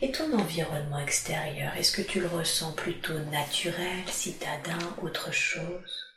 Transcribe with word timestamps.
Et 0.00 0.12
ton 0.12 0.38
environnement 0.38 1.00
extérieur, 1.00 1.74
est-ce 1.76 1.96
que 1.96 2.06
tu 2.06 2.20
le 2.20 2.28
ressens 2.28 2.74
plutôt 2.74 3.18
naturel, 3.18 4.06
citadin, 4.06 4.78
autre 5.02 5.32
chose? 5.32 6.14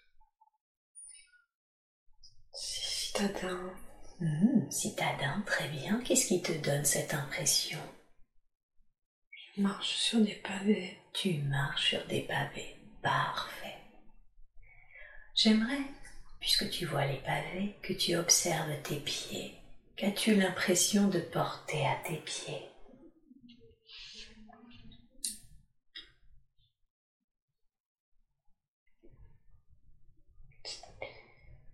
Citadin. 2.54 3.74
Mmh, 4.20 4.70
citadin, 4.70 5.42
très 5.48 5.70
bien. 5.70 6.02
Qu'est-ce 6.02 6.28
qui 6.28 6.44
te 6.44 6.52
donne 6.52 6.86
cette 6.86 7.16
impression? 7.16 7.80
Je 9.56 9.62
marche 9.64 9.96
sur 9.96 10.20
des 10.20 10.36
pavés. 10.36 11.00
Tu 11.14 11.40
marches 11.40 11.90
sur 11.90 12.06
des 12.06 12.22
pavés. 12.22 12.79
Parfait. 13.02 13.78
J'aimerais, 15.36 15.86
puisque 16.40 16.70
tu 16.70 16.86
vois 16.86 17.06
les 17.06 17.20
pavés, 17.20 17.78
que 17.82 17.94
tu 17.94 18.16
observes 18.16 18.82
tes 18.84 19.00
pieds. 19.00 19.56
Qu'as-tu 19.96 20.36
l'impression 20.36 21.08
de 21.08 21.20
porter 21.20 21.86
à 21.86 21.96
tes 22.06 22.18
pieds? 22.18 22.66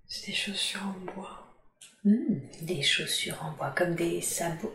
C'est 0.07 0.27
des 0.27 0.33
chaussures 0.33 0.83
en 0.83 1.13
bois. 1.13 1.55
Hmm, 2.03 2.39
des 2.61 2.83
chaussures 2.83 3.43
en 3.43 3.51
bois, 3.53 3.71
comme 3.71 3.95
des 3.95 4.21
sabots? 4.21 4.73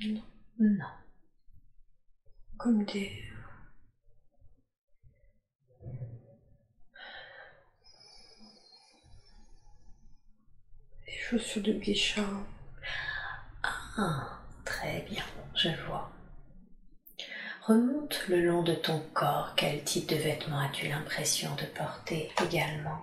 Non. 0.00 0.22
Non. 0.58 0.86
Comme 2.56 2.84
des 2.84 3.10
chaussures 11.28 11.62
de 11.62 11.72
geisha. 11.72 12.22
Ah, 13.96 14.40
très 14.64 15.00
bien, 15.08 15.24
je 15.54 15.70
vois. 15.86 16.10
Remonte 17.62 18.28
le 18.28 18.44
long 18.44 18.62
de 18.62 18.74
ton 18.74 19.00
corps. 19.14 19.54
Quel 19.56 19.82
type 19.84 20.08
de 20.08 20.16
vêtements 20.16 20.60
as-tu 20.60 20.86
l'impression 20.86 21.54
de 21.56 21.64
porter 21.64 22.30
également? 22.42 23.00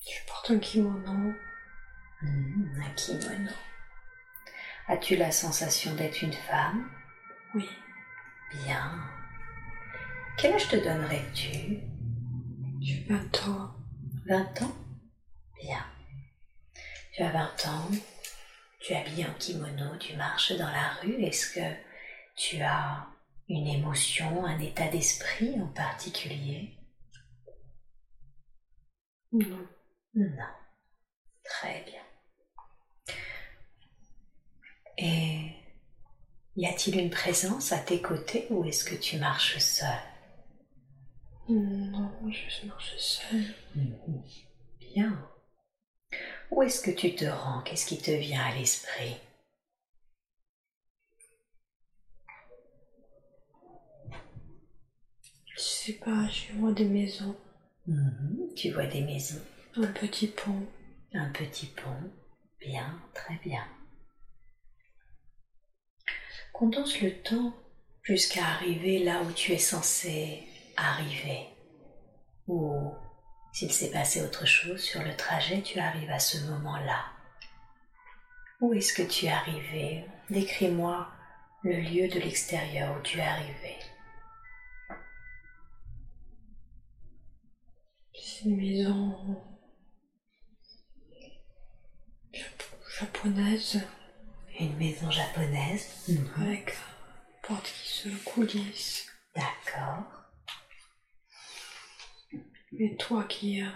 Je 0.00 0.26
porte 0.28 0.50
un 0.52 0.58
kimono. 0.60 1.34
Hmm, 2.22 2.80
un 2.80 2.94
kimono. 2.94 3.50
As-tu 4.86 5.16
la 5.16 5.32
sensation 5.32 5.94
d'être 5.96 6.22
une 6.22 6.32
femme? 6.32 6.88
Oui. 7.54 7.68
Bien. 8.52 9.19
Quel 10.36 10.54
âge 10.54 10.68
te 10.68 10.76
donnerais-tu? 10.76 11.80
J'ai 12.80 13.04
20 13.08 13.48
ans. 13.48 13.70
20 14.26 14.62
ans? 14.62 14.74
Bien. 15.60 15.84
Tu 17.12 17.22
as 17.22 17.30
20 17.30 17.66
ans, 17.66 17.90
tu 18.80 18.94
habilles 18.94 19.26
en 19.26 19.34
kimono, 19.34 19.96
tu 19.98 20.16
marches 20.16 20.52
dans 20.52 20.70
la 20.70 20.94
rue. 21.02 21.22
Est-ce 21.22 21.54
que 21.54 21.74
tu 22.36 22.60
as 22.62 23.06
une 23.48 23.66
émotion, 23.66 24.46
un 24.46 24.58
état 24.60 24.88
d'esprit 24.88 25.60
en 25.60 25.66
particulier? 25.68 26.78
Non. 29.32 29.66
Non. 30.14 30.54
Très 31.44 31.84
bien. 31.84 33.16
Et 34.96 35.52
y 36.56 36.66
a-t-il 36.66 36.98
une 36.98 37.10
présence 37.10 37.72
à 37.72 37.78
tes 37.78 38.00
côtés 38.00 38.46
ou 38.50 38.64
est-ce 38.64 38.84
que 38.84 38.94
tu 38.94 39.18
marches 39.18 39.58
seul 39.58 39.88
Non, 41.48 42.10
je 42.30 42.66
marche 42.66 42.96
seule. 42.96 43.54
Bien. 44.78 45.28
Où 46.50 46.62
est-ce 46.62 46.80
que 46.82 46.90
tu 46.90 47.14
te 47.14 47.24
rends? 47.24 47.62
Qu'est-ce 47.62 47.86
qui 47.86 47.98
te 47.98 48.10
vient 48.10 48.42
à 48.44 48.54
l'esprit? 48.54 49.16
Je 55.54 55.60
sais 55.60 55.92
pas, 55.94 56.28
je 56.28 56.52
vois 56.58 56.72
des 56.72 56.84
maisons. 56.84 57.36
Mhm, 57.86 58.50
Tu 58.56 58.70
vois 58.70 58.86
des 58.86 59.02
maisons, 59.02 59.40
Un 59.76 59.86
petit 59.92 60.26
pont. 60.28 60.66
un 61.14 61.30
petit 61.30 61.66
pont. 61.66 62.10
Bien, 62.60 63.00
très 63.14 63.36
bien. 63.42 63.66
Condense 66.52 67.00
le 67.00 67.12
temps 67.22 67.54
jusqu'à 68.02 68.44
arriver 68.46 69.02
là 69.02 69.22
où 69.22 69.32
tu 69.32 69.52
es 69.52 69.58
censé 69.58 70.42
arriver. 70.80 71.48
Ou 72.48 72.92
s'il 73.52 73.72
s'est 73.72 73.90
passé 73.90 74.22
autre 74.22 74.46
chose 74.46 74.80
sur 74.82 75.02
le 75.02 75.14
trajet, 75.16 75.62
tu 75.62 75.78
arrives 75.78 76.10
à 76.10 76.18
ce 76.18 76.38
moment-là. 76.50 77.04
Où 78.60 78.72
est-ce 78.74 78.92
que 78.92 79.02
tu 79.02 79.26
es 79.26 79.30
arrivé? 79.30 80.04
Décris-moi 80.28 81.08
le 81.62 81.72
lieu 81.80 82.08
de 82.08 82.18
l'extérieur 82.20 82.96
où 82.96 83.02
tu 83.02 83.18
es 83.18 83.22
arrivé. 83.22 83.76
C'est 88.14 88.44
une 88.44 88.56
maison 88.56 89.42
jap- 92.32 92.98
japonaise 92.98 93.80
Une 94.58 94.76
maison 94.76 95.10
japonaise? 95.10 96.04
Mhm. 96.08 96.42
avec 96.46 96.68
une 96.70 97.48
porte 97.48 97.64
qui 97.64 97.88
se 97.88 98.08
coulisse. 98.24 99.06
D'accord. 99.34 100.19
Et 102.80 102.96
toi 102.96 103.22
qui. 103.24 103.62
euh, 103.62 103.68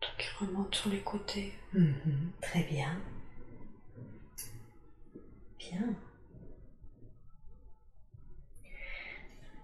toi 0.00 0.10
qui 0.18 0.28
remonte 0.38 0.74
sur 0.74 0.88
les 0.88 1.00
côtés. 1.02 1.52
Mhm, 1.74 2.32
Très 2.40 2.62
bien. 2.62 2.98
Bien. 5.58 5.94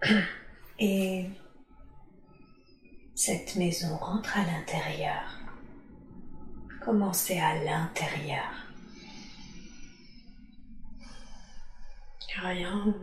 Et 0.79 1.29
cette 3.15 3.55
maison 3.55 3.95
rentre 3.97 4.37
à 4.37 4.43
l'intérieur. 4.43 5.39
Comment 6.83 7.13
c'est 7.13 7.39
à 7.39 7.55
l'intérieur? 7.63 8.51
Rien. 12.39 12.93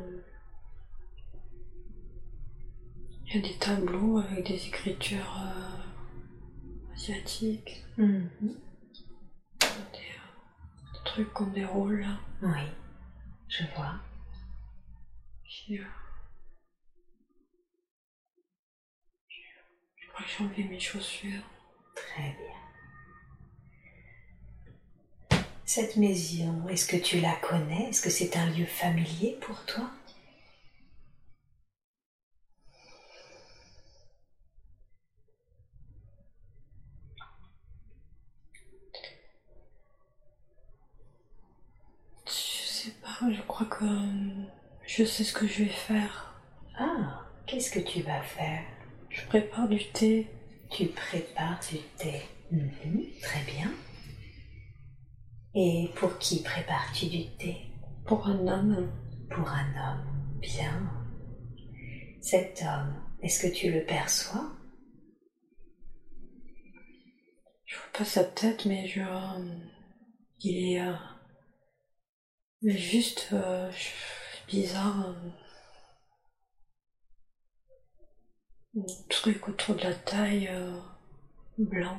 Il 3.35 3.41
y 3.41 3.45
a 3.45 3.49
des 3.49 3.59
tableaux 3.59 4.19
avec 4.19 4.47
des 4.47 4.67
écritures 4.69 5.37
euh, 5.43 6.93
asiatiques, 6.95 7.85
Mhm. 7.99 8.31
des, 8.41 9.67
euh, 9.67 10.93
des 10.93 11.05
trucs 11.05 11.33
comme 11.33 11.53
des 11.53 11.65
rôles. 11.65 12.03
là. 12.03 12.21
Oui, 12.43 12.71
je 13.49 13.65
vois. 13.75 13.95
Puis, 15.43 15.79
euh, 15.81 15.85
je 19.97 20.09
crois 20.11 20.25
que 20.25 20.31
j'ai 20.31 20.45
enlevé 20.45 20.65
mes 20.65 20.79
chaussures. 20.79 21.43
Très 21.97 22.37
bien. 22.39 22.55
Cette 25.65 25.97
maison, 25.97 26.69
est-ce 26.69 26.87
que 26.87 26.97
tu 27.03 27.19
la 27.21 27.35
connais? 27.37 27.89
Est-ce 27.89 28.01
que 28.01 28.11
c'est 28.11 28.37
un 28.37 28.47
lieu 28.51 28.67
familier 28.67 29.37
pour 29.41 29.65
toi 29.67 29.91
Je 42.27 42.91
pas, 43.21 43.33
je 43.33 43.43
crois 43.43 43.67
que 43.67 43.85
je 44.87 45.05
sais 45.05 45.25
ce 45.25 45.33
que 45.33 45.47
je 45.47 45.65
vais 45.65 45.69
faire. 45.71 46.35
Ah, 46.79 47.21
qu'est-ce 47.47 47.71
que 47.71 47.81
tu 47.81 48.03
vas 48.03 48.23
faire? 48.23 48.63
Je 49.11 49.25
prépare 49.27 49.69
du 49.69 49.85
thé. 49.93 50.29
Tu 50.71 50.87
prépares 50.87 51.61
du 51.71 51.79
thé. 51.97 52.23
Mhm, 52.51 53.05
très 53.23 53.43
bien. 53.45 53.71
Et 55.55 55.91
pour 55.97 56.19
qui 56.19 56.43
prépares-tu 56.43 57.07
du 57.07 57.27
thé? 57.37 57.57
Pour 58.07 58.27
un 58.27 58.47
homme. 58.49 58.91
Pour 59.31 59.49
un 59.49 59.69
homme. 59.77 60.41
Bien. 60.41 60.91
Cet 62.21 62.63
homme, 62.63 62.95
est-ce 63.23 63.47
que 63.47 63.55
tu 63.55 63.71
le 63.71 63.85
perçois? 63.85 64.51
Je 67.67 67.77
vois 67.77 67.99
pas 67.99 68.05
sa 68.05 68.25
tête, 68.25 68.67
mais 68.67 68.87
je. 68.89 69.01
euh, 69.01 69.59
il 70.41 70.77
est. 70.77 71.14
euh, 72.65 72.69
mais 72.73 72.77
juste. 72.79 73.29
euh, 73.33 73.71
bizarre. 74.49 75.09
euh, 78.77 78.81
un 78.81 79.09
truc 79.09 79.49
autour 79.49 79.75
de 79.77 79.83
la 79.83 79.95
taille. 79.95 80.49
euh, 80.49 80.79
blanc. 81.59 81.99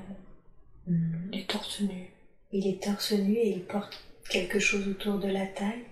Mhm. 0.88 1.30
Il 1.34 1.40
est 1.40 1.50
torse 1.50 1.82
nu. 1.82 2.12
Il 2.52 2.68
est 2.68 2.82
torse 2.84 3.12
nu 3.14 3.34
et 3.36 3.50
il 3.50 3.64
porte 3.66 4.04
quelque 4.30 4.60
chose 4.60 4.88
autour 4.88 5.20
de 5.20 5.28
la 5.30 5.48
taille 5.48 5.86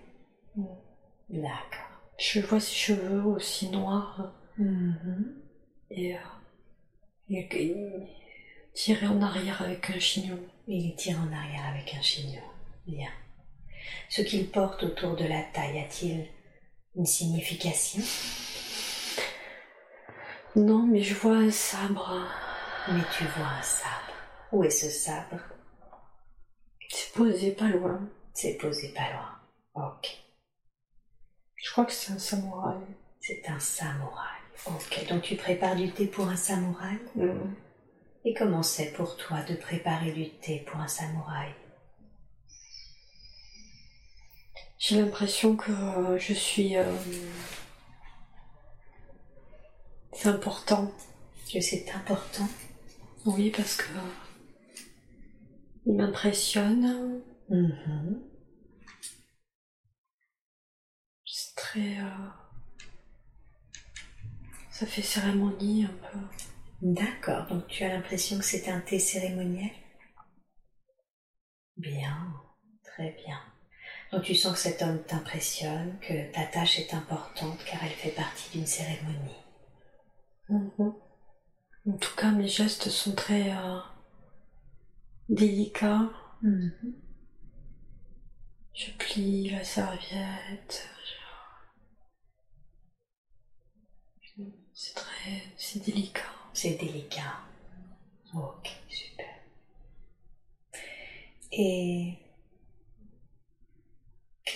D'accord. 1.30 2.02
Je 2.20 2.40
vois 2.42 2.60
ses 2.60 2.76
cheveux 2.76 3.24
aussi 3.24 3.70
noirs. 3.70 4.34
Mhm. 4.58 5.36
Et. 5.92 6.16
euh, 6.16 6.20
il 7.30 7.38
est 7.40 8.08
tiré 8.74 9.08
en 9.08 9.22
arrière 9.22 9.62
avec 9.62 9.90
un 9.90 10.00
chignon. 10.00 10.40
Il 10.68 10.90
est 10.92 10.96
tiré 10.96 11.18
en 11.18 11.32
arrière 11.32 11.66
avec 11.74 11.94
un 11.96 12.02
chignon. 12.02 12.42
Bien. 12.86 13.10
Ce 14.10 14.22
qu'il 14.22 14.50
porte 14.50 14.84
autour 14.84 15.16
de 15.16 15.26
la 15.26 15.42
taille 15.42 15.80
a-t-il 15.80 16.28
une 16.96 17.06
signification? 17.06 18.02
Non, 20.56 20.86
mais 20.86 21.02
je 21.02 21.16
vois 21.16 21.38
un 21.38 21.52
sabre. 21.52 22.28
Mais 22.92 23.04
tu 23.18 23.24
vois 23.26 23.48
un 23.48 23.62
sabre. 23.62 24.14
Où 24.52 24.64
est 24.64 24.70
ce 24.70 24.90
sabre? 24.90 25.40
C'est 26.90 27.14
posé 27.14 27.52
pas 27.52 27.70
loin. 27.70 28.08
C'est 28.34 28.58
posé 28.58 28.94
pas 28.94 29.10
loin. 29.12 29.40
Ok. 29.74 30.08
Je 31.56 31.72
crois 31.72 31.86
que 31.86 31.92
c'est 31.92 32.12
un 32.14 32.20
samouraï. 32.20 32.78
C'est 33.20 33.44
un 33.48 33.60
samouraï. 33.60 34.40
Ok. 34.68 35.08
Donc 35.10 35.24
tu 35.24 35.36
prépares 35.36 35.76
du 35.76 35.92
thé 35.92 36.06
pour 36.06 36.28
un 36.28 36.36
samouraï? 36.36 37.00
Mm. 37.16 37.56
Et 38.26 38.34
comment 38.34 38.64
c'est 38.64 38.92
pour 38.94 39.18
toi 39.18 39.42
de 39.42 39.56
préparer 39.56 40.12
du 40.12 40.30
thé 40.30 40.60
pour 40.68 40.80
un 40.80 40.88
samouraï? 40.88 41.52
J'ai 44.86 45.00
l'impression 45.02 45.56
que 45.56 45.72
euh, 45.72 46.18
je 46.20 46.34
suis. 46.34 46.76
euh, 46.76 46.84
C'est 50.14 50.30
important. 50.30 50.92
Que 51.52 51.60
c'est 51.62 51.90
important 51.92 52.48
Oui, 53.26 53.52
parce 53.56 53.76
que. 53.78 53.86
Il 55.86 55.96
m'impressionne. 55.96 57.22
Mhm. 57.50 58.22
C'est 61.26 61.56
très. 61.56 61.98
euh, 62.00 62.30
Ça 64.72 64.86
fait 64.86 65.02
cérémonie 65.02 65.86
un 65.86 65.88
peu. 66.12 66.18
D'accord, 66.82 67.48
donc 67.48 67.66
tu 67.68 67.86
as 67.86 67.94
l'impression 67.94 68.38
que 68.38 68.44
c'est 68.44 68.68
un 68.68 68.82
thé 68.82 69.00
cérémoniel? 69.00 69.72
Bien, 71.78 72.34
très 72.84 73.12
bien. 73.12 73.40
Donc 74.14 74.24
tu 74.24 74.36
sens 74.36 74.54
que 74.54 74.60
cet 74.60 74.82
homme 74.82 75.02
t'impressionne, 75.04 75.98
que 76.00 76.32
ta 76.32 76.46
tâche 76.46 76.80
est 76.80 76.94
importante 76.94 77.58
car 77.66 77.84
elle 77.84 77.90
fait 77.90 78.12
partie 78.12 78.50
d'une 78.52 78.68
cérémonie. 78.68 79.36
Mhm. 80.50 80.94
En 81.88 81.98
tout 81.98 82.16
cas, 82.16 82.32
mes 82.32 82.48
gestes 82.48 82.90
sont 82.90 83.14
très 83.16 83.52
euh, 83.52 83.80
délicats. 85.30 86.10
Je 88.74 88.92
plie 88.98 89.50
la 89.50 89.64
serviette. 89.64 90.88
je- 94.24 94.44
C'est 94.74 94.94
très. 94.96 95.42
C'est 95.58 95.84
délicat. 95.86 96.22
C'est 96.54 96.76
délicat. 96.80 97.40
Ok, 98.34 98.70
super. 98.90 99.26
Et 101.52 102.18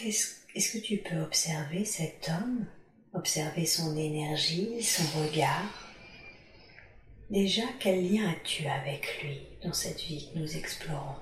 est-ce 0.06 0.78
que 0.78 0.84
tu 0.84 0.98
peux 0.98 1.20
observer 1.22 1.86
cet 1.86 2.30
homme? 2.30 2.66
Observer 3.14 3.66
son 3.66 3.96
énergie, 3.98 4.82
son 4.84 5.20
regard? 5.20 5.88
Déjà, 7.30 7.64
quel 7.80 8.10
lien 8.10 8.30
as-tu 8.30 8.68
avec 8.68 9.22
lui 9.22 9.42
dans 9.64 9.74
cette 9.74 10.00
vie 10.02 10.30
que 10.32 10.40
nous 10.40 10.56
explorons? 10.56 11.16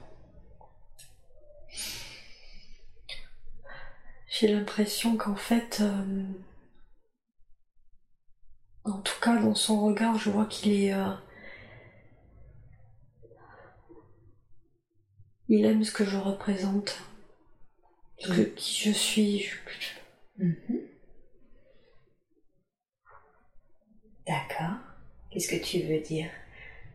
J'ai 4.27 4.49
l'impression 4.49 5.15
qu'en 5.15 5.35
fait, 5.35 5.79
euh, 5.81 6.25
en 8.83 8.99
tout 8.99 9.19
cas 9.21 9.37
dans 9.37 9.55
son 9.55 9.85
regard, 9.85 10.19
je 10.19 10.29
vois 10.29 10.45
qu'il 10.45 10.73
est, 10.73 10.93
euh, 10.93 11.13
il 15.47 15.65
aime 15.65 15.83
ce 15.83 15.91
que 15.91 16.03
je 16.03 16.17
représente, 16.17 16.99
qui 18.17 18.89
je 18.89 18.91
suis. 18.91 19.45
Mhm. 20.37 20.81
D'accord. 24.27 24.77
Qu'est-ce 25.31 25.47
que 25.47 25.63
tu 25.63 25.81
veux 25.81 25.99
dire 25.99 26.29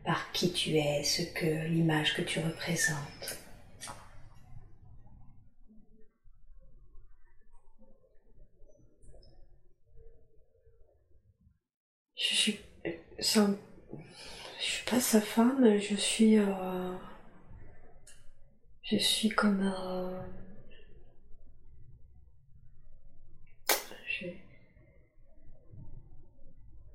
par 0.05 0.31
qui 0.31 0.51
tu 0.51 0.77
es, 0.77 1.03
ce 1.03 1.21
que 1.23 1.67
l'image 1.67 2.13
que 2.15 2.21
tu 2.21 2.39
représentes? 2.39 3.37
Je 12.15 12.33
suis, 12.35 12.59
un- 13.35 13.57
je 14.59 14.63
suis 14.63 14.85
pas 14.85 14.99
sa 14.99 15.21
femme, 15.21 15.77
je 15.79 15.95
suis, 15.95 16.37
euh, 16.37 16.93
je 18.83 18.97
suis 18.97 19.29
comme 19.29 19.61
un, 19.61 20.25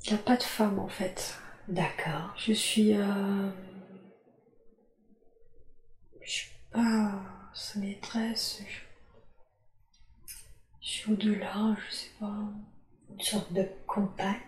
il 0.07 0.13
n'y 0.13 0.19
a 0.19 0.23
pas 0.23 0.37
de 0.37 0.43
femme 0.43 0.79
en 0.79 0.89
fait. 0.89 1.37
D'accord. 1.69 2.33
Je 2.37 2.53
suis, 2.53 2.95
euh, 2.95 3.51
je 6.23 6.31
suis 6.31 6.51
pas 6.71 7.23
sa 7.55 7.79
maîtresse. 7.79 8.61
Je, 8.69 8.81
je 10.81 10.89
suis 10.89 11.13
au-delà, 11.13 11.77
je 11.91 11.95
sais 11.95 12.11
pas. 12.19 12.33
Une 13.11 13.21
sorte 13.21 13.53
de 13.53 13.69
compagne 13.87 14.41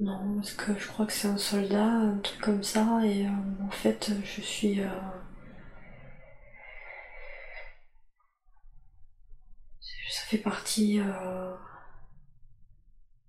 Non, 0.00 0.34
parce 0.34 0.52
que 0.54 0.76
je 0.76 0.88
crois 0.88 1.06
que 1.06 1.12
c'est 1.12 1.28
un 1.28 1.36
soldat, 1.36 1.84
un 1.84 2.18
truc 2.18 2.40
comme 2.40 2.62
ça, 2.64 3.00
et 3.04 3.24
euh, 3.26 3.30
en 3.64 3.70
fait, 3.70 4.10
je 4.24 4.40
suis. 4.40 4.80
euh, 4.80 4.88
Ça 9.80 10.19
fait 10.30 10.38
partie. 10.38 11.00
euh, 11.00 11.52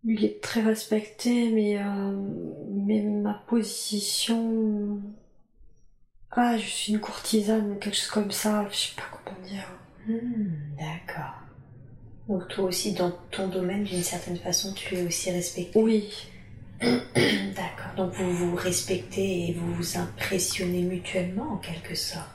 Il 0.04 0.24
est 0.26 0.42
très 0.42 0.62
respecté, 0.62 1.52
mais, 1.52 1.78
euh, 1.78 2.12
mais 2.70 3.02
ma 3.02 3.34
position. 3.48 5.02
Ah, 6.32 6.58
je 6.58 6.66
suis 6.66 6.94
une 6.94 7.00
courtisane, 7.00 7.78
quelque 7.80 7.96
chose 7.98 8.08
comme 8.10 8.32
ça, 8.32 8.68
je 8.72 8.76
sais 8.78 8.96
pas 8.96 9.04
comment 9.26 9.46
dire. 9.46 9.68
Hmm, 10.08 10.76
D'accord. 10.78 11.36
Donc 12.28 12.48
toi 12.48 12.66
aussi, 12.66 12.94
dans 12.94 13.12
ton 13.32 13.48
domaine, 13.50 13.84
d'une 13.84 14.04
certaine 14.04 14.38
façon, 14.38 14.74
tu 14.74 14.96
es 14.96 15.04
aussi 15.06 15.30
respecté. 15.32 15.78
Oui, 15.80 16.10
D'accord. 16.82 17.94
Donc 17.98 18.14
vous 18.14 18.32
vous 18.34 18.56
respectez 18.56 19.50
et 19.50 19.54
vous 19.54 19.74
vous 19.76 19.98
impressionnez 19.98 20.82
mutuellement 20.84 21.54
en 21.54 21.58
quelque 21.58 21.94
sorte. 21.96 22.28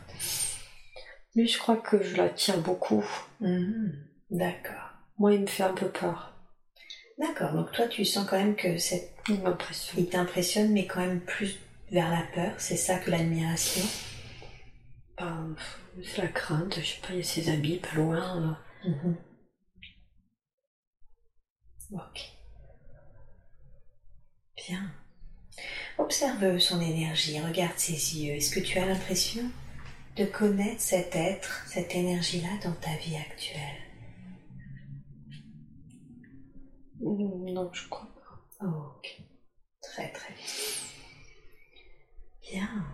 mais 1.34 1.46
je 1.46 1.58
crois 1.58 1.76
que 1.78 2.02
je 2.02 2.16
l'attire 2.16 2.60
beaucoup. 2.60 3.04
Hmm, 3.40 3.88
D'accord. 4.30 4.90
Moi, 5.18 5.34
il 5.34 5.40
me 5.42 5.46
fait 5.46 5.62
un 5.62 5.72
peu 5.74 5.90
peur. 5.90 6.32
D'accord. 7.18 7.52
Donc 7.52 7.72
toi, 7.72 7.86
tu 7.88 8.04
sens 8.04 8.26
quand 8.28 8.36
même 8.38 8.56
que 8.56 8.76
cette... 8.78 9.14
Il 9.28 9.40
m'impressionne. 9.40 10.00
il 10.00 10.08
t'impressionne, 10.08 10.72
mais 10.72 10.86
quand 10.86 11.00
même 11.00 11.20
plus 11.20 11.58
vers 11.90 12.10
la 12.10 12.22
peur, 12.34 12.54
c'est 12.58 12.76
ça 12.76 12.98
que 12.98 13.10
l'admiration? 13.10 13.82
Ben, 15.18 15.56
c'est 16.04 16.22
la 16.22 16.28
crainte, 16.28 16.78
je 16.78 16.84
sais 16.86 17.00
pas, 17.00 17.08
il 17.10 17.16
y 17.16 17.20
a 17.20 17.24
ses 17.24 17.48
habits 17.50 17.78
pas 17.78 17.94
loin. 17.96 18.56
euh. 18.84 18.88
Mhm. 18.88 19.16
Ok. 21.92 22.20
Bien. 24.56 24.90
Observe 25.98 26.58
son 26.58 26.80
énergie, 26.80 27.40
regarde 27.40 27.78
ses 27.78 28.18
yeux. 28.18 28.34
Est-ce 28.34 28.54
que 28.54 28.60
tu 28.60 28.78
as 28.78 28.86
l'impression 28.86 29.42
de 30.16 30.24
connaître 30.24 30.80
cet 30.80 31.16
être, 31.16 31.64
cette 31.66 31.94
énergie-là 31.94 32.50
dans 32.62 32.74
ta 32.74 32.94
vie 32.96 33.16
actuelle? 33.16 33.85
Non, 37.00 37.70
je 37.72 37.88
crois 37.88 38.08
pas. 38.60 38.66
Ok. 38.66 39.22
Très 39.82 40.10
très 40.12 40.34
bien. 40.34 40.44
Bien. 42.50 42.84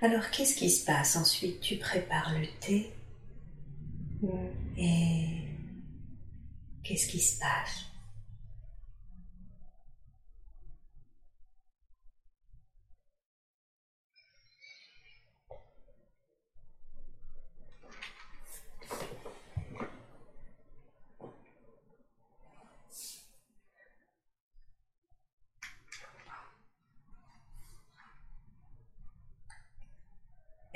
Alors 0.00 0.30
qu'est-ce 0.30 0.54
qui 0.56 0.70
se 0.70 0.84
passe 0.84 1.16
ensuite? 1.16 1.60
Tu 1.60 1.76
prépares 1.76 2.32
le 2.38 2.46
thé 2.60 2.92
Mm. 4.20 4.48
et 4.76 5.44
qu'est-ce 6.82 7.06
qui 7.08 7.20
se 7.20 7.38
passe? 7.38 7.84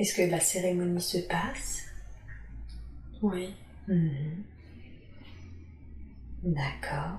Est-ce 0.03 0.17
que 0.17 0.23
la 0.31 0.41
cérémonie 0.41 1.01
se 1.01 1.19
passe? 1.19 1.85
Oui. 3.23 3.55
Mhm. 3.89 4.45
D'accord. 6.43 7.19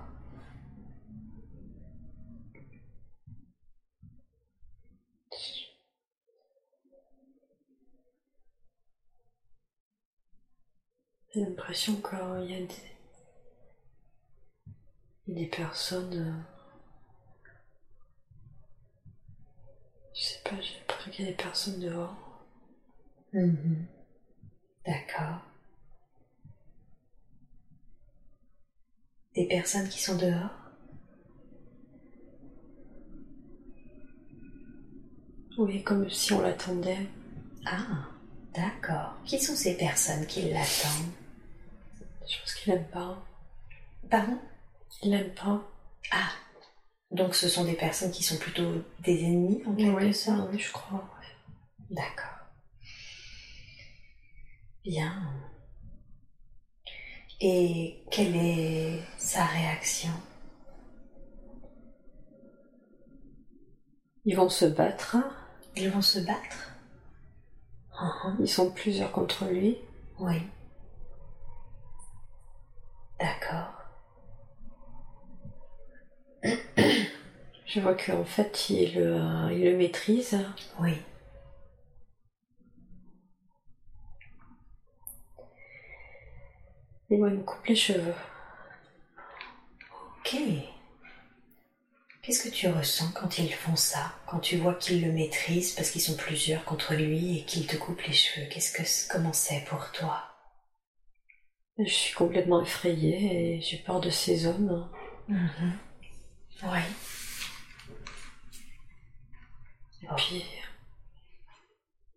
J'ai 11.34 11.42
l'impression 11.42 11.98
qu'il 11.98 12.50
y 12.50 12.56
a 12.56 12.60
des, 12.62 12.70
des 15.28 15.48
personnes. 15.48 16.14
euh, 16.18 16.54
Je 20.16 20.22
sais 20.24 20.40
pas, 20.44 20.60
j'ai 20.60 20.80
l'impression 20.80 21.12
qu'il 21.12 21.26
y 21.26 21.28
a 21.28 21.32
des 21.32 21.38
personnes 21.38 21.80
dehors. 21.80 22.33
Mhm. 23.34 23.88
D'accord. 24.86 25.42
Des 29.36 29.46
personnes 29.46 29.88
qui 29.90 30.02
sont 30.02 30.16
dehors? 30.16 30.50
Oui, 35.58 35.82
comme 35.84 36.10
si 36.10 36.34
on 36.34 36.42
l'attendait. 36.42 37.08
Ah, 37.66 38.08
d'accord. 38.56 39.16
Qui 39.26 39.40
sont 39.40 39.56
ces 39.56 39.76
personnes 39.76 40.26
qui 40.26 40.50
l'attendent? 40.50 41.12
Je 42.28 42.40
pense 42.40 42.54
qu'il 42.56 42.74
aime 42.74 42.86
pas. 42.92 43.18
Pardon? 44.10 44.38
Il 45.04 45.14
aime 45.14 45.34
pas. 45.34 45.62
Ah, 46.12 46.30
donc 47.12 47.36
ce 47.36 47.48
sont 47.50 47.66
des 47.66 47.74
personnes 47.76 48.12
qui 48.12 48.24
sont 48.24 48.38
plutôt 48.38 48.84
des 49.00 49.24
ennemis 49.26 49.64
en 49.66 49.76
quelque 49.76 49.94
Oui, 50.06 50.14
sorte? 50.14 50.50
oui, 50.52 50.60
je 50.60 50.72
crois. 50.72 51.00
ouais. 51.20 51.28
D'accord. 51.90 52.33
Bien. 54.84 55.14
Et 57.42 58.04
quelle 58.12 58.36
est 58.36 59.00
sa 59.18 59.46
réaction? 59.46 60.12
Ils 64.26 64.36
vont 64.36 64.50
se 64.50 64.66
battre. 64.66 65.18
Ils 65.76 65.90
vont 65.90 66.02
se 66.02 66.20
battre? 66.20 66.72
Mhm. 68.02 68.38
Ils 68.42 68.48
sont 68.48 68.72
plusieurs 68.72 69.12
contre 69.12 69.46
lui. 69.46 69.78
Oui. 70.20 70.42
D'accord. 73.20 73.74
Je 77.66 77.80
vois 77.80 77.96
qu'en 77.96 78.24
fait, 78.26 78.70
il, 78.70 78.98
euh, 78.98 79.50
il 79.52 79.64
le 79.64 79.78
maîtrise. 79.78 80.38
Oui. 80.80 80.94
Et 87.14 87.18
moi, 87.18 87.30
il 87.30 87.36
me 87.36 87.44
coupe 87.44 87.64
les 87.68 87.76
cheveux. 87.76 88.16
Ok. 90.18 90.36
Qu'est-ce 92.24 92.50
que 92.50 92.56
tu 92.56 92.68
ressens 92.68 93.12
quand 93.12 93.38
ils 93.38 93.54
font 93.54 93.76
ça? 93.76 94.16
Quand 94.26 94.40
tu 94.40 94.58
vois 94.58 94.74
qu'ils 94.74 95.06
le 95.06 95.12
maîtrisent 95.12 95.74
parce 95.74 95.92
qu'ils 95.92 96.02
sont 96.02 96.18
plusieurs 96.18 96.66
contre 96.66 96.96
lui 96.96 97.38
et 97.38 97.46
qu'ils 97.46 97.68
te 97.68 97.76
coupent 97.76 98.02
les 98.02 98.14
cheveux 98.14 98.48
Qu'est-ce 98.48 98.72
que 98.74 99.14
comment 99.14 99.32
c'est 99.32 99.64
pour 99.66 99.92
toi? 99.92 100.24
Je 101.78 101.84
suis 101.84 102.16
complètement 102.16 102.64
effrayée 102.64 103.58
et 103.58 103.62
j'ai 103.62 103.78
peur 103.78 104.02
de 104.02 104.10
ces 104.10 104.48
hommes. 104.48 104.90
Mhm. 105.28 105.78
Oui. 106.64 106.80
Et 110.02 110.08
puis, 110.18 110.38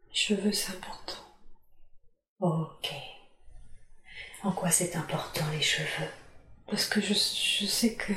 les 0.09 0.15
cheveux, 0.15 0.53
c'est 0.53 0.73
important. 0.73 1.23
Ok. 2.41 2.95
En 4.47 4.53
quoi 4.53 4.71
c'est 4.71 4.95
important 4.95 5.45
les 5.51 5.61
cheveux? 5.61 6.09
Parce 6.69 6.87
que 6.87 7.01
je, 7.01 7.15
je 7.15 7.67
sais 7.67 7.95
que. 7.95 8.13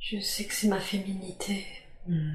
Je 0.00 0.18
sais 0.18 0.44
que 0.44 0.52
c'est 0.52 0.66
ma 0.68 0.80
féminité. 0.80 1.64
Hmm. 2.08 2.34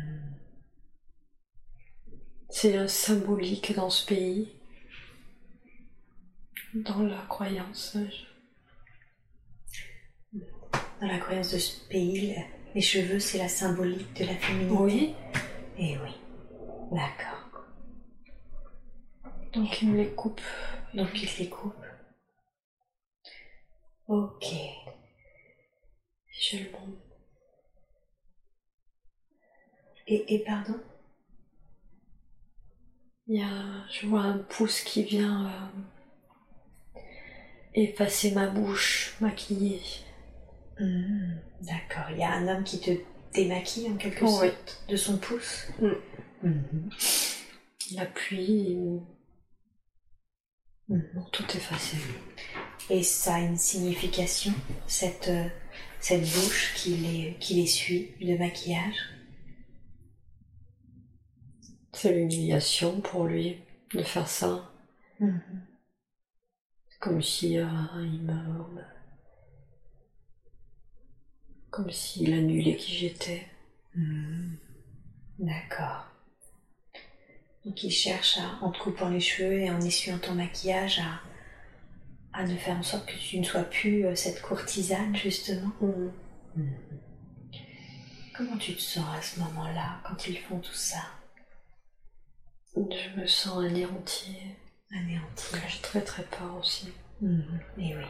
C'est 2.49 2.77
un 2.77 2.87
symbolique 2.87 3.73
dans 3.75 3.89
ce 3.89 4.05
pays. 4.05 4.53
Dans 6.73 7.01
la 7.03 7.21
croyance. 7.27 7.97
je- 10.33 10.39
Dans 11.01 11.07
la 11.07 11.19
croyance 11.19 11.51
de 11.51 11.57
ce 11.59 11.87
pays, 11.89 12.33
le- 12.35 12.41
les 12.75 12.81
cheveux 12.81 13.19
c'est 13.19 13.37
la 13.37 13.49
symbolique 13.49 14.13
de 14.13 14.25
la 14.25 14.35
féminité. 14.35 14.75
Oui. 14.79 15.15
Eh 15.77 15.97
oui. 15.97 16.11
D'accord. 16.91 17.38
Donc 19.53 19.81
il 19.81 19.89
me 19.89 19.97
les 19.97 20.09
coupe. 20.09 20.41
Donc 20.93 21.09
il 21.21 21.29
les 21.39 21.49
coupe. 21.49 21.73
Ok. 24.07 24.45
Je 26.31 26.57
le 26.57 26.71
montre. 26.71 26.97
Et, 30.07 30.33
et 30.35 30.39
pardon? 30.39 30.79
Il 33.27 33.39
y 33.39 33.43
a, 33.43 33.85
je 33.91 34.07
vois 34.07 34.21
un 34.21 34.39
pouce 34.39 34.81
qui 34.81 35.03
vient 35.03 35.45
euh, 36.95 36.99
effacer 37.75 38.31
ma 38.31 38.47
bouche 38.47 39.15
maquillée. 39.21 39.81
Hmm, 40.79 41.33
D'accord. 41.61 42.09
Il 42.11 42.17
y 42.17 42.23
a 42.23 42.31
un 42.33 42.47
homme 42.47 42.63
qui 42.63 42.79
te 42.79 42.91
démaquille 43.33 43.89
en 43.91 43.97
quelque 43.97 44.25
sorte 44.25 44.83
de 44.87 44.95
son 44.95 45.17
pouce? 45.17 45.67
Mm. 45.79 45.91
Mhm. 46.43 46.89
Il 47.91 47.99
appuie, 47.99 48.71
il- 48.71 49.01
Mhm. 50.89 51.25
tout 51.31 51.45
effacé. 51.55 51.97
Et 52.89 53.03
ça 53.03 53.35
a 53.35 53.39
une 53.39 53.57
signification, 53.57 54.53
cette, 54.87 55.27
euh, 55.27 55.47
cette 55.99 56.21
bouche 56.23 56.73
qui 56.75 56.95
les, 56.97 57.37
qui 57.39 57.53
les 57.55 57.67
suit 57.67 58.11
de 58.19 58.35
maquillage? 58.37 58.95
C'est 61.93 62.13
l'humiliation 62.13 63.01
pour 63.01 63.25
lui 63.25 63.57
de 63.93 64.01
faire 64.01 64.27
ça. 64.27 64.71
Mhm. 65.19 65.41
Comme 66.99 67.21
si 67.21 67.57
euh, 67.57 67.65
il 67.97 68.21
me. 68.23 68.81
Comme 71.69 71.91
s'il 71.91 72.33
annulait 72.33 72.75
qui 72.75 72.93
j'étais. 72.93 73.47
Hmm. 73.95 74.55
D'accord. 75.37 76.08
Donc 77.65 77.83
il 77.83 77.91
cherche 77.91 78.37
à, 78.37 78.63
en 78.63 78.71
te 78.71 78.79
coupant 78.79 79.09
les 79.09 79.19
cheveux 79.19 79.59
et 79.59 79.69
en 79.69 79.81
essuyant 79.81 80.17
ton 80.17 80.33
maquillage 80.33 80.99
à, 80.99 82.39
à 82.39 82.43
ne 82.45 82.55
faire 82.55 82.77
en 82.77 82.83
sorte 82.83 83.05
que 83.05 83.17
tu 83.17 83.39
ne 83.39 83.43
sois 83.43 83.63
plus 83.63 84.05
euh, 84.05 84.15
cette 84.15 84.41
courtisane 84.41 85.15
justement. 85.15 85.71
Mm. 86.55 86.69
Comment 88.35 88.57
tu 88.57 88.73
te 88.75 88.81
sens 88.81 89.05
à 89.17 89.21
ce 89.21 89.39
moment-là 89.41 89.99
quand 90.07 90.27
ils 90.27 90.37
font 90.37 90.59
tout 90.59 90.73
ça? 90.73 91.01
Je 92.75 93.19
me 93.19 93.27
sens 93.27 93.65
anéantie. 93.65 94.37
Anéanti. 94.95 95.55
J'ai 95.67 95.81
très 95.81 96.01
très 96.01 96.23
peur 96.23 96.55
aussi. 96.57 96.87
Mhm. 97.21 97.59
Et 97.77 97.95
oui. 97.97 98.05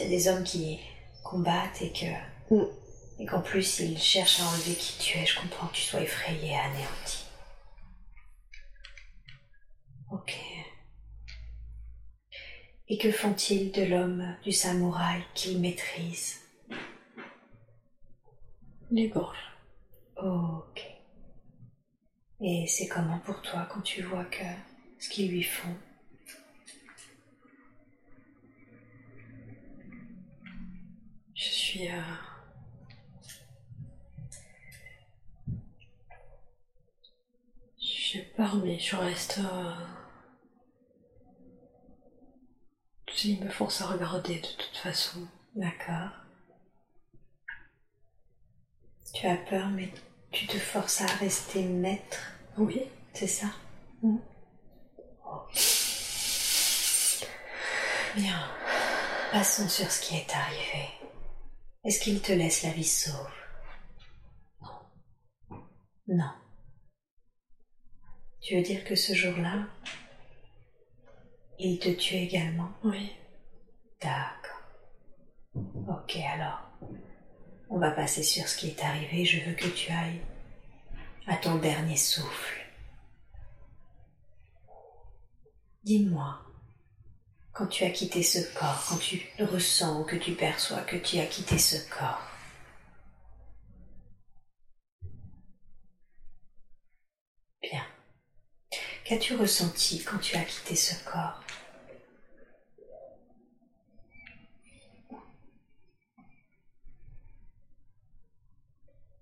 A 0.00 0.04
des 0.04 0.28
hommes 0.28 0.44
qui 0.44 0.78
combattent 1.24 1.80
et 1.80 1.92
que 1.92 2.06
Mm. 2.50 2.64
Et 3.20 3.26
qu'en 3.26 3.40
plus, 3.40 3.80
il 3.80 3.98
cherche 3.98 4.40
à 4.40 4.44
enlever 4.44 4.74
qui 4.74 4.96
tu 4.98 5.18
es. 5.18 5.26
Je 5.26 5.40
comprends 5.40 5.66
que 5.66 5.74
tu 5.74 5.82
sois 5.82 6.00
effrayé 6.00 6.50
et 6.50 6.56
anéanti. 6.56 7.24
Ok. 10.10 10.38
Et 12.88 12.96
que 12.96 13.12
font-ils 13.12 13.70
de 13.70 13.82
l'homme, 13.82 14.36
du 14.42 14.52
samouraï 14.52 15.22
qu'il 15.34 15.60
maîtrise? 15.60 16.40
Les 18.90 19.08
gorges. 19.08 19.36
Ok. 20.16 20.82
Et 22.40 22.66
c'est 22.66 22.88
comment 22.88 23.18
pour 23.18 23.42
toi 23.42 23.68
quand 23.70 23.82
tu 23.82 24.02
vois 24.02 24.24
que 24.24 24.44
ce 24.98 25.10
qu'ils 25.10 25.30
lui 25.30 25.42
font? 25.42 25.76
Je 31.34 31.44
suis... 31.44 31.88
Euh... 31.88 32.00
J'ai 37.78 38.22
peur, 38.22 38.56
mais 38.56 38.78
je 38.78 38.96
reste... 38.96 39.40
Euh... 39.40 39.97
Il 43.24 43.44
me 43.44 43.50
force 43.50 43.80
à 43.80 43.86
regarder 43.86 44.36
de 44.36 44.46
toute 44.46 44.76
façon. 44.76 45.26
D'accord. 45.56 46.10
Tu 49.12 49.26
as 49.26 49.36
peur, 49.36 49.68
mais 49.70 49.92
tu 50.30 50.46
te 50.46 50.56
forces 50.56 51.00
à 51.00 51.06
rester 51.06 51.64
maître. 51.64 52.32
Oui. 52.56 52.82
C'est 53.14 53.26
ça? 53.26 53.48
Mm. 54.02 54.18
Bien. 58.14 58.48
Passons 59.32 59.68
sur 59.68 59.90
ce 59.90 60.00
qui 60.00 60.14
est 60.16 60.32
arrivé. 60.34 60.88
Est-ce 61.84 62.00
qu'il 62.00 62.20
te 62.20 62.32
laisse 62.32 62.62
la 62.62 62.70
vie 62.70 62.84
sauve? 62.84 63.32
Non. 64.60 65.66
Non. 66.06 66.32
Tu 68.40 68.56
veux 68.56 68.62
dire 68.62 68.84
que 68.84 68.94
ce 68.94 69.12
jour-là, 69.14 69.66
il 71.58 71.78
te 71.78 71.88
tue 71.90 72.14
également 72.16 72.70
Oui. 72.84 73.12
D'accord. 74.00 74.62
Ok, 75.88 76.16
alors, 76.16 76.70
on 77.70 77.78
va 77.78 77.90
passer 77.90 78.22
sur 78.22 78.46
ce 78.48 78.56
qui 78.56 78.68
est 78.68 78.82
arrivé. 78.82 79.24
Je 79.24 79.44
veux 79.44 79.54
que 79.54 79.68
tu 79.68 79.90
ailles 79.90 80.20
à 81.26 81.36
ton 81.36 81.56
dernier 81.56 81.96
souffle. 81.96 82.66
Dis-moi, 85.82 86.40
quand 87.52 87.66
tu 87.66 87.84
as 87.84 87.90
quitté 87.90 88.22
ce 88.22 88.38
corps, 88.56 88.84
quand 88.88 88.98
tu 88.98 89.20
ressens 89.40 90.00
ou 90.00 90.04
que 90.04 90.16
tu 90.16 90.32
perçois 90.32 90.82
que 90.82 90.96
tu 90.96 91.18
as 91.18 91.26
quitté 91.26 91.58
ce 91.58 91.76
corps, 91.90 92.22
bien. 97.62 97.84
Qu'as-tu 99.04 99.34
ressenti 99.36 100.02
quand 100.04 100.18
tu 100.18 100.36
as 100.36 100.44
quitté 100.44 100.76
ce 100.76 100.94
corps? 101.04 101.40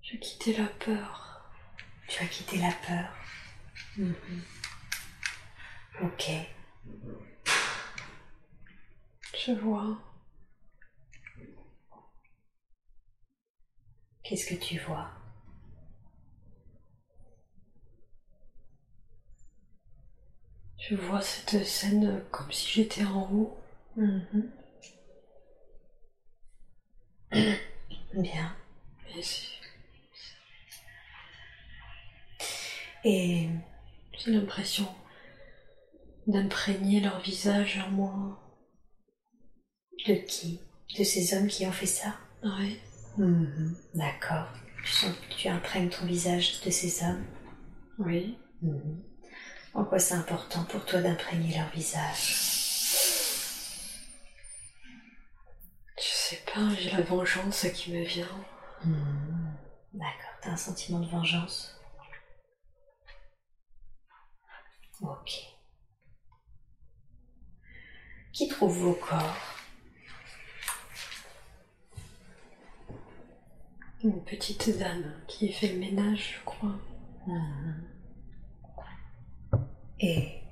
J'ai 0.09 0.19
quitté 0.21 0.57
la 0.57 0.67
peur. 0.69 1.51
Tu 2.07 2.23
as 2.23 2.29
quitté 2.29 2.59
la 2.59 2.71
peur. 2.87 3.11
Mhm. 3.97 4.15
Ok. 6.03 6.31
Je 9.37 9.53
vois. 9.53 9.99
Qu'est-ce 14.23 14.47
que 14.47 14.55
tu 14.55 14.79
vois? 14.79 15.11
Je 20.79 20.95
vois 20.95 21.21
cette 21.21 21.65
scène 21.67 22.23
comme 22.31 22.51
si 22.51 22.71
j'étais 22.73 23.05
en 23.05 23.29
haut. 23.31 23.59
Mhm. 23.97 24.51
Bien. 28.15 28.55
C'est- 29.23 29.56
Et 33.09 33.49
j'ai 34.19 34.33
l'impression 34.33 34.89
d'imprégner 36.27 37.01
leur 37.01 37.21
visage 37.21 37.79
en 37.87 37.91
moi. 37.91 38.43
de 40.09 40.15
qui? 40.15 40.61
De 40.99 41.05
ces 41.05 41.35
hommes 41.37 41.47
qui 41.47 41.65
ont 41.67 41.73
fait 41.73 41.87
ça? 41.87 42.17
Ouais. 42.43 42.81
Mhm. 43.17 43.77
D'accord. 43.95 44.49
Tu 44.85 44.91
sens 44.93 45.13
que 45.15 45.35
tu 45.37 45.47
imprègnes 45.47 45.89
ton 45.89 46.05
visage 46.05 46.61
de 46.63 46.71
ces 46.71 47.05
hommes? 47.05 47.25
Oui. 48.01 48.37
Mhm. 48.63 49.05
En 49.75 49.85
quoi 49.85 50.01
c'est 50.01 50.15
important 50.15 50.65
pour 50.65 50.85
toi 50.85 51.01
d'imprégner 51.01 51.57
leur 51.57 51.71
visage? 51.71 52.35
Je 55.97 56.03
sais 56.11 56.43
pas, 56.53 56.75
j'ai 56.75 56.91
la 56.91 57.03
vengeance 57.03 57.67
qui 57.73 57.93
me 57.93 58.05
vient. 58.05 58.45
Mhm. 58.85 59.55
D'accord. 59.95 60.35
T'as 60.43 60.51
un 60.51 60.57
sentiment 60.57 60.99
de 60.99 61.07
vengeance? 61.07 61.76
Ok. 65.03 65.33
Qui 68.33 68.49
trouve 68.49 68.79
vos 68.79 68.95
corps? 68.95 69.37
Une 74.05 74.25
petite 74.25 74.79
dame 74.79 75.13
qui 75.27 75.53
fait 75.53 75.69
le 75.69 75.79
ménage, 75.79 76.37
je 76.39 76.45
crois. 76.45 76.79
Mhm. 77.27 77.85
Et 80.01 80.43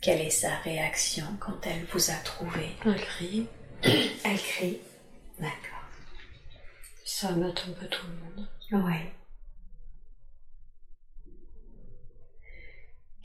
quelle 0.00 0.20
est 0.20 0.30
sa 0.30 0.56
réaction 0.58 1.26
quand 1.38 1.66
elle 1.66 1.84
vous 1.86 2.10
a 2.10 2.14
trouvé? 2.14 2.70
Un 2.84 2.94
cri. 2.94 3.46
Elle 3.82 4.38
crie. 4.38 4.80
D'accord. 5.38 5.84
Ça 7.04 7.32
m'attend 7.32 7.72
pas 7.72 7.86
tout 7.86 8.06
le 8.06 8.14
monde. 8.14 8.48
Ouais. 8.86 9.12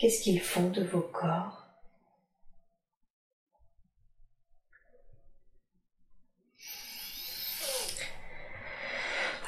Qu'est-ce 0.02 0.24
qu'ils 0.24 0.42
font 0.42 0.72
de 0.72 0.82
vos 0.84 1.02
corps? 1.04 1.68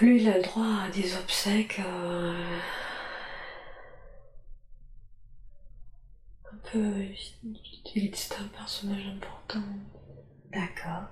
Lui, 0.02 0.22
il 0.22 0.30
a 0.30 0.38
le 0.38 0.44
droit 0.44 0.84
à 0.86 0.90
des 0.90 1.16
obsèques. 1.16 1.80
euh, 1.80 2.34
Un 6.52 6.58
peu. 6.72 6.94
il- 7.96 8.16
C'est 8.16 8.36
un 8.40 8.48
personnage 8.48 9.06
important. 9.08 9.64
D'accord. 10.52 11.08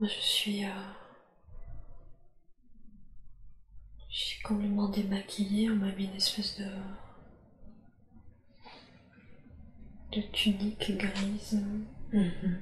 Je 0.00 0.20
suis. 0.20 0.64
euh, 0.64 0.68
Je 4.10 4.18
suis 4.18 4.42
complètement 4.42 4.88
démaquillée. 4.88 5.70
On 5.70 5.76
m'a 5.76 5.92
mis 5.92 6.04
une 6.04 6.16
espèce 6.16 6.58
de. 6.58 6.66
de 10.12 10.22
tunique 10.32 10.96
grise. 10.96 11.62
Mhm. 12.12 12.58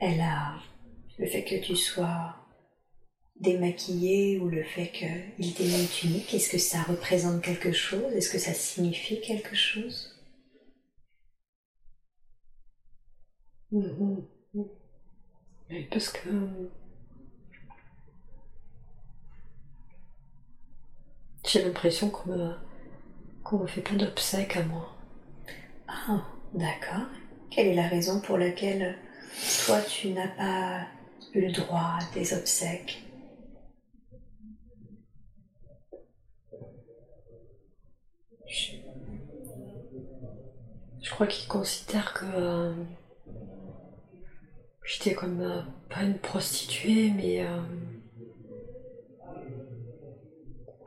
Elle 0.00 0.20
a 0.20 0.54
le 1.18 1.26
fait 1.26 1.44
que 1.44 1.56
tu 1.64 1.76
sois 1.76 2.36
démaquillée 3.40 4.38
ou 4.38 4.48
le 4.48 4.62
fait 4.64 4.90
qu'il 4.90 5.54
t'ait 5.54 5.64
mis 5.64 5.82
une 5.82 5.88
tunique, 5.88 6.32
est-ce 6.34 6.48
que 6.50 6.58
ça 6.58 6.82
représente 6.82 7.42
quelque 7.42 7.72
chose? 7.72 8.12
Est-ce 8.14 8.30
que 8.30 8.38
ça 8.38 8.54
signifie 8.54 9.20
quelque 9.20 9.54
chose? 9.54 10.13
Mhm. 13.70 14.24
Oui, 15.70 15.86
parce 15.90 16.08
que. 16.10 16.28
J'ai 21.46 21.62
l'impression 21.62 22.10
qu'on 22.10 22.30
me, 22.30 22.54
qu'on 23.44 23.58
me 23.58 23.66
fait 23.66 23.82
pas 23.82 23.94
d'obsèques 23.94 24.56
à 24.56 24.64
moi. 24.64 24.94
Ah, 25.88 26.22
d'accord. 26.54 27.06
Quelle 27.50 27.68
est 27.68 27.74
la 27.74 27.88
raison 27.88 28.20
pour 28.20 28.38
laquelle 28.38 28.96
toi 29.66 29.80
tu 29.82 30.10
n'as 30.10 30.28
pas 30.28 30.86
eu 31.34 31.42
le 31.42 31.52
droit 31.52 31.98
à 32.00 32.14
des 32.14 32.34
obsèques? 32.34 33.04
Je 41.02 41.10
crois 41.10 41.26
qu'ils 41.26 41.48
considèrent 41.48 42.12
que 42.14 42.24
euh, 42.24 42.72
j'étais 44.84 45.14
comme 45.14 45.40
euh, 45.40 45.62
pas 45.88 46.02
une 46.02 46.18
prostituée, 46.18 47.10
mais 47.10 47.44
euh, 47.44 47.60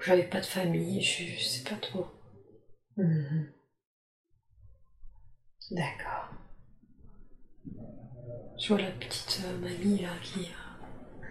J'avais 0.08 0.24
pas 0.24 0.40
de 0.40 0.46
famille, 0.46 1.02
je, 1.02 1.44
sais 1.44 1.70
pas 1.70 1.76
trop. 1.76 2.08
Mhm. 2.96 3.52
D'accord. 5.72 6.30
Je 8.58 8.68
vois 8.70 8.82
la 8.82 8.92
petite 8.92 9.42
euh, 9.46 9.58
mamie 9.58 10.00
là 10.00 10.14
qui. 10.24 10.46
Euh, 10.46 11.28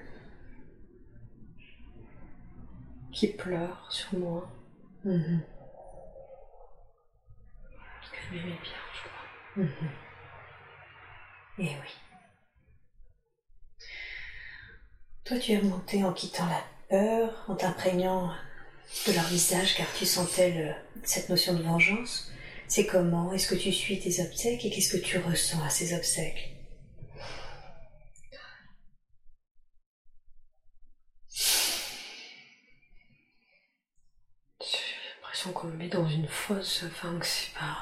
qui 3.12 3.29
pleure 3.29 3.90
sur 3.90 4.18
moi. 4.18 4.50
Parce 5.02 5.16
qu'elle 8.12 8.37
m'aimait 8.38 8.61
bien, 8.62 8.83
je 8.92 9.00
crois. 9.09 9.64
Mhm. 9.64 9.90
Eh 11.59 11.62
oui. 11.62 12.05
Toi, 15.26 15.38
tu 15.38 15.52
es 15.52 15.58
remonté 15.58 16.04
en 16.04 16.12
quittant 16.12 16.46
la 16.46 16.62
peur, 16.88 17.44
en 17.48 17.56
t'imprégnant 17.56 18.32
de 19.08 19.12
leur 19.12 19.24
visage 19.24 19.74
car 19.76 19.86
tu 19.98 20.06
sentais 20.06 20.74
cette 21.02 21.28
notion 21.28 21.54
de 21.54 21.62
vengeance. 21.62 22.30
C'est 22.68 22.86
comment? 22.86 23.32
Est-ce 23.32 23.48
que 23.48 23.56
tu 23.56 23.72
suis 23.72 23.98
tes 23.98 24.22
obsèques? 24.24 24.64
Et 24.64 24.70
qu'est-ce 24.70 24.96
que 24.96 25.02
tu 25.02 25.18
ressens 25.18 25.62
à 25.64 25.70
ces 25.70 25.94
obsèques? 25.94 26.52
J'ai 34.60 34.78
l'impression 35.16 35.52
qu'on 35.52 35.66
me 35.68 35.76
met 35.76 35.88
dans 35.88 36.08
une 36.08 36.28
fosse, 36.28 36.84
enfin 36.86 37.18
que 37.18 37.26
c'est 37.26 37.52
pas... 37.54 37.78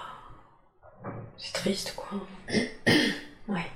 C'est 1.37 1.52
triste 1.52 1.94
quoi. 1.94 2.26
ouais. 3.48 3.70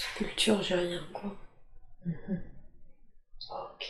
Pas 0.00 0.09
de 0.20 0.24
sépulture, 0.24 0.62
j'ai 0.62 0.74
rien 0.74 1.02
quoi. 1.12 1.36
Ok. 3.50 3.84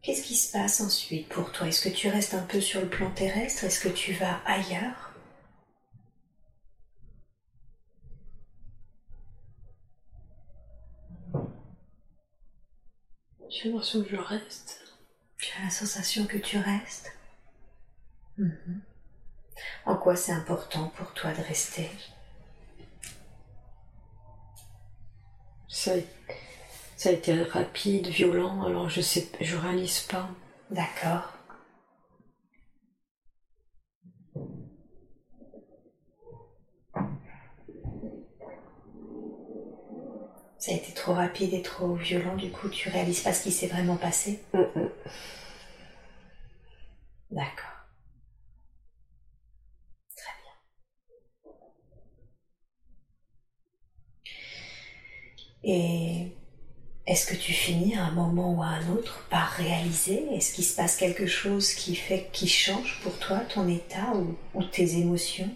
Qu'est-ce 0.00 0.22
qui 0.22 0.36
se 0.36 0.50
passe 0.52 0.80
ensuite 0.80 1.28
pour 1.28 1.52
toi? 1.52 1.68
Est-ce 1.68 1.86
que 1.86 1.94
tu 1.94 2.08
restes 2.08 2.32
un 2.32 2.42
peu 2.42 2.62
sur 2.62 2.80
le 2.80 2.88
plan 2.88 3.10
terrestre? 3.10 3.64
Est-ce 3.64 3.80
que 3.80 3.90
tu 3.90 4.14
vas 4.14 4.40
ailleurs? 4.46 5.12
J'ai 13.50 13.70
l'impression 13.70 14.04
que 14.04 14.10
je 14.10 14.16
reste. 14.16 14.94
Tu 15.38 15.52
as 15.58 15.64
la 15.64 15.70
sensation 15.70 16.26
que 16.26 16.38
tu 16.38 16.58
restes? 16.58 17.10
Mhm. 18.38 18.85
En 19.86 19.96
quoi 19.96 20.16
c'est 20.16 20.32
important 20.32 20.92
pour 20.96 21.12
toi 21.14 21.32
de 21.32 21.42
rester? 21.42 21.90
Ça, 25.68 25.92
ça 26.96 27.10
a 27.10 27.12
été 27.12 27.42
rapide, 27.42 28.08
violent, 28.08 28.64
alors 28.64 28.88
je 28.90 29.00
sais, 29.00 29.28
je 29.40 29.56
réalise 29.56 30.00
pas. 30.00 30.28
D'accord. 30.70 31.32
Ça 40.58 40.72
a 40.72 40.74
été 40.74 40.92
trop 40.92 41.12
rapide 41.14 41.54
et 41.54 41.62
trop 41.62 41.94
violent, 41.94 42.34
du 42.36 42.50
coup 42.50 42.68
tu 42.68 42.88
réalises 42.88 43.20
pas 43.20 43.32
ce 43.32 43.42
qui 43.42 43.52
s'est 43.52 43.68
vraiment 43.68 43.96
passé? 43.96 44.40
Mm, 44.52 44.58
mm. 44.74 44.88
D'accord. 47.30 47.75
Et 55.68 56.32
est-ce 57.06 57.26
que 57.26 57.34
tu 57.34 57.52
finis 57.52 57.96
à 57.96 58.04
un 58.04 58.12
moment 58.12 58.54
ou 58.54 58.62
à 58.62 58.66
un 58.66 58.88
autre 58.90 59.26
par 59.30 59.48
réaliser? 59.50 60.32
Est-ce 60.32 60.54
qu'il 60.54 60.64
se 60.64 60.76
passe 60.76 60.96
quelque 60.96 61.26
chose 61.26 61.74
qui 61.74 61.96
fait 61.96 62.30
qui 62.32 62.46
change 62.48 63.00
pour 63.02 63.18
toi 63.18 63.40
ton 63.40 63.66
état 63.68 64.12
ou, 64.54 64.62
tes 64.62 64.98
émotions? 64.98 65.50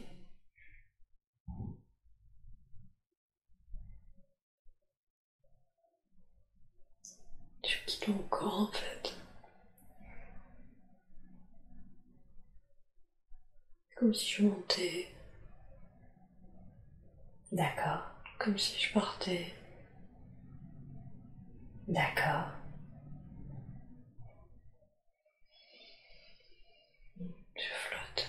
Je 7.65 7.77
quitte 7.87 8.09
mon 8.09 8.19
corps 8.29 8.63
en 8.63 8.73
fait. 8.73 9.15
Comme 13.97 14.13
si 14.15 14.29
je 14.29 14.43
montais. 14.43 15.09
D'accord. 17.53 18.03
Comme 18.39 18.59
si 18.59 18.81
je 18.81 18.93
partais. 18.93 19.55
D'accord. 21.91 22.47
Je 27.57 27.75
flotte. 27.75 28.29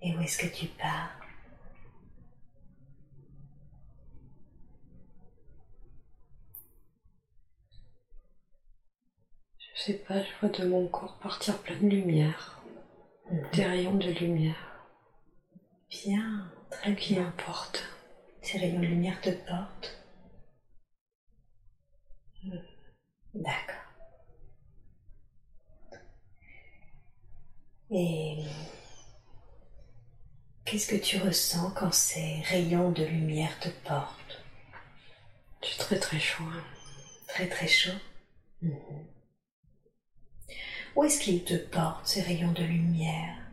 Et 0.00 0.14
où 0.14 0.20
est-ce 0.20 0.38
que 0.38 0.46
tu 0.46 0.66
pars? 0.66 1.10
Je 9.58 9.82
sais 9.82 9.94
pas, 9.94 10.22
je 10.22 10.30
vois 10.40 10.56
de 10.56 10.64
mon 10.68 10.86
corps 10.86 11.18
partir 11.18 11.58
plein 11.58 11.76
de 11.76 11.88
lumière. 11.88 12.62
Mhm. 13.28 13.50
Des 13.54 13.64
rayons 13.64 13.96
de 13.96 14.10
lumière. 14.10 14.86
Bien, 15.90 16.48
très 16.70 16.92
bien. 16.92 16.94
Qui 16.94 17.18
importe. 17.18 17.82
Ces 18.40 18.58
rayons 18.58 18.78
de 18.78 18.86
lumière 18.86 19.20
te 19.20 19.30
portent. 19.30 20.03
D'accord. 23.34 23.74
Et 27.90 28.44
qu'est-ce 30.64 30.86
que 30.88 30.96
tu 30.96 31.18
ressens 31.18 31.70
quand 31.72 31.92
ces 31.92 32.40
rayons 32.42 32.90
de 32.90 33.04
lumière 33.04 33.58
te 33.60 33.68
portent? 33.68 34.42
C'est 35.62 35.78
très 35.78 35.98
très 35.98 36.20
chaud. 36.20 36.44
Hein. 36.44 36.64
Très 37.28 37.48
très 37.48 37.68
chaud? 37.68 37.98
Mhm. 38.62 39.06
Où 40.96 41.04
est-ce 41.04 41.20
qu'ils 41.20 41.44
te 41.44 41.54
portent, 41.54 42.06
ces 42.06 42.22
rayons 42.22 42.52
de 42.52 42.62
lumière? 42.62 43.43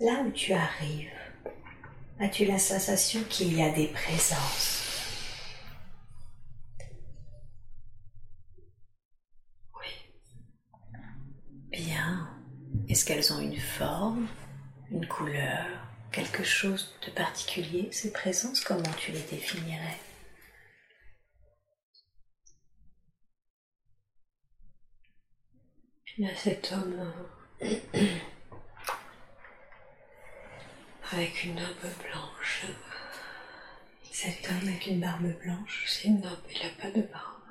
Là 0.00 0.22
où 0.26 0.30
tu 0.30 0.54
arrives, 0.54 1.10
as-tu 2.18 2.46
la 2.46 2.58
sensation 2.58 3.22
qu'il 3.24 3.54
y 3.54 3.62
a 3.62 3.68
des 3.70 3.88
présences? 3.88 4.78
Oui. 9.78 9.88
Bien. 11.70 12.30
Est-ce 12.88 13.04
qu'elles 13.04 13.30
ont 13.34 13.40
une 13.40 13.60
forme, 13.60 14.26
une 14.90 15.06
couleur, 15.06 15.66
quelque 16.10 16.44
chose 16.44 16.96
de 17.06 17.10
particulier, 17.10 17.90
ces 17.92 18.10
présences? 18.10 18.62
Comment 18.62 18.92
tu 18.96 19.12
les 19.12 19.22
définirais? 19.22 19.98
A 26.22 26.36
cet 26.36 26.72
homme 26.72 27.12
euh, 27.62 27.76
avec 31.12 31.44
une 31.44 31.54
barbe 31.54 31.92
blanche. 32.02 32.66
Cet 34.12 34.48
homme 34.48 34.68
avec 34.68 34.86
une 34.86 35.00
barbe 35.00 35.32
blanche 35.42 35.84
C'est 35.88 36.08
une 36.08 36.20
barbe, 36.20 36.38
il 36.54 36.62
n'a 36.62 36.72
pas 36.80 36.90
de 36.90 37.02
barbe. 37.02 37.42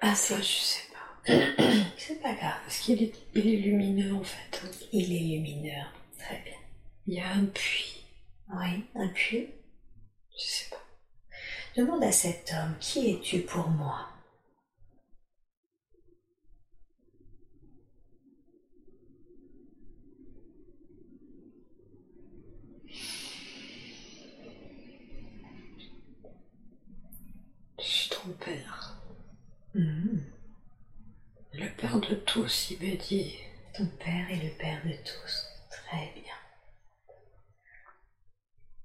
Ah, 0.00 0.14
c'est. 0.14 0.36
je 0.36 0.42
sais 0.42 0.82
pas. 0.92 1.32
c'est 1.96 2.20
pas 2.20 2.34
grave. 2.34 2.58
Parce 2.64 2.78
qu'il 2.80 3.02
est, 3.02 3.14
il 3.34 3.46
est 3.46 3.56
lumineux 3.56 4.14
en 4.14 4.24
fait. 4.24 4.62
Il 4.92 5.12
est 5.14 5.36
lumineux. 5.36 5.84
Très 6.18 6.40
bien. 6.44 6.58
Il 7.06 7.14
y 7.14 7.20
a 7.20 7.30
un 7.30 7.46
puits. 7.46 8.04
Oui, 8.50 8.84
un 8.94 9.08
puits 9.08 9.48
Je 10.36 10.44
sais 10.44 10.70
pas. 10.70 10.82
Demande 11.76 12.02
à 12.04 12.12
cet 12.12 12.52
homme, 12.52 12.76
qui 12.80 13.10
es-tu 13.10 13.40
pour 13.40 13.68
moi? 13.68 14.08
Je 27.78 27.84
suis 27.84 28.10
ton 28.10 28.32
père. 28.32 29.00
Hmm. 29.74 30.18
Le 31.52 31.68
père 31.76 32.00
de 32.00 32.14
tous, 32.14 32.72
dit. 32.78 33.36
Ton 33.74 33.86
père 33.86 34.30
est 34.30 34.42
le 34.42 34.50
père 34.58 34.82
de 34.84 34.92
tous. 34.92 35.46
Très 35.70 36.12
bien. 36.14 36.34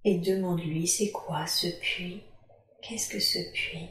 Et 0.06 0.20
demande-lui, 0.20 0.88
c'est 0.88 1.12
quoi 1.12 1.48
ce 1.48 1.68
puits? 1.80 2.22
Qu'est-ce 2.82 3.10
que 3.10 3.20
ce 3.20 3.40
puits? 3.54 3.90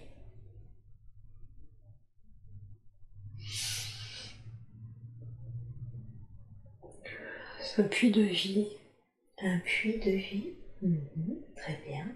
Un 7.79 7.85
puits 7.85 8.11
de 8.11 8.23
vie. 8.23 8.69
Un 9.39 9.59
puits 9.61 9.99
de 9.99 10.11
vie? 10.11 10.53
Mhm, 10.83 11.43
Très 11.57 11.77
bien. 11.87 12.07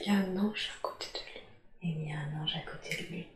Il 0.00 0.06
y 0.06 0.10
a 0.10 0.18
un 0.18 0.36
ange 0.36 0.70
à 0.76 0.80
côté 0.82 1.06
de 1.12 1.18
lui. 1.18 1.40
Et 1.82 1.88
il 1.88 2.08
y 2.08 2.12
a 2.12 2.18
un 2.18 2.42
ange 2.42 2.56
à 2.56 2.70
côté 2.70 2.96
de 3.02 3.08
lui. 3.08 3.26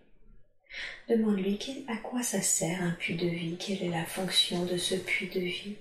Demande-lui 1.09 1.85
à 1.89 1.97
quoi 1.99 2.23
ça 2.23 2.41
sert 2.41 2.83
un 2.83 2.93
puits 2.93 3.17
de 3.17 3.27
vie? 3.27 3.57
Quelle 3.59 3.83
est 3.83 3.91
la 3.91 4.07
fonction 4.07 4.65
de 4.65 4.77
ce 4.79 4.95
puits 4.95 5.29
de 5.29 5.41
vie? 5.41 5.77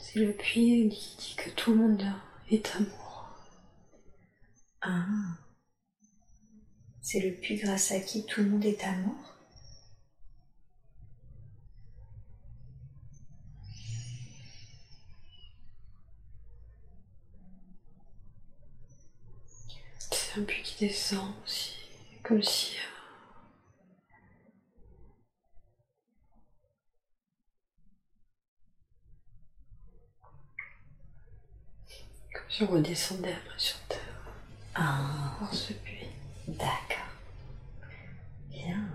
C'est 0.00 0.20
le 0.20 0.32
puits 0.32 0.88
qui 0.90 1.16
dit 1.16 1.34
que 1.36 1.50
tout 1.50 1.72
le 1.72 1.78
monde 1.78 2.04
est 2.50 2.76
amour. 2.76 3.28
Ah 4.80 5.06
C'est 7.02 7.20
le 7.20 7.32
puits 7.32 7.56
grâce 7.56 7.90
à 7.90 7.98
qui 8.00 8.24
tout 8.24 8.42
le 8.42 8.50
monde 8.50 8.64
est 8.64 8.84
amour? 8.84 9.33
Un 20.36 20.42
puits 20.44 20.62
qui 20.62 20.86
descend 20.86 21.32
aussi. 21.44 21.74
Comme 22.22 22.42
si. 22.42 22.76
euh, 22.76 22.80
Comme 32.32 32.50
si 32.50 32.62
on 32.62 32.66
redescendait 32.66 33.32
après 33.32 33.58
sur 33.58 33.78
Terre. 33.88 33.98
Ah, 34.74 35.36
Dans 35.40 35.52
ce 35.52 35.72
puits. 35.72 36.08
d'accord. 36.48 36.98
Bien. 38.50 38.88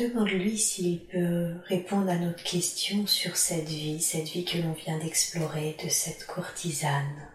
Demande-lui 0.00 0.56
s'il 0.56 1.06
peut 1.08 1.56
répondre 1.66 2.08
à 2.08 2.16
notre 2.16 2.42
question 2.42 3.06
sur 3.06 3.36
cette 3.36 3.68
vie, 3.68 4.00
cette 4.00 4.28
vie 4.28 4.46
que 4.46 4.56
l'on 4.56 4.72
vient 4.72 4.98
d'explorer 4.98 5.76
de 5.84 5.90
cette 5.90 6.26
courtisane. 6.26 7.28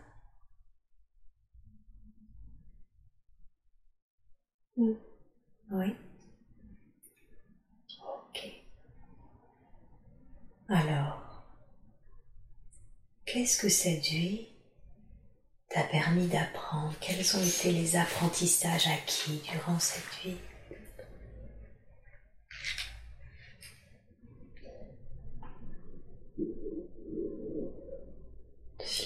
Oui. 4.78 4.98
Ok. 8.00 8.50
Alors, 10.68 11.46
qu'est-ce 13.28 13.60
que 13.60 13.70
cette 13.70 14.06
vie 14.06 14.48
t'a 15.70 15.84
permis 15.84 16.26
d'apprendre? 16.26 16.96
Quels 17.00 17.38
ont 17.38 17.44
été 17.44 17.72
les 17.72 17.96
apprentissages 17.96 18.88
acquis 18.88 19.40
durant 19.54 19.78
cette 19.78 20.24
vie? 20.24 20.38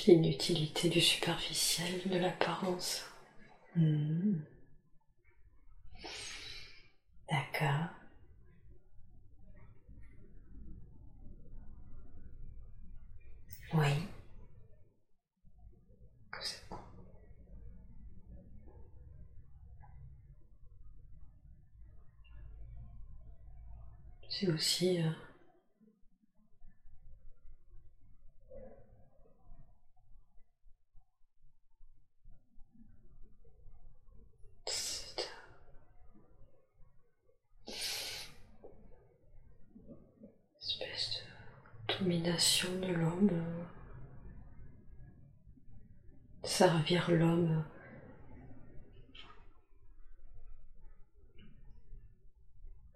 L'inutilité 0.06 0.90
du 0.90 1.02
superficiel, 1.02 2.02
de 2.06 2.18
l'apparence. 2.18 3.06
Hmm. 3.76 4.40
D'accord. 7.30 7.90
Oui. 13.74 14.08
C'est 24.30 24.48
aussi 24.48 25.02
euh, 25.02 25.10
cette 34.66 35.30
espèce 40.62 41.22
de 41.89 41.89
de 42.02 42.94
l'homme, 42.94 43.44
servir 46.44 47.12
l'homme. 47.12 47.64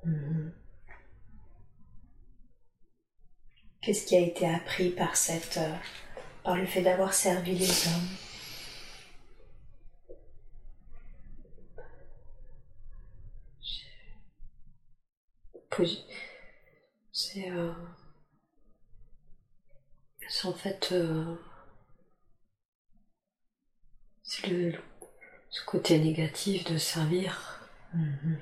Mhm. 0.06 0.54
Qu'est-ce 3.82 4.06
qui 4.08 4.16
a 4.16 4.20
été 4.20 4.48
appris 4.50 4.89
par 4.92 5.16
cette, 5.16 5.58
euh, 5.58 5.76
par 6.44 6.56
le 6.56 6.66
fait 6.66 6.82
d'avoir 6.82 7.13
servi 7.13 7.56
les 7.58 7.88
hommes? 7.88 8.08
C'est 17.12 17.50
euh, 17.50 17.72
c'est 20.34 20.48
en 20.48 20.54
fait 20.54 20.89
euh, 20.91 21.36
c'est 24.24 24.48
le, 24.48 24.69
le- 24.72 24.80
ce 25.50 25.63
côté 25.65 26.00
négatif 26.00 26.63
de 26.65 26.78
servir 26.78 27.60
Mhm. 27.93 28.39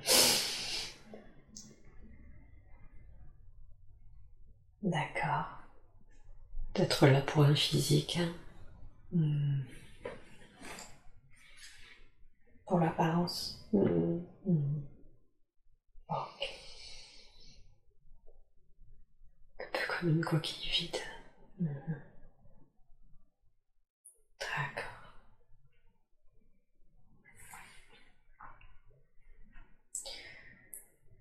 D'accord. 4.84 5.46
d'être 6.76 7.08
là 7.08 7.22
pour 7.22 7.44
un 7.44 7.56
physique 7.56 8.18
hein. 8.18 8.34
Mhm. 9.14 9.64
Pour 12.66 12.80
l'apparence. 12.80 13.60
Mm. 13.74 14.20
Mhm. 14.46 14.82
Ok. 16.10 16.50
un 19.60 19.64
peu 19.72 19.80
comme 20.00 20.10
une 20.10 20.24
coquille 20.26 20.70
vide 20.70 20.98
Mhm. 21.62 22.02
D'accord. 24.40 25.14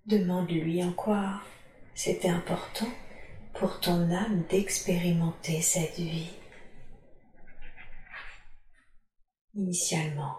Demande-lui 0.06 0.82
en 0.82 0.92
quoi 0.92 1.42
c'était 1.94 2.28
important 2.28 2.88
pour 3.54 3.80
ton 3.80 4.10
âme 4.10 4.44
d'expérimenter 4.48 5.60
cette 5.60 5.98
vie. 5.98 6.32
Initialement, 9.54 10.38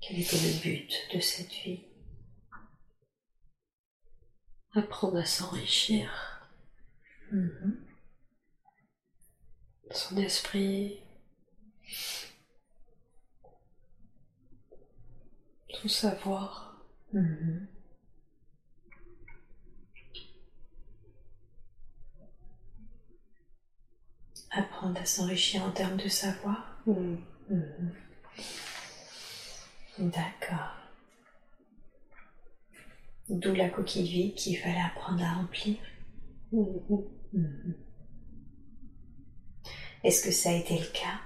quel 0.00 0.20
était 0.20 0.38
le 0.38 0.60
but 0.62 1.08
de 1.14 1.20
cette 1.20 1.52
vie? 1.52 1.84
Apprendre 4.74 5.18
à 5.18 5.24
s'enrichir 5.26 6.10
Mhm. 7.32 7.83
Son 9.90 10.16
esprit 10.16 11.00
son 15.68 15.88
savoir 15.88 16.64
Mhm. 17.12 17.68
Apprendre 24.50 25.00
à 25.00 25.04
s'enrichir 25.04 25.62
en 25.64 25.70
termes 25.70 25.96
de 25.96 26.08
savoir. 26.08 26.76
Mm. 26.86 27.16
Mhm. 27.50 27.94
D'accord. 29.98 30.74
D'où 33.28 33.54
la 33.54 33.68
coquille 33.68 34.08
vide 34.08 34.34
qu'il 34.34 34.58
fallait 34.58 34.80
apprendre 34.80 35.22
à 35.24 35.34
remplir. 35.34 35.76
Mhm. 36.52 37.74
Est-ce 40.04 40.22
que 40.22 40.30
ça 40.30 40.50
a 40.50 40.52
été 40.52 40.78
le 40.78 40.86
cas? 40.86 41.18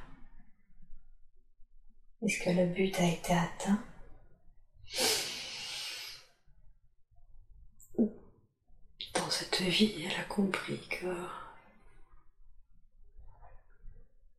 Est-ce 2.22 2.42
que 2.44 2.50
le 2.50 2.66
but 2.66 2.98
a 3.00 3.06
été 3.08 3.32
atteint? 3.32 3.82
Dans 9.14 9.30
cette 9.30 9.60
vie 9.62 10.04
elle 10.06 10.20
a 10.20 10.24
compris 10.24 10.78
que 10.88 11.06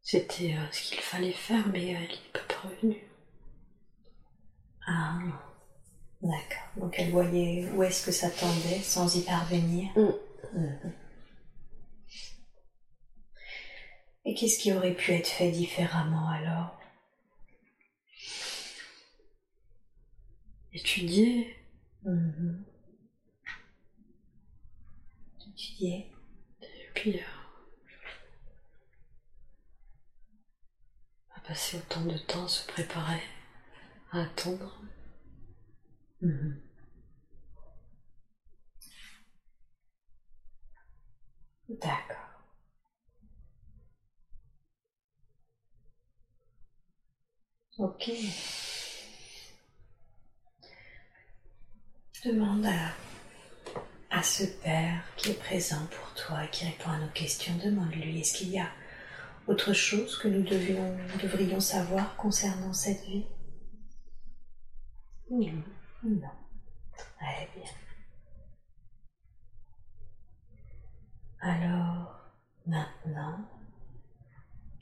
c'était 0.02 0.56
euh, 0.56 0.72
ce 0.72 0.90
qu'il 0.90 1.02
fallait 1.02 1.34
faire, 1.34 1.68
mais 1.68 1.88
elle 1.88 2.02
n'est 2.02 2.32
pas 2.34 2.40
parvenue. 2.48 3.04
Ah, 4.88 5.20
d'accord. 6.22 6.68
Donc 6.78 6.96
elle 6.98 7.12
voyait 7.12 7.70
où 7.74 7.84
est-ce 7.84 8.06
que 8.06 8.12
ça 8.12 8.30
tendait 8.30 8.82
sans 8.82 9.14
y 9.18 9.22
parvenir? 9.22 9.92
Mm. 9.98 10.14
Mhm. 10.54 10.94
Et 14.26 14.34
qu'est-ce 14.36 14.60
qui 14.60 14.72
aurait 14.74 14.94
pu 14.96 15.12
être 15.14 15.28
fait 15.28 15.52
différemment 15.52 16.30
alors? 16.30 16.80
Étudier, 20.74 21.56
Mhm. 22.04 22.64
Étudier. 25.40 26.12
et 26.62 26.90
puis. 26.94 27.18
euh, 27.20 27.24
à 31.36 31.40
passer 31.42 31.78
autant 31.78 32.06
de 32.06 32.18
temps 32.18 32.46
à 32.46 32.48
se 32.48 32.68
préparer, 32.68 33.22
à 34.12 34.22
attendre. 34.22 34.80
Mhm. 36.22 36.62
D'accord. 41.70 42.29
Ok. 47.80 48.12
Demande 52.26 52.66
à, 54.12 54.22
ce 54.22 54.44
père 54.44 55.02
qui 55.16 55.32
est 55.32 55.40
présent 55.40 55.86
pour 55.86 56.14
toi 56.14 56.46
qui 56.48 56.66
répond 56.66 56.90
à 56.90 57.00
nos 57.00 57.08
questions. 57.08 57.56
Demande-lui, 57.64 58.20
est-ce 58.20 58.34
qu'il 58.34 58.50
y 58.50 58.60
a 58.60 58.68
autre 59.48 59.72
chose 59.72 60.18
que 60.18 60.28
nous 60.28 60.44
devions, 60.44 60.98
devrions 61.22 61.62
savoir 61.62 62.18
concernant 62.18 62.74
cette 62.74 63.02
vie? 63.06 63.26
Non. 65.32 65.64
Non. 66.04 66.32
Très 66.98 67.48
bien. 67.56 67.72
Alors, 71.40 72.30
maintenant, 72.66 73.59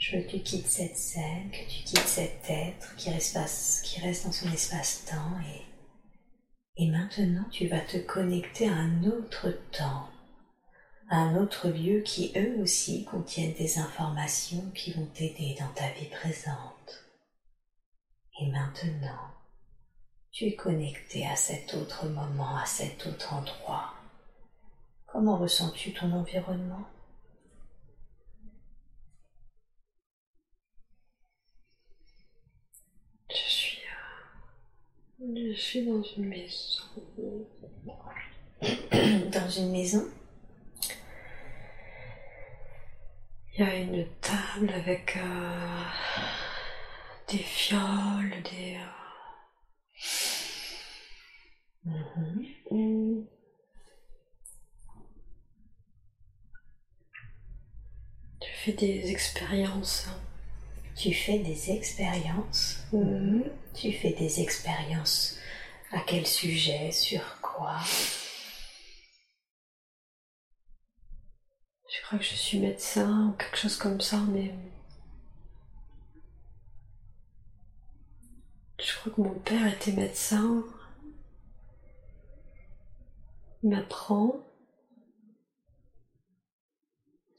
je 0.09 0.15
veux 0.15 0.23
que 0.23 0.31
tu 0.31 0.39
quittes 0.39 0.67
cette 0.67 0.95
scène, 0.95 1.51
que 1.51 1.69
tu 1.69 1.83
quittes 1.83 2.07
cet 2.07 2.49
être 2.49 2.95
qui 2.95 3.09
reste, 3.09 3.35
dans 3.35 4.31
son 4.31 4.51
espace-temps 4.53 5.35
et, 5.41 6.83
et 6.83 6.89
maintenant 6.89 7.43
tu 7.51 7.67
vas 7.67 7.81
te 7.81 7.97
connecter 7.97 8.69
à 8.69 8.73
un 8.73 9.03
autre 9.03 9.49
temps, 9.71 10.07
à 11.09 11.17
un 11.17 11.35
autre 11.35 11.67
lieu 11.67 12.01
qui 12.01 12.31
eux 12.37 12.57
aussi 12.61 13.03
contiennent 13.03 13.55
des 13.55 13.79
informations 13.79 14.71
qui 14.73 14.93
vont 14.93 15.07
t'aider 15.07 15.57
dans 15.59 15.73
ta 15.73 15.89
vie 15.91 16.09
présente. 16.09 17.05
Et 18.39 18.47
maintenant, 18.47 19.33
tu 20.31 20.45
es 20.45 20.55
connecté 20.55 21.25
à 21.27 21.35
cet 21.35 21.73
autre 21.73 22.07
moment, 22.07 22.55
à 22.55 22.65
cet 22.65 23.07
autre 23.07 23.33
endroit. 23.33 23.93
Comment 25.05 25.37
ressens-tu 25.37 25.93
ton 25.93 26.13
environnement? 26.13 26.85
Je 33.29 33.35
suis. 33.35 33.77
euh, 35.21 35.53
je 35.53 35.59
suis 35.59 35.85
dans 35.85 36.01
une 36.03 36.25
maison. 36.25 36.83
Dans 39.31 39.49
une 39.49 39.71
maison 39.71 40.07
Il 43.53 43.59
y 43.59 43.63
a 43.63 43.75
une 43.75 44.07
table 44.21 44.71
avec 44.73 45.15
euh, 45.17 45.83
des 47.29 47.37
fioles, 47.37 48.41
des. 48.43 48.77
euh, 48.77 48.85
Mhm. 52.71 53.27
fais 58.67 58.73
des 58.73 59.11
expériences. 59.11 60.07
Tu 60.97 61.13
fais 61.13 61.39
des 61.39 61.71
expériences. 61.71 62.79
Mhm. 62.91 63.43
Tu 63.75 63.91
fais 63.91 64.13
des 64.13 64.41
expériences. 64.41 65.37
À 65.91 65.99
quel 66.01 66.25
sujet? 66.25 66.91
Sur 66.91 67.39
quoi? 67.41 67.79
Je 71.89 72.01
crois 72.03 72.19
que 72.19 72.25
je 72.25 72.35
suis 72.35 72.59
médecin 72.59 73.27
ou 73.29 73.31
quelque 73.37 73.57
chose 73.57 73.77
comme 73.77 74.01
ça, 74.01 74.17
mais. 74.29 74.53
Je 78.79 78.93
crois 78.97 79.13
que 79.13 79.21
mon 79.21 79.39
père 79.39 79.67
était 79.67 79.91
médecin. 79.91 80.63
Il 83.63 83.69
m'apprend. 83.69 84.39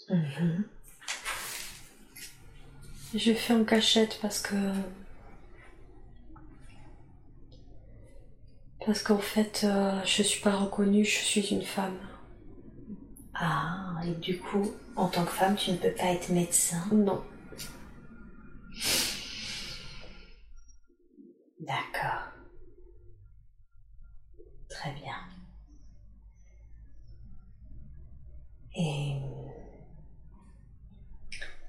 Mhm. 0.09 0.65
Je 3.15 3.33
fais 3.33 3.55
en 3.55 3.65
cachette 3.65 4.19
parce 4.21 4.41
que. 4.41 4.55
Parce 8.85 9.03
qu'en 9.03 9.19
fait, 9.19 9.63
euh, 9.65 10.01
je 10.05 10.23
suis 10.23 10.41
pas 10.41 10.57
reconnue, 10.57 11.05
je 11.05 11.19
suis 11.19 11.41
une 11.49 11.63
femme. 11.63 11.99
Ah, 13.35 13.95
et 14.05 14.13
du 14.15 14.39
coup, 14.39 14.73
en 14.97 15.09
tant 15.09 15.25
que 15.25 15.31
femme, 15.31 15.57
tu 15.57 15.71
ne 15.73 15.77
peux 15.77 15.93
pas 15.93 16.07
être 16.13 16.31
médecin? 16.31 16.83
Non. 16.93 17.23
D'accord. 21.61 22.33
Très 24.69 24.93
bien. 24.93 25.17
Et 28.75 29.19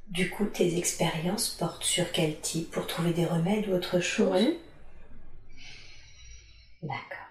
du 0.09 0.29
coup, 0.29 0.45
tes 0.45 0.77
expériences 0.77 1.49
portent 1.49 1.83
sur 1.83 2.11
quel 2.11 2.39
type 2.39 2.69
Pour 2.71 2.85
trouver 2.87 3.13
des 3.13 3.25
remèdes 3.25 3.67
ou 3.67 3.73
autre 3.73 3.99
chose 3.99 4.31
Ouais. 4.31 4.57
D'accord. 6.81 7.29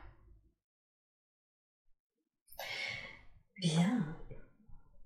Bien. 3.59 4.05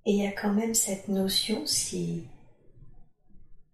Et 0.07 0.13
il 0.13 0.23
y 0.23 0.27
a 0.27 0.33
quand 0.33 0.53
même 0.53 0.75
cette 0.75 1.09
notion, 1.09 1.67
si, 1.67 2.25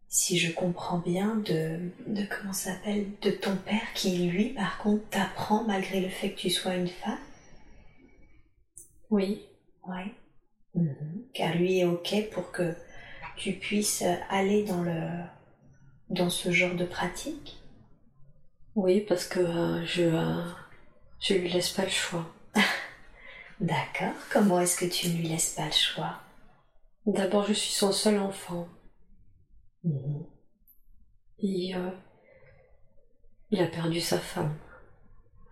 si 0.08 0.38
je 0.38 0.50
comprends 0.52 0.98
bien, 0.98 1.36
de, 1.36 1.78
de 2.06 2.24
comment 2.24 2.52
ça 2.52 2.72
s'appelle, 2.72 3.06
de 3.22 3.30
ton 3.30 3.56
père 3.56 3.92
qui, 3.94 4.26
lui, 4.28 4.50
par 4.50 4.78
contre, 4.78 5.08
t'apprend 5.10 5.64
malgré 5.64 6.00
le 6.00 6.08
fait 6.08 6.30
que 6.32 6.38
tu 6.40 6.50
sois 6.50 6.74
une 6.74 6.88
femme? 6.88 7.18
Oui. 9.10 9.42
Oui. 9.86 10.12
Car 11.34 11.54
lui 11.54 11.78
est 11.80 11.84
OK 11.84 12.14
pour 12.32 12.52
que 12.52 12.74
tu 13.38 13.52
puisses 13.52 14.02
aller 14.28 14.64
dans, 14.64 14.82
le, 14.82 15.08
dans 16.10 16.30
ce 16.30 16.50
genre 16.50 16.74
de 16.74 16.84
pratique? 16.84 17.62
Oui, 18.74 19.00
parce 19.00 19.26
que 19.26 19.40
euh, 19.40 19.84
je, 19.86 20.02
euh, 20.02 20.44
je 21.20 21.34
lui 21.34 21.48
laisse 21.48 21.70
pas 21.70 21.84
le 21.84 21.90
choix. 21.90 22.26
D'accord. 23.60 24.14
Comment 24.30 24.60
est-ce 24.60 24.76
que 24.76 24.84
tu 24.84 25.08
ne 25.08 25.16
lui 25.16 25.28
laisses 25.28 25.54
pas 25.54 25.66
le 25.66 25.72
choix? 25.72 26.20
D'abord, 27.06 27.46
je 27.46 27.54
suis 27.54 27.72
son 27.72 27.92
seul 27.92 28.18
enfant. 28.18 28.68
Et, 31.38 31.74
euh, 31.74 31.90
il 33.50 33.62
a 33.62 33.66
perdu 33.66 34.00
sa 34.00 34.18
femme. 34.18 34.56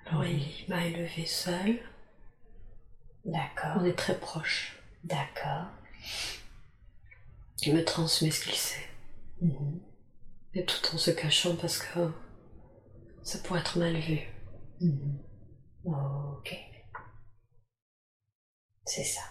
Alors 0.06 0.24
il 0.24 0.66
m'a 0.68 0.84
élevée 0.86 1.26
seule. 1.26 1.78
D'accord. 3.24 3.78
On 3.80 3.84
est 3.84 3.98
très 3.98 4.18
proches. 4.18 4.78
D'accord. 5.02 5.66
Il 7.62 7.74
me 7.74 7.84
transmet 7.84 8.30
ce 8.30 8.44
qu'il 8.44 8.54
sait. 8.54 8.88
Mhm. 9.40 9.80
Et 10.54 10.64
tout 10.64 10.94
en 10.94 10.98
se 10.98 11.10
cachant 11.10 11.56
parce 11.56 11.78
que 11.78 12.10
ça 13.22 13.38
pourrait 13.38 13.60
être 13.60 13.78
mal 13.78 13.96
vu. 13.96 14.20
Mhm. 14.80 15.18
Ok. 15.84 16.56
C'est 18.84 19.04
ça. 19.04 19.22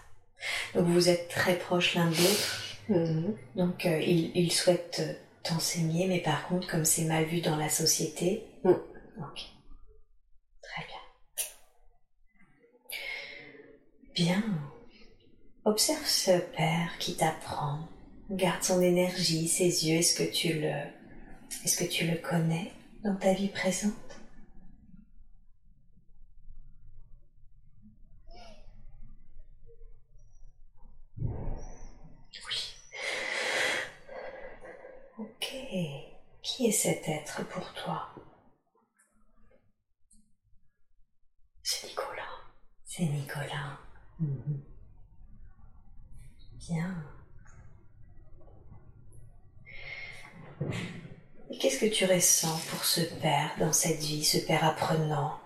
Donc 0.73 0.87
vous 0.87 1.09
êtes 1.09 1.29
très 1.29 1.57
proches 1.57 1.95
l'un 1.95 2.09
de 2.09 2.15
l'autre. 2.15 2.61
Donc 3.55 3.85
euh, 3.85 3.99
il, 3.99 4.35
il 4.35 4.51
souhaite 4.51 5.01
t'enseigner, 5.45 6.07
mais 6.07 6.19
par 6.19 6.47
contre, 6.47 6.67
comme 6.67 6.85
c'est 6.85 7.05
mal 7.05 7.25
vu 7.25 7.41
dans 7.41 7.55
la 7.55 7.69
société. 7.69 8.45
Mm. 8.63 8.71
Ok. 8.71 9.45
Très 10.61 10.85
bien. 10.85 10.97
Bien. 14.13 14.43
Observe 15.63 16.05
ce 16.05 16.39
père 16.55 16.97
qui 16.99 17.15
t'apprend. 17.15 17.87
Garde 18.29 18.63
son 18.63 18.81
énergie, 18.81 19.47
ses 19.47 19.87
yeux. 19.87 19.97
Est-ce 19.97 20.15
que 20.15 20.23
tu 20.23 20.59
le, 20.59 20.73
est-ce 21.63 21.77
que 21.77 21.89
tu 21.89 22.05
le 22.07 22.17
connais 22.17 22.71
dans 23.03 23.15
ta 23.15 23.33
vie 23.33 23.49
présente? 23.49 23.93
Qui 36.41 36.67
est 36.67 36.71
cet 36.71 37.09
être 37.09 37.45
pour 37.49 37.73
toi? 37.73 38.15
C'est 41.63 41.87
Nicolas. 41.87 42.21
C'est 42.85 43.03
Nicolas. 43.03 43.79
Mhm. 44.19 44.63
Bien. 46.59 47.03
Et 49.65 50.44
qu'est-ce 51.59 51.79
que 51.79 51.85
tu 51.93 52.05
ressens 52.05 52.57
pour 52.69 52.83
ce 52.85 53.01
père 53.01 53.51
dans 53.59 53.73
cette 53.73 53.99
vie, 54.01 54.23
ce 54.23 54.37
père 54.37 54.63
apprenant? 54.63 55.39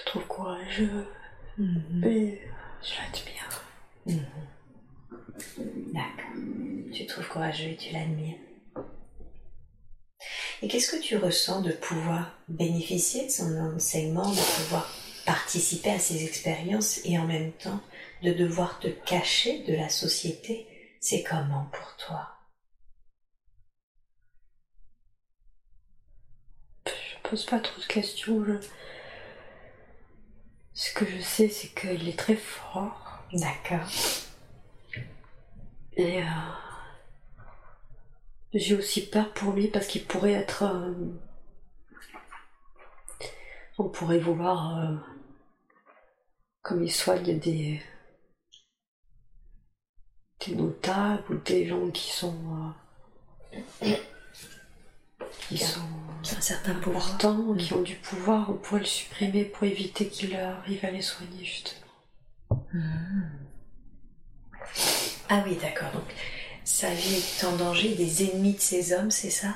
Je 0.00 0.04
trouve 0.06 0.26
courageux 0.26 1.06
Mhm. 1.58 2.04
et 2.04 2.40
je 2.82 2.94
l'admire. 3.00 3.64
Mhm. 4.06 5.92
D'accord. 5.92 6.92
Tu 6.94 7.06
trouves 7.06 7.28
courageux 7.28 7.68
et 7.70 7.76
tu 7.76 7.92
l'admires. 7.92 8.36
Et 10.62 10.68
qu'est-ce 10.68 10.90
que 10.90 11.00
tu 11.00 11.16
ressens 11.16 11.62
de 11.62 11.72
pouvoir 11.72 12.36
bénéficier 12.48 13.26
de 13.26 13.30
son 13.30 13.56
enseignement, 13.76 14.28
de 14.28 14.62
pouvoir 14.62 14.90
participer 15.24 15.90
à 15.90 15.98
ses 15.98 16.24
expériences 16.24 17.00
et 17.04 17.18
en 17.18 17.26
même 17.26 17.52
temps 17.52 17.80
de 18.22 18.32
devoir 18.32 18.78
te 18.80 18.88
cacher 18.88 19.62
de 19.64 19.74
la 19.74 19.88
société 19.88 20.66
C'est 21.00 21.22
comment 21.22 21.66
pour 21.72 21.96
toi? 21.96 22.28
Je 26.86 27.28
pose 27.30 27.46
pas 27.46 27.60
trop 27.60 27.80
de 27.80 27.86
questions. 27.86 28.44
je- 28.44 28.66
Ce 30.74 30.92
que 30.94 31.04
je 31.04 31.20
sais, 31.20 31.48
c'est 31.48 31.68
qu'il 31.68 32.08
est 32.08 32.18
très 32.18 32.36
fort. 32.36 33.18
D'accord. 33.32 33.86
Et 35.96 36.22
euh, 36.22 36.26
j'ai 38.52 38.74
aussi 38.76 39.06
peur 39.08 39.32
pour 39.32 39.52
lui 39.52 39.68
parce 39.68 39.86
qu'il 39.86 40.04
pourrait 40.04 40.32
être. 40.32 40.62
euh, 40.64 40.92
on 43.78 43.88
pourrait 43.88 44.18
vouloir. 44.18 44.78
euh, 44.78 44.94
comme 46.62 46.84
il 46.84 46.92
soigne 46.92 47.38
des. 47.38 47.80
Des 50.46 50.54
notables 50.54 51.22
ou 51.30 51.34
des 51.38 51.66
gens 51.66 51.88
qui 51.90 52.10
sont. 52.10 52.36
euh, 53.82 53.94
qui 55.48 55.58
sont 55.58 55.80
Un 56.36 56.40
certain 56.40 56.74
pouvoir. 56.74 57.06
importants, 57.06 57.54
qui 57.54 57.72
ont 57.72 57.82
du 57.82 57.94
pouvoir, 57.96 58.50
on 58.50 58.54
pourrait 58.54 58.80
le 58.80 58.86
supprimer 58.86 59.44
pour 59.44 59.64
éviter 59.64 60.08
qu'il 60.08 60.36
arrive 60.36 60.84
à 60.84 60.90
les 60.90 61.02
soigner 61.02 61.44
justement. 61.44 61.80
Ah 65.28 65.42
oui, 65.46 65.56
d'accord. 65.60 65.90
Donc, 65.92 66.04
sa 66.64 66.90
vie 66.90 67.16
est 67.16 67.44
en 67.44 67.56
danger. 67.56 67.94
Des 67.94 68.24
ennemis 68.30 68.54
de 68.54 68.60
ces 68.60 68.92
hommes, 68.92 69.10
c'est 69.10 69.30
ça? 69.30 69.54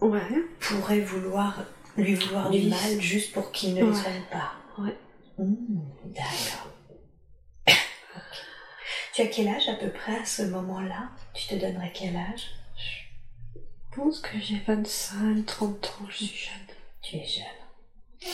Ouais. 0.00 0.20
Pourraient 0.60 1.00
vouloir 1.00 1.64
lui 1.96 2.14
vouloir 2.14 2.50
du 2.50 2.66
mal 2.68 3.00
juste 3.00 3.32
pour 3.32 3.50
qu'il 3.52 3.74
ne 3.74 3.82
Ouais. 3.82 3.88
les 3.90 3.96
soigne 3.96 4.22
pas. 4.30 4.52
Ouais. 4.82 4.96
Mmh, 5.38 5.80
D'accord. 6.14 6.68
Tu 9.16 9.22
as 9.22 9.28
quel 9.28 9.48
âge 9.48 9.66
à 9.70 9.74
peu 9.76 9.88
près 9.88 10.14
à 10.14 10.26
ce 10.26 10.42
moment-là? 10.42 11.08
Tu 11.32 11.46
te 11.46 11.54
donnerais 11.54 11.90
quel 11.94 12.14
âge? 12.14 12.50
Je 12.76 13.96
pense 13.96 14.20
que 14.20 14.38
j'ai 14.38 14.58
25, 14.58 15.46
30 15.46 15.86
ans, 15.86 16.06
je 16.10 16.24
suis 16.26 16.36
jeune. 16.36 16.76
Tu 17.00 17.16
es 17.16 17.24
jeune. 17.24 18.30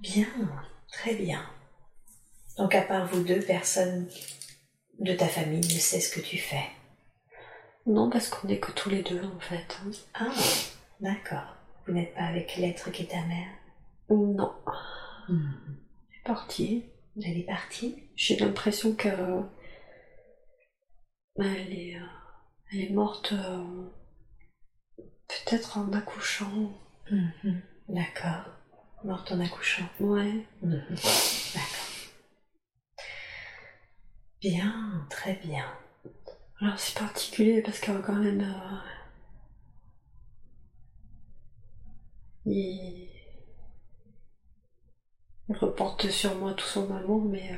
Bien, 0.00 0.26
très 0.90 1.14
bien. 1.14 1.48
Donc 2.58 2.74
à 2.74 2.82
part 2.82 3.06
vous 3.06 3.22
deux, 3.22 3.38
personne 3.38 4.08
de 4.98 5.12
ta 5.12 5.28
famille 5.28 5.60
ne 5.60 5.78
sait 5.78 6.00
ce 6.00 6.12
que 6.12 6.20
tu 6.20 6.36
fais? 6.36 6.66
Non, 7.86 8.10
parce 8.10 8.28
qu'on 8.28 8.48
est 8.48 8.58
que 8.58 8.72
tous 8.72 8.90
les 8.90 9.04
deux 9.04 9.22
en 9.22 9.38
fait. 9.38 9.78
hein. 9.86 9.92
Ah, 10.14 10.32
d'accord. 10.98 11.54
Vous 11.86 11.92
n'êtes 11.92 12.12
pas 12.12 12.24
avec 12.24 12.56
l'être 12.56 12.90
qui 12.90 13.04
est 13.04 13.12
ta 13.12 13.22
mère? 13.22 13.52
Non. 14.10 14.52
Elle 15.28 15.36
est 15.36 16.24
partie. 16.24 16.86
Elle 17.24 17.38
est 17.38 17.46
partie? 17.46 18.02
J'ai 18.16 18.34
l'impression 18.36 18.92
que. 18.96 19.08
Elle 21.38 21.72
est, 21.72 21.96
euh, 21.96 22.04
elle 22.72 22.80
est 22.82 22.90
morte. 22.90 23.32
euh, 23.32 23.88
Peut-être 25.28 25.78
en 25.78 25.92
accouchant. 25.92 26.72
Mhm. 27.10 27.60
D'accord. 27.88 28.44
Morte 29.04 29.30
en 29.32 29.40
accouchant. 29.40 29.88
Ouais. 30.00 30.44
Mhm. 30.62 30.82
D'accord. 30.90 31.86
Bien, 34.40 35.06
très 35.10 35.34
bien. 35.34 35.66
Alors 36.60 36.78
c'est 36.80 36.98
particulier 36.98 37.62
parce 37.62 37.80
que 37.80 37.92
quand 38.02 38.14
même. 38.16 38.40
euh, 38.42 38.76
Il... 42.46 43.10
il 45.48 45.56
reporte 45.56 46.08
sur 46.08 46.36
moi 46.36 46.54
tout 46.54 46.64
son 46.66 46.94
amour, 46.94 47.24
mais 47.24 47.50
euh, 47.52 47.56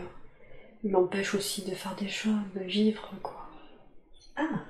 il 0.85 0.93
m'empêche 0.93 1.35
aussi 1.35 1.63
de 1.65 1.75
faire 1.75 1.97
des 1.97 2.09
choses, 2.09 2.35
de 2.55 2.61
vivre, 2.63 3.11
quoi. 3.23 3.48
Ah, 4.39 4.65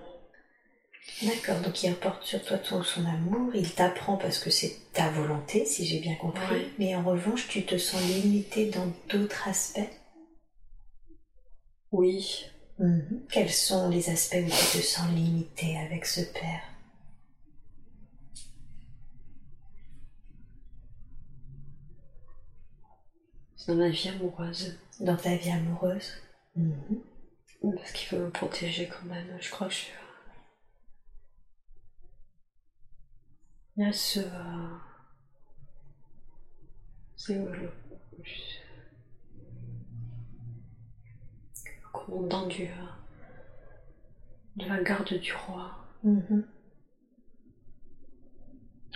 d'accord. 1.22 1.60
Donc 1.60 1.82
il 1.82 1.90
reporte 1.90 2.24
sur 2.24 2.42
toi 2.44 2.58
ton, 2.58 2.82
son 2.82 3.04
amour, 3.06 3.54
il 3.54 3.70
t'apprend 3.72 4.16
parce 4.16 4.38
que 4.38 4.50
c'est 4.50 4.76
ta 4.92 5.08
volonté, 5.10 5.64
si 5.64 5.84
j'ai 5.86 6.00
bien 6.00 6.14
compris. 6.16 6.72
Mais 6.78 6.94
en 6.96 7.02
revanche, 7.04 7.48
tu 7.48 7.64
te 7.64 7.76
sens 7.78 8.02
limité 8.02 8.70
dans 8.70 8.86
d'autres 9.08 9.46
aspects? 9.48 9.90
Oui. 11.92 12.46
Mhm. 12.78 13.26
Quels 13.30 13.50
sont 13.52 13.88
les 13.90 14.08
aspects 14.10 14.38
où 14.42 14.48
tu 14.48 14.78
te 14.78 14.82
sens 14.82 15.10
limité 15.10 15.76
avec 15.78 16.06
ce 16.06 16.20
père? 16.22 16.62
C'est 23.56 23.72
dans 23.72 23.78
ma 23.78 23.90
vie 23.90 24.08
amoureuse. 24.08 24.78
dans 25.00 25.16
ta 25.16 25.36
vie 25.36 25.50
amoureuse 25.50 26.12
Mhm. 26.56 27.02
Parce 27.62 27.92
qu'il 27.92 28.18
veut 28.18 28.24
me 28.24 28.30
protéger 28.30 28.88
quand 28.88 29.04
même. 29.06 29.36
Je 29.40 29.50
crois 29.50 29.68
que 29.68 29.72
je 29.74 29.78
suis. 29.78 29.92
Il 33.76 33.84
y 33.84 33.86
a 33.88 33.92
ce. 33.92 34.20
euh, 34.20 34.76
C'est 37.16 37.34
le. 37.34 37.52
le 37.52 37.70
commandant 41.92 42.46
du. 42.46 42.64
euh, 42.64 42.86
de 44.56 44.66
la 44.66 44.82
garde 44.82 45.12
du 45.14 45.32
roi. 45.32 45.70
Mhm. 46.02 46.44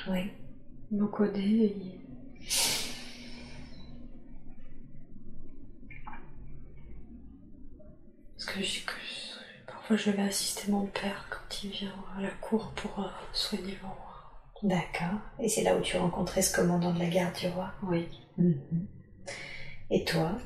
Oui. 0.08 0.32
Il 0.90 0.98
me 0.98 1.06
connaît 1.06 1.74
Parce 8.44 8.56
que, 8.56 8.62
j'ai- 8.64 8.80
que 8.80 8.92
je- 8.92 9.66
parfois 9.72 9.96
je 9.96 10.10
vais 10.10 10.22
assister 10.22 10.70
mon 10.72 10.86
père 10.86 11.26
quand 11.30 11.62
il 11.62 11.70
vient 11.70 11.94
à 12.18 12.22
la 12.22 12.30
cour 12.30 12.72
pour 12.74 12.98
euh, 13.04 13.08
soigner 13.32 13.78
le 13.80 13.86
roi. 13.86 14.50
D'accord. 14.64 15.20
Et 15.38 15.48
c'est 15.48 15.62
là 15.62 15.76
où 15.76 15.80
tu 15.80 15.96
rencontrais 15.96 16.42
ce 16.42 16.52
commandant 16.54 16.92
de 16.92 16.98
la 16.98 17.08
garde 17.08 17.36
du 17.38 17.46
roi? 17.48 17.72
Oui. 17.84 18.08
Mhm. 18.38 18.88
Et 19.90 20.04
toi, 20.04 20.36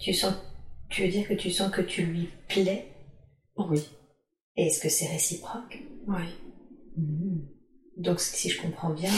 tu 0.00 0.12
sens, 0.12 0.34
tu 0.88 1.02
veux 1.02 1.08
dire 1.08 1.28
que 1.28 1.34
tu 1.34 1.50
sens 1.50 1.70
que 1.70 1.80
tu 1.82 2.04
lui 2.04 2.28
plais? 2.48 2.88
Oui. 3.56 3.88
Et 4.56 4.66
est-ce 4.66 4.80
que 4.80 4.88
c'est 4.88 5.06
réciproque? 5.06 5.78
Oui. 6.08 6.34
Mhm. 6.96 7.46
Donc, 7.98 8.18
si 8.18 8.50
je 8.50 8.60
comprends 8.60 8.90
bien, 8.90 9.12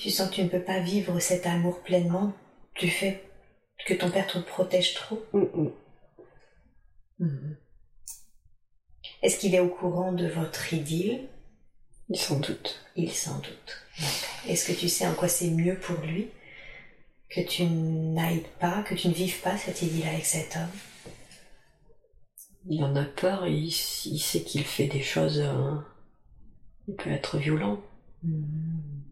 tu 0.00 0.10
sens 0.10 0.30
que 0.30 0.34
tu 0.34 0.42
ne 0.42 0.48
peux 0.48 0.62
pas 0.62 0.80
vivre 0.80 1.20
cet 1.20 1.46
amour 1.46 1.80
pleinement 1.82 2.32
du 2.76 2.88
fait 2.88 3.22
que 3.86 3.94
ton 3.94 4.10
père 4.10 4.26
te 4.26 4.38
protège 4.38 4.94
trop? 4.94 5.22
Mhm. 7.18 7.56
Est-ce 9.22 9.38
qu'il 9.38 9.54
est 9.54 9.60
au 9.60 9.68
courant 9.68 10.12
de 10.12 10.26
votre 10.26 10.72
idylle? 10.72 11.28
Il 12.08 12.18
sans 12.18 12.38
doute. 12.40 12.80
Il 12.96 13.12
s'en 13.12 13.38
doute. 13.38 13.82
Est-ce 14.46 14.64
que 14.66 14.72
tu 14.78 14.88
sais 14.88 15.06
en 15.06 15.14
quoi 15.14 15.28
c'est 15.28 15.50
mieux 15.50 15.78
pour 15.78 15.98
lui? 16.00 16.28
Que 17.28 17.40
tu 17.40 17.64
n'ailles 17.64 18.46
pas, 18.60 18.82
que 18.82 18.94
tu 18.94 19.08
ne 19.08 19.12
vives 19.14 19.40
pas 19.40 19.56
cette 19.58 19.82
idylle 19.82 20.08
avec 20.08 20.24
cet 20.26 20.56
homme? 20.56 20.70
Il 22.68 22.84
en 22.84 22.94
a 22.96 23.04
peur 23.04 23.46
et 23.46 23.52
il, 23.52 23.68
il 23.68 24.20
sait 24.20 24.42
qu'il 24.42 24.64
fait 24.64 24.88
des 24.88 25.02
choses. 25.02 25.40
euh, 25.40 25.76
il 26.88 26.94
peut 26.94 27.10
être 27.10 27.38
violent. 27.38 27.80
Mhm. 28.22 29.02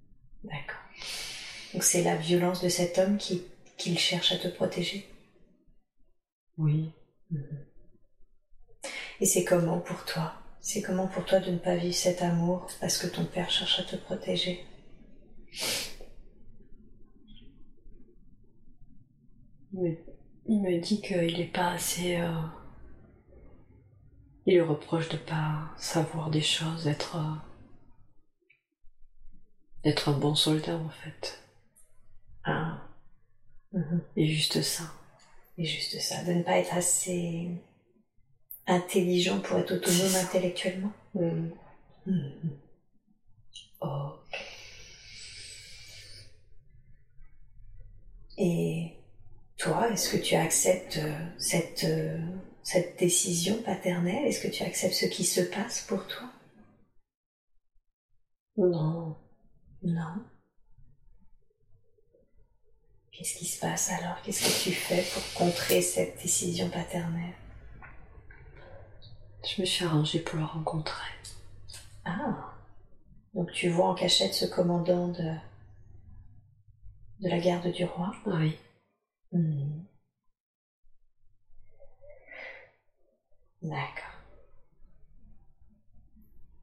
D'accord. 0.44 0.80
Donc 1.72 1.82
c'est 1.82 2.02
la 2.02 2.16
violence 2.16 2.62
de 2.62 2.68
cet 2.68 2.98
homme 2.98 3.18
qui 3.18 3.42
qu'il 3.76 3.98
cherche 3.98 4.30
à 4.32 4.38
te 4.38 4.48
protéger? 4.48 5.08
Oui. 6.58 6.90
Mhm. 7.30 7.64
Et 9.20 9.26
c'est 9.26 9.44
comment 9.44 9.80
pour 9.80 10.04
toi? 10.04 10.34
C'est 10.60 10.82
comment 10.82 11.06
pour 11.06 11.24
toi 11.24 11.40
de 11.40 11.50
ne 11.50 11.58
pas 11.58 11.76
vivre 11.76 11.94
cet 11.94 12.22
amour 12.22 12.68
parce 12.80 12.98
que 12.98 13.06
ton 13.06 13.24
père 13.24 13.50
cherche 13.50 13.80
à 13.80 13.84
te 13.84 13.96
protéger? 13.96 14.64
Il 19.72 20.60
me 20.62 20.80
dit 20.80 21.00
qu'il 21.00 21.38
n'est 21.38 21.50
pas 21.52 21.72
assez. 21.72 22.16
euh, 22.16 22.42
Il 24.46 24.54
lui 24.54 24.60
reproche 24.60 25.08
de 25.08 25.16
pas 25.16 25.70
savoir 25.76 26.30
des 26.30 26.42
choses, 26.42 26.84
d'être 26.84 27.18
d'être 29.82 30.08
un 30.08 30.18
bon 30.18 30.34
soldat 30.34 30.76
en 30.76 30.88
fait. 30.88 31.42
Ah. 32.44 32.88
Et 34.16 34.26
juste 34.26 34.62
ça. 34.62 34.84
Et 35.58 35.64
juste 35.64 36.00
ça, 36.00 36.24
de 36.24 36.32
ne 36.32 36.42
pas 36.42 36.58
être 36.58 36.74
assez 36.74 37.50
intelligent 38.66 39.40
pour 39.40 39.58
être 39.58 39.74
autonome 39.74 40.14
intellectuellement. 40.16 40.92
Mm. 41.14 41.48
Mhm. 42.06 42.58
Ok. 43.80 44.54
Et 48.36 48.96
toi, 49.56 49.90
est-ce 49.90 50.16
que 50.16 50.22
tu 50.22 50.34
acceptes 50.34 50.96
euh, 50.98 51.16
cette, 51.38 51.84
euh, 51.84 52.18
cette 52.62 52.98
décision 52.98 53.62
paternelle? 53.62 54.24
Est-ce 54.26 54.40
que 54.40 54.52
tu 54.52 54.62
acceptes 54.64 54.94
ce 54.94 55.06
qui 55.06 55.24
se 55.24 55.40
passe 55.40 55.82
pour 55.82 56.06
toi? 56.06 56.28
Non. 58.56 59.16
Non. 59.82 60.24
Qu'est-ce 63.12 63.38
qui 63.38 63.46
se 63.46 63.60
passe 63.60 63.90
alors? 63.90 64.20
Qu'est-ce 64.22 64.42
que 64.42 64.64
tu 64.64 64.72
fais 64.72 65.02
pour 65.12 65.22
contrer 65.34 65.80
cette 65.82 66.20
décision 66.20 66.68
paternelle? 66.68 67.34
Je 69.44 69.60
me 69.60 69.66
suis 69.66 69.84
arrangée 69.84 70.20
pour 70.20 70.38
le 70.38 70.44
rencontrer. 70.44 71.12
Ah 72.04 72.52
Donc 73.34 73.52
tu 73.52 73.68
vois 73.68 73.88
en 73.90 73.94
cachette 73.94 74.34
ce 74.34 74.46
commandant 74.46 75.08
de, 75.08 75.34
de 77.20 77.28
la 77.28 77.38
garde 77.38 77.70
du 77.72 77.84
roi? 77.84 78.14
Oui. 78.26 78.56
Hmm. 79.32 79.82
D'accord. 83.62 84.14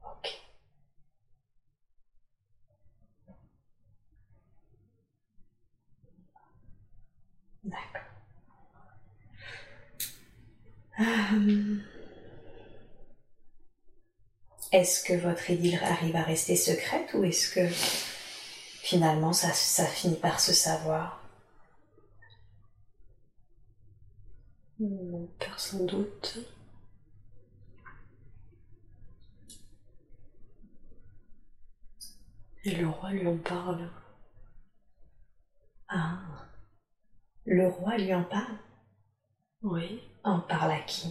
Ok. 0.04 0.28
D'accord. 7.64 8.02
Euh, 11.00 11.76
Est-ce 14.72 15.04
que 15.04 15.12
votre 15.12 15.50
idylle 15.50 15.78
arrive 15.84 16.16
à 16.16 16.22
rester 16.22 16.56
secrète 16.56 17.12
ou 17.14 17.24
est-ce 17.24 17.54
que 17.54 17.68
finalement 18.82 19.32
ça, 19.32 19.52
ça 19.52 19.86
finit 19.86 20.16
par 20.16 20.40
se 20.40 20.52
savoir? 20.52 21.22
Mon 24.80 25.26
père 25.38 25.58
sans 25.60 25.84
doute. 25.84 26.38
Et 32.64 32.74
le 32.76 32.88
roi 32.88 33.10
lui 33.10 33.26
en 33.26 33.36
parle. 33.38 33.90
Ah. 35.88 36.18
Le 37.44 37.68
roi 37.68 37.98
lui 37.98 38.14
en 38.14 38.24
parle? 38.24 38.56
Oui, 39.62 40.02
En 40.24 40.40
parle 40.40 40.72
à 40.72 40.80
qui? 40.80 41.08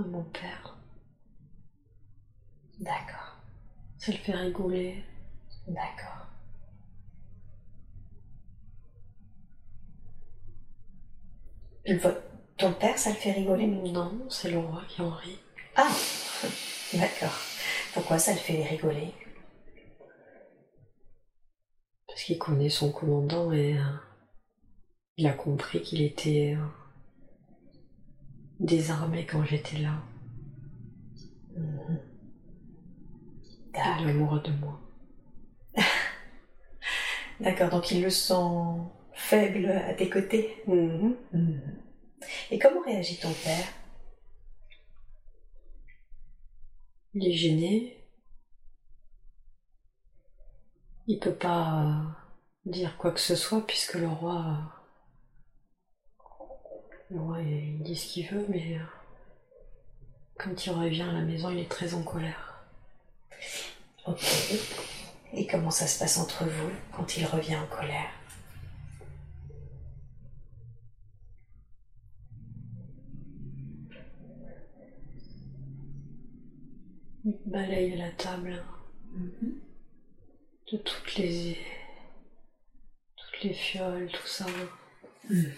À 0.00 0.06
mon 0.06 0.22
père. 0.24 0.76
D'accord. 2.80 3.36
Ça 3.98 4.12
le 4.12 4.18
fait 4.18 4.34
rigoler. 4.34 5.04
D'accord. 5.66 6.26
Ton 12.56 12.72
père, 12.74 12.98
ça 12.98 13.10
le 13.10 13.16
fait 13.16 13.32
rigoler? 13.32 13.66
Non, 13.66 14.26
c'est 14.28 14.50
le 14.50 14.58
roi 14.58 14.82
qui 14.88 15.02
en 15.02 15.10
rit. 15.10 15.38
Ah 15.76 15.90
D'accord. 16.94 17.36
Pourquoi 17.94 18.18
ça 18.18 18.32
le 18.32 18.38
fait 18.38 18.62
rigoler? 18.62 19.12
Parce 22.06 22.22
qu'il 22.22 22.38
connaît 22.38 22.68
son 22.70 22.92
commandant 22.92 23.52
et 23.52 23.78
euh, 23.78 23.82
il 25.16 25.26
a 25.26 25.32
compris 25.32 25.80
qu'il 25.82 26.02
était 26.02 26.56
euh, 26.56 26.66
désarmé 28.60 29.26
quand 29.26 29.44
j'étais 29.44 29.78
là. 29.78 30.02
Est 33.74 33.80
amoureux 33.80 34.40
de 34.40 34.52
moi. 34.52 34.80
D'accord, 37.40 37.70
donc 37.70 37.90
il 37.90 38.02
le 38.02 38.10
sent 38.10 38.34
faible 39.14 39.66
à 39.68 39.94
tes 39.94 40.10
côtés. 40.10 40.62
Mhm. 40.66 41.16
Mhm. 41.32 41.60
Et 42.50 42.58
comment 42.58 42.82
réagit 42.82 43.18
ton 43.18 43.32
père? 43.32 43.66
Il 47.14 47.26
est 47.26 47.32
gêné. 47.32 47.96
Il 51.06 51.18
peut 51.18 51.34
pas 51.34 52.02
dire 52.66 52.96
quoi 52.96 53.10
que 53.10 53.20
ce 53.20 53.34
soit 53.34 53.66
puisque 53.66 53.94
le 53.94 54.08
roi. 54.08 54.79
Euh, 57.12 57.18
roi, 57.20 57.40
il 57.42 57.82
dit 57.82 57.96
ce 57.96 58.12
qu'il 58.12 58.26
veut, 58.28 58.46
mais 58.48 58.76
euh, 58.76 58.84
quand 60.38 60.66
il 60.66 60.70
revient 60.70 61.02
à 61.02 61.12
la 61.12 61.22
maison, 61.22 61.50
il 61.50 61.58
est 61.58 61.70
très 61.70 61.94
en 61.94 62.02
colère. 62.02 62.64
Ok. 64.06 64.24
Et 65.32 65.46
comment 65.46 65.70
ça 65.70 65.86
se 65.86 65.98
passe 65.98 66.18
entre 66.18 66.44
vous 66.44 66.70
quand 66.92 67.16
il 67.16 67.24
revient 67.26 67.56
en 67.56 67.66
colère? 67.66 68.10
Il 77.24 77.34
balaye 77.46 77.96
la 77.96 78.10
table 78.10 78.62
Mhm. 79.14 79.60
de 80.72 80.76
toutes 80.78 81.14
les. 81.16 81.56
toutes 83.16 83.42
les 83.44 83.52
fioles, 83.54 84.08
tout 84.12 84.26
ça. 84.26 84.46
Mhm. 85.28 85.52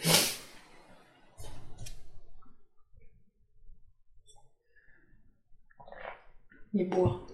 Il 6.75 6.89
boit. 6.89 7.27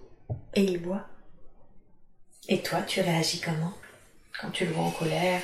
Et 0.53 0.63
il 0.63 0.81
boit. 0.81 1.07
Et 2.47 2.61
toi, 2.61 2.81
tu 2.83 3.01
réagis 3.01 3.41
comment? 3.41 3.73
Quand 4.39 4.51
tu 4.51 4.65
le 4.65 4.71
vois 4.71 4.85
en 4.85 4.91
colère, 4.91 5.41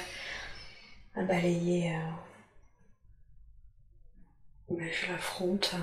à 1.15 1.23
balayer 1.23 1.95
euh, 1.95 2.11
Mais 4.69 4.91
je 4.91 5.11
l'affronte. 5.11 5.75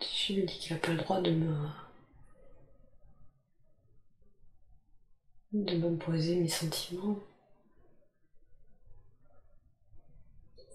Je 0.00 0.32
lui 0.32 0.44
dis 0.44 0.58
qu'il 0.58 0.74
n'a 0.74 0.80
pas 0.80 0.92
le 0.92 0.98
droit 0.98 1.20
de 1.20 1.30
me. 1.30 1.68
de 5.52 5.76
m'imposer 5.76 6.36
mes 6.36 6.48
sentiments. 6.48 7.18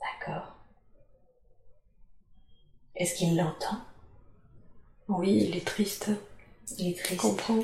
D'accord. 0.01 0.50
Est-ce 2.95 3.15
qu'il 3.15 3.35
l'entend? 3.35 3.81
Oui, 5.07 5.45
il 5.47 5.55
est 5.57 5.65
triste. 5.67 6.09
Il 6.79 6.87
est 6.87 6.97
Je 6.97 7.03
triste. 7.03 7.21
comprends. 7.21 7.63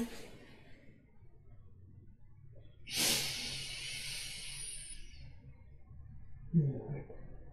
Mhm. 6.53 7.03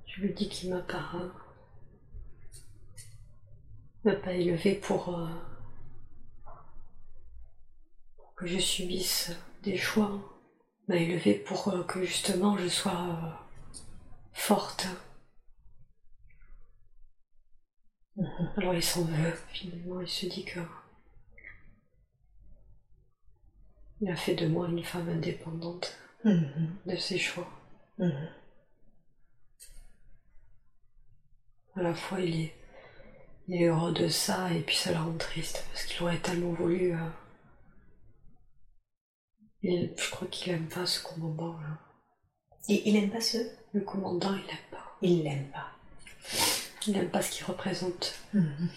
Je 0.06 0.20
lui 0.22 0.32
dis 0.34 0.48
qu'il 0.48 0.70
m'a 0.70 0.80
pas. 0.82 1.12
m'a 4.04 4.14
pas 4.14 4.32
élevé 4.34 4.74
pour. 4.76 5.08
euh, 5.18 5.26
pour 8.16 8.34
que 8.34 8.46
je 8.46 8.58
subisse 8.58 9.30
des 9.62 9.76
choix. 9.76 10.10
M'a 10.88 10.96
élevé 10.96 11.34
pour 11.34 11.68
euh, 11.68 11.84
que 11.84 12.04
justement 12.04 12.58
je 12.58 12.68
sois 12.68 12.92
euh, 12.92 13.30
forte. 14.32 14.86
Mhm. 14.86 14.96
Alors 18.56 18.74
il 18.74 18.82
s'en 18.82 19.04
veut, 19.04 19.34
finalement, 19.52 20.00
il 20.00 20.08
se 20.08 20.26
dit 20.26 20.44
que. 20.44 20.60
Il 24.00 24.08
a 24.08 24.14
fait 24.14 24.36
de 24.36 24.46
moi 24.46 24.68
une 24.68 24.84
femme 24.84 25.08
indépendante 25.08 25.98
Mhm. 26.24 26.76
de 26.86 26.94
ses 26.94 27.18
choix. 27.18 27.48
Mhm. 27.98 28.28
À 31.76 31.82
la 31.82 31.94
fois, 31.94 32.20
il 32.20 32.40
est, 32.40 32.54
il 33.48 33.62
est 33.62 33.66
heureux 33.68 33.92
de 33.92 34.08
ça 34.08 34.52
et 34.52 34.60
puis 34.62 34.76
ça 34.76 34.92
le 34.92 34.98
rend 34.98 35.16
triste 35.18 35.64
parce 35.72 35.84
qu'il 35.84 36.02
aurait 36.02 36.18
tellement 36.20 36.52
voulu. 36.54 36.94
euh, 36.94 37.08
il- 39.62 39.92
je 39.96 40.10
crois 40.12 40.28
qu'il 40.28 40.52
aime 40.52 40.68
pas 40.68 40.86
ce 40.86 41.02
commandant 41.02 41.58
là. 41.60 41.78
Et 42.68 42.88
il 42.88 42.96
aime 42.96 43.10
pas 43.10 43.20
ce? 43.20 43.38
Le 43.72 43.80
commandant, 43.80 44.34
il 44.34 44.48
aime 44.50 44.70
pas. 44.70 44.96
Il 45.02 45.24
l'aime 45.24 45.50
pas. 45.50 45.73
Il 46.86 46.96
aime 46.96 47.08
pas 47.10 47.22
ce 47.22 47.30
qu'il 47.30 47.46
représente. 47.46 48.14
Mhm. 48.32 48.68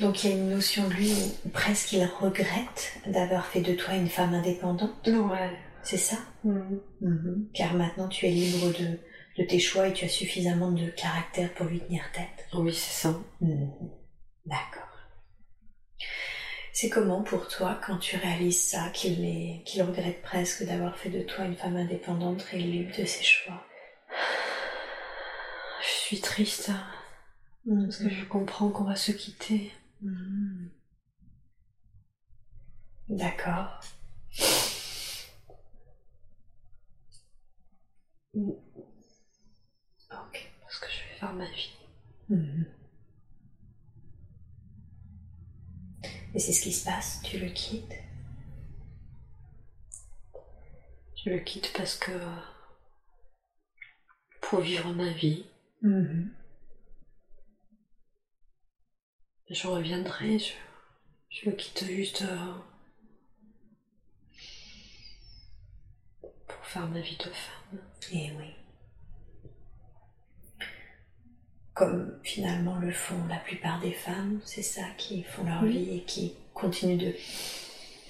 Donc 0.00 0.24
il 0.24 0.30
y 0.30 0.32
a 0.32 0.36
une 0.36 0.50
notion 0.50 0.88
de 0.88 0.94
lui 0.94 1.12
où 1.12 1.48
presque 1.50 1.92
il 1.92 2.04
regrette 2.04 2.94
d'avoir 3.06 3.46
fait 3.46 3.60
de 3.60 3.74
toi 3.74 3.94
une 3.94 4.08
femme 4.08 4.32
indépendante, 4.34 5.06
Ouais. 5.06 5.50
c'est 5.82 5.98
ça? 5.98 6.16
Mhm. 6.44 6.80
Mhm. 7.02 7.48
Car 7.54 7.74
maintenant 7.74 8.08
tu 8.08 8.26
es 8.26 8.30
libre 8.30 8.68
de 8.78 8.98
de 9.38 9.44
tes 9.44 9.58
choix 9.58 9.88
et 9.88 9.92
tu 9.94 10.04
as 10.04 10.08
suffisamment 10.08 10.72
de 10.72 10.88
caractère 10.90 11.52
pour 11.54 11.64
lui 11.66 11.80
tenir 11.80 12.02
tête. 12.12 12.46
Oui, 12.54 12.72
c'est 12.74 13.02
ça. 13.08 13.14
Mhm. 13.40 13.70
D'accord. 14.46 14.82
C'est 16.74 16.88
comment 16.90 17.22
pour 17.22 17.48
toi 17.48 17.78
quand 17.86 17.98
tu 17.98 18.16
réalises 18.16 18.62
ça, 18.62 18.88
qu'il 18.94 19.62
qu'il 19.64 19.82
regrette 19.82 20.22
presque 20.22 20.64
d'avoir 20.64 20.96
fait 20.96 21.10
de 21.10 21.22
toi 21.22 21.44
une 21.44 21.56
femme 21.56 21.76
indépendante 21.76 22.44
et 22.52 22.58
libre 22.58 22.96
de 22.98 23.04
ses 23.04 23.22
choix? 23.22 23.62
Je 25.82 25.88
suis 25.88 26.20
triste 26.20 26.70
Parce 27.66 27.98
que 27.98 28.08
je 28.08 28.24
comprends 28.24 28.70
qu'on 28.70 28.84
va 28.84 28.96
se 28.96 29.12
quitter. 29.12 29.72
Mhm. 30.00 30.70
D'accord. 33.08 33.80
Ok. 38.34 38.60
Parce 40.62 40.78
que 40.80 40.86
je 40.90 41.08
vais 41.08 41.14
faire 41.18 41.32
ma 41.34 41.50
vie. 41.50 41.70
Mhm. 42.28 42.66
Et 46.34 46.38
c'est 46.38 46.52
ce 46.52 46.62
qui 46.62 46.72
se 46.72 46.84
passe, 46.84 47.20
tu 47.22 47.38
le 47.38 47.48
quittes? 47.48 47.94
Je 51.24 51.30
le 51.30 51.38
quitte 51.40 51.72
parce 51.76 51.96
que 51.96 52.12
pour 54.40 54.60
vivre 54.60 54.92
ma 54.94 55.10
vie. 55.12 55.44
Je 59.52 59.66
reviendrai. 59.66 60.38
Je, 60.38 60.52
je 61.30 61.50
le 61.50 61.56
quitte 61.56 61.84
juste 61.84 62.22
euh, 62.22 62.52
pour 66.46 66.64
faire 66.66 66.88
ma 66.88 67.00
vie 67.00 67.16
de 67.16 67.24
femme. 67.30 67.78
Et 68.12 68.28
Eh 68.28 68.32
oui. 68.36 68.54
Comme 71.74 72.20
finalement 72.22 72.76
le 72.78 72.92
font 72.92 73.24
la 73.28 73.38
plupart 73.38 73.80
des 73.80 73.92
femmes, 73.92 74.40
c'est 74.44 74.62
ça 74.62 74.82
qui 74.98 75.22
font 75.22 75.44
leur 75.44 75.62
Oui. 75.62 75.70
vie 75.84 75.96
et 75.96 76.02
qui 76.04 76.34
continuent 76.52 76.98
de 76.98 77.14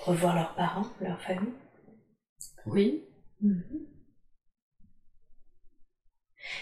revoir 0.00 0.34
leurs 0.34 0.54
parents, 0.56 0.90
leur 1.00 1.20
famille. 1.22 1.52
Oui. 2.66 3.04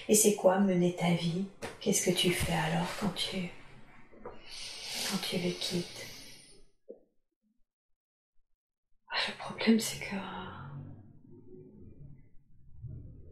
Et 0.09 0.15
c'est 0.15 0.35
quoi 0.35 0.61
mener 0.61 0.95
ta 0.95 1.15
vie? 1.15 1.47
Qu'est-ce 1.81 2.11
que 2.11 2.15
tu 2.17 2.31
fais 2.33 2.53
alors 2.53 2.87
quand 3.01 3.11
tu 3.15 3.49
quand 5.11 5.19
tu 5.19 5.39
le 5.39 5.51
quittes 5.51 6.07
Ah, 9.11 9.17
Le 9.29 9.39
problème, 9.39 9.81
c'est 9.81 9.99
que 9.99 10.17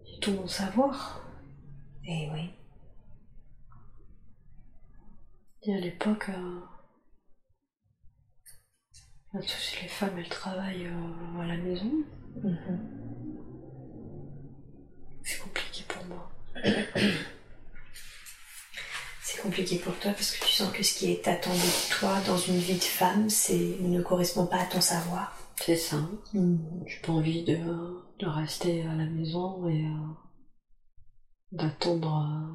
j'ai 0.04 0.18
tout 0.20 0.32
mon 0.32 0.48
savoir. 0.48 1.22
Eh 2.04 2.28
oui. 2.32 2.50
Et 5.62 5.74
à 5.74 5.78
l'époque, 5.80 6.30
euh, 6.30 6.60
là, 9.34 9.40
toutes 9.40 9.82
les 9.82 9.88
femmes, 9.88 10.18
elles 10.18 10.28
travaillent 10.28 10.86
euh, 10.86 11.40
à 11.40 11.46
la 11.46 11.56
maison. 11.56 11.92
Mhm. 12.42 12.98
C'est 15.22 15.38
compliqué 15.40 15.84
pour 15.86 16.04
moi. 16.06 16.32
C'est 19.39 19.45
compliqué 19.45 19.78
pour 19.78 19.97
toi 20.01 20.11
parce 20.11 20.32
que 20.32 20.45
tu 20.45 20.53
sens 20.53 20.72
que 20.72 20.82
ce 20.82 20.99
qui 20.99 21.12
est 21.12 21.28
attendu 21.28 21.61
de 21.61 21.95
toi 21.95 22.18
dans 22.26 22.36
une 22.36 22.59
vie 22.59 22.74
de 22.74 22.82
femme, 22.82 23.30
c'est 23.30 23.76
ne 23.78 24.03
correspond 24.03 24.47
pas 24.47 24.62
à 24.62 24.66
ton 24.66 24.80
savoir. 24.80 25.39
C'est 25.61 25.76
ça. 25.76 25.99
J'ai 26.34 26.99
pas 27.05 27.12
envie 27.12 27.45
de, 27.45 27.57
de 28.18 28.26
rester 28.26 28.82
à 28.82 28.97
la 28.97 29.05
maison 29.05 29.68
et 29.68 29.84
euh, 29.84 30.09
d'attendre 31.53 32.09
euh, 32.09 32.51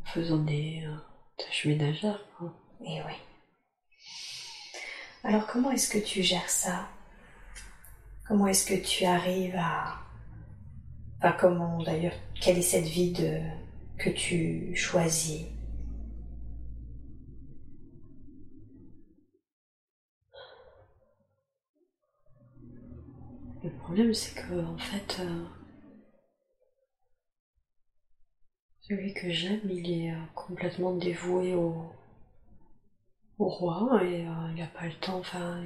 en 0.00 0.04
faisant 0.06 0.38
des 0.38 0.82
euh, 0.84 0.96
tâches 1.36 1.66
ménagères. 1.66 2.26
quoi. 2.36 2.52
Eh 2.84 3.00
oui. 3.06 3.14
Alors 5.22 5.46
comment 5.46 5.70
est-ce 5.70 5.90
que 5.90 6.04
tu 6.04 6.24
gères 6.24 6.50
ça? 6.50 6.88
Comment 8.26 8.48
est-ce 8.48 8.66
que 8.66 8.74
tu 8.84 9.04
arrives 9.04 9.54
à... 9.56 9.96
Enfin 11.18 11.36
comment 11.38 11.80
d'ailleurs, 11.84 12.14
quelle 12.40 12.58
est 12.58 12.62
cette 12.62 12.86
vie 12.86 13.12
de... 13.12 13.40
que 14.00 14.10
tu 14.10 14.74
choisis 14.74 15.42
Le 23.64 23.70
problème, 23.70 24.12
c'est 24.12 24.34
que 24.34 24.62
en 24.62 24.76
fait, 24.76 25.16
euh, 25.20 25.44
celui 28.80 29.14
que 29.14 29.30
j'aime, 29.30 29.60
il 29.70 29.90
est 29.90 30.10
euh, 30.12 30.18
complètement 30.34 30.92
dévoué 30.94 31.54
au, 31.54 31.86
au 33.40 33.48
roi 33.48 34.04
et 34.04 34.24
euh, 34.24 34.30
il 34.54 34.60
n'a 34.60 34.68
pas 34.68 34.86
le 34.86 34.92
temps. 34.94 35.18
Enfin, 35.18 35.60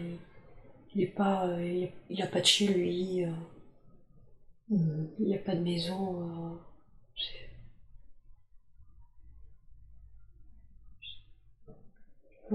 il, 0.95 1.03
est 1.03 1.07
pas, 1.07 1.47
il, 1.61 1.91
il 2.11 2.23
a 2.23 2.27
pas 2.27 2.41
de 2.41 2.47
chez 2.47 2.69
lui, 2.69 3.25
euh, 3.25 3.31
il 5.19 5.27
n'y 5.27 5.35
a 5.37 5.39
pas 5.39 5.55
de 5.55 5.61
maison. 5.61 6.59
c'est- 7.17 7.54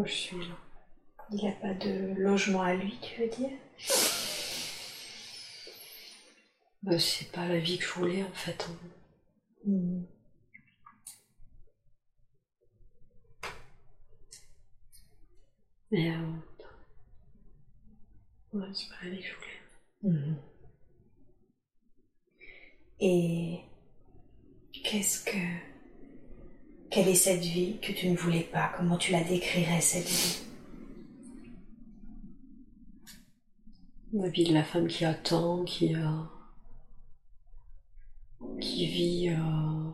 Je 0.05 0.11
suis 0.11 0.37
là. 0.37 0.55
Il 1.31 1.37
n'y 1.37 1.47
a 1.49 1.51
pas 1.53 1.73
de 1.73 2.13
logement 2.17 2.61
à 2.63 2.73
lui, 2.73 2.97
tu 3.01 3.21
veux 3.21 3.29
dire? 3.29 3.51
Bah, 6.83 6.99
c'est 6.99 7.31
pas 7.31 7.47
la 7.47 7.57
vie 7.59 7.77
que 7.77 7.85
je 7.85 7.89
voulais 7.93 8.23
en 8.23 8.33
fait. 8.33 8.67
hein. 8.69 8.75
Mais 15.91 16.09
euh, 16.11 16.33
ouais, 18.53 18.67
c'est 18.73 18.89
pas 18.89 18.95
la 19.05 19.09
vie 19.11 19.21
que 19.21 19.27
je 19.27 19.35
voulais. 19.35 20.17
Mhm. 20.19 20.35
Et 22.99 23.59
qu'est-ce 24.83 25.23
que... 25.23 25.37
Quelle 26.91 27.07
est 27.07 27.15
cette 27.15 27.41
vie 27.41 27.77
que 27.81 27.91
tu 27.91 28.09
ne 28.09 28.15
voulais 28.17 28.43
pas? 28.43 28.71
Comment 28.75 28.97
tu 28.97 29.11
la 29.11 29.23
décrirais, 29.23 29.81
cette 29.81 30.07
vie? 30.07 30.39
Ma 34.11 34.27
vie 34.27 34.43
de 34.43 34.53
la 34.53 34.63
femme 34.63 34.87
qui 34.87 35.05
attend, 35.05 35.63
qui 35.65 35.95
euh, 35.95 36.21
qui 38.59 38.87
vit, 38.87 39.29
euh, 39.29 39.91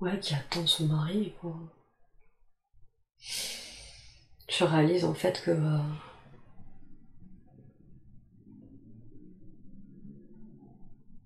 ouais, 0.00 0.20
qui 0.20 0.34
attend 0.34 0.66
son 0.66 0.86
mari. 0.86 1.34
Quoi. 1.40 1.58
Je 4.48 4.64
réalise 4.64 5.04
en 5.04 5.14
fait 5.14 5.42
que 5.42 5.50
euh, 5.50 5.78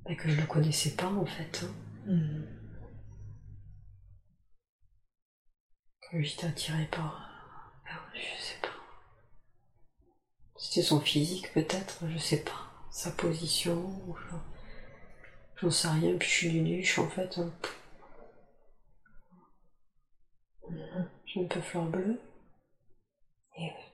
bah, 0.04 0.14
que 0.14 0.30
je 0.30 0.40
le 0.40 0.46
connaissais 0.46 0.96
pas 0.96 1.08
en 1.12 1.26
fait. 1.26 1.66
hein. 2.08 2.40
J'étais 6.18 6.46
attirée 6.46 6.86
par, 6.86 7.30
par- 7.84 8.10
je 8.14 8.42
sais 8.42 8.58
pas. 8.62 8.68
C'était 10.56 10.82
son 10.82 11.00
physique 11.00 11.52
peut-être, 11.52 12.00
je 12.08 12.18
sais 12.18 12.42
pas. 12.42 12.70
Sa 12.90 13.10
position, 13.10 13.92
j'en 15.56 15.70
sais 15.70 15.88
rien. 15.88 16.16
Puis 16.16 16.28
je 16.28 16.34
suis 16.34 16.50
d'une 16.50 16.64
nuche 16.64 16.98
en 16.98 17.08
fait. 17.08 17.38
hein. 17.38 17.52
Je 21.24 21.30
suis 21.30 21.40
un 21.40 21.48
peu 21.48 21.60
fleur 21.60 21.84
bleue. 21.86 22.20
Eh 23.58 23.62
oui. 23.62 23.84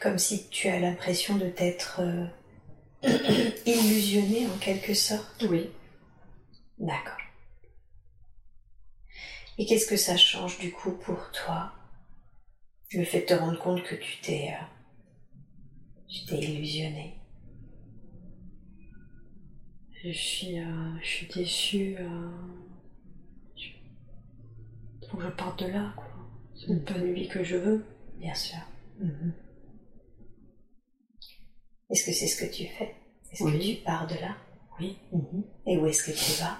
Comme 0.00 0.18
si 0.18 0.48
tu 0.48 0.68
as 0.68 0.78
l'impression 0.80 1.36
de 1.36 1.48
t'être 1.48 2.00
euh, 2.00 2.26
illusionné 3.66 4.46
en 4.46 4.58
quelque 4.58 4.94
sorte. 4.94 5.44
Oui. 5.48 5.70
D'accord. 6.78 7.18
Et 9.58 9.66
qu'est-ce 9.66 9.86
que 9.86 9.96
ça 9.96 10.16
change 10.16 10.58
du 10.58 10.72
coup 10.72 10.92
pour 10.92 11.30
toi 11.30 11.72
Le 12.92 13.04
fait 13.04 13.20
de 13.20 13.26
te 13.26 13.34
rendre 13.34 13.58
compte 13.58 13.82
que 13.82 13.94
tu 13.94 14.18
t'es 14.20 14.50
euh, 14.52 14.64
tu 16.08 16.24
t'es 16.26 16.38
illusionné. 16.40 17.14
Je 20.02 20.10
suis, 20.12 20.58
euh, 20.58 20.98
je 21.02 21.06
suis 21.06 21.26
déçue. 21.28 21.96
euh, 21.98 22.30
je- 23.56 25.06
Faut 25.08 25.16
que 25.16 25.22
je 25.24 25.28
parte 25.30 25.60
de 25.64 25.68
là, 25.70 25.92
quoi. 25.96 26.06
C'est 26.54 26.84
pas 26.84 26.98
une 26.98 27.14
vie 27.14 27.28
que 27.28 27.42
je 27.42 27.56
veux. 27.56 27.84
Bien 28.18 28.34
sûr. 28.34 28.58
Mhm. 28.98 29.32
Est-ce 31.90 32.04
que 32.06 32.12
c'est 32.12 32.26
ce 32.26 32.44
que 32.44 32.50
tu 32.52 32.66
fais? 32.66 32.94
Est-ce 33.32 33.44
que 33.44 33.58
tu 33.76 33.82
pars 33.82 34.06
de 34.06 34.14
là? 34.16 34.36
Oui. 34.80 34.98
Mhm. 35.12 35.44
Et 35.66 35.78
où 35.78 35.86
est-ce 35.86 36.02
que 36.04 36.10
tu 36.16 36.40
vas? 36.40 36.58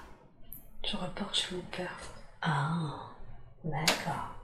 Je 0.87 0.97
repars 0.97 1.35
chez 1.35 1.55
mon 1.55 1.63
père. 1.63 1.99
Ah, 2.47 3.11
d'accord. 3.65 4.35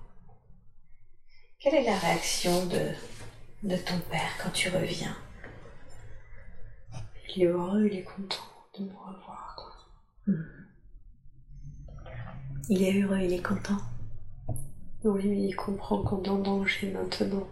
Quelle 1.59 1.75
est 1.75 1.85
la 1.85 1.99
réaction 1.99 2.65
de, 2.65 2.93
de 3.63 3.77
ton 3.77 3.99
père 4.11 4.33
quand 4.43 4.49
tu 4.51 4.71
reviens? 4.71 5.15
Il 7.37 7.43
est 7.43 7.47
heureux, 7.47 7.87
il 7.87 7.99
est 7.99 8.05
content 8.05 8.43
de 8.79 8.85
me 8.85 8.91
revoir. 8.97 9.55
Quoi. 9.57 9.73
Hmm. 10.27 10.67
Il 12.71 12.83
est 12.83 13.03
heureux, 13.03 13.19
il 13.19 13.35
est 13.35 13.43
content? 13.43 13.77
Oui, 15.05 15.27
mais 15.27 15.43
il 15.43 15.55
comprend 15.55 16.03
qu'on 16.03 16.23
est 16.23 16.29
en 16.31 16.39
danger 16.39 16.91
maintenant. 16.93 17.47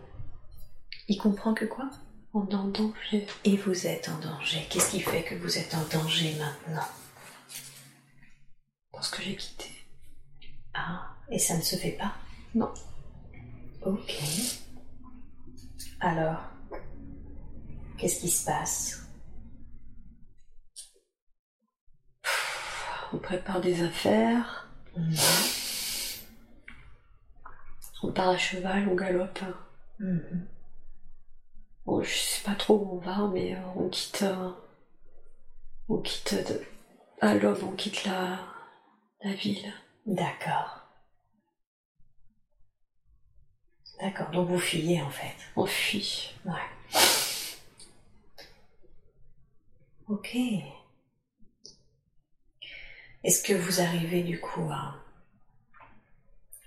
Il 1.09 1.19
comprend 1.19 1.53
que 1.53 1.67
quoi? 1.67 1.91
On 2.33 2.47
est 2.49 2.55
en 2.55 2.69
danger. 2.69 3.27
Et 3.45 3.59
vous 3.59 3.87
êtes 3.87 4.09
en 4.09 4.19
danger. 4.19 4.67
Qu'est-ce 4.71 4.93
qui 4.93 5.01
fait 5.01 5.25
que 5.25 5.35
vous 5.35 5.59
êtes 5.59 5.75
en 5.75 5.85
danger 5.93 6.35
maintenant? 6.39 6.89
Parce 8.93 9.11
que 9.11 9.23
j'ai 9.23 9.37
quitté. 9.37 9.71
Ah, 10.81 11.09
et 11.31 11.39
ça 11.39 11.57
ne 11.57 11.63
se 11.63 11.75
fait 11.77 11.93
pas 11.93 12.15
Non. 12.55 12.73
Ok. 13.85 14.17
Alors, 16.01 16.41
qu'est-ce 17.97 18.21
qui 18.21 18.31
se 18.31 18.45
passe? 18.45 19.03
On 23.13 23.19
prépare 23.19 23.61
des 23.61 23.83
affaires. 23.83 24.69
Mhm. 24.97 25.17
On 28.03 28.13
part 28.13 28.29
à 28.29 28.39
cheval, 28.39 28.89
on 28.89 28.95
galope. 28.95 29.41
Mhm. 29.99 30.47
Bon, 31.85 32.03
je 32.03 32.11
sais 32.15 32.45
pas 32.45 32.55
trop 32.55 32.77
où 32.79 32.97
on 32.97 32.99
va, 32.99 33.27
mais 33.33 33.57
euh, 33.57 33.61
on 33.77 33.89
quitte. 33.89 34.23
euh, 34.23 34.51
on 35.89 36.01
quitte. 36.03 36.35
de- 36.35 36.63
à 37.21 37.35
l'aube, 37.35 37.59
on 37.65 37.73
quitte 37.73 38.05
la, 38.05 38.39
la 39.25 39.33
ville. 39.35 39.73
D'accord. 40.09 40.89
D'accord, 44.01 44.31
donc 44.31 44.49
vous 44.49 44.59
fuyez 44.59 45.03
en 45.03 45.11
fait. 45.11 45.35
On 45.55 45.67
fuit. 45.67 46.35
Ouais. 46.47 46.55
Ok. 50.09 50.35
Est-ce 53.23 53.43
que 53.43 53.53
vous 53.53 53.81
arrivez 53.83 54.23
du 54.23 54.41
coup 54.41 54.71
à, 54.73 54.95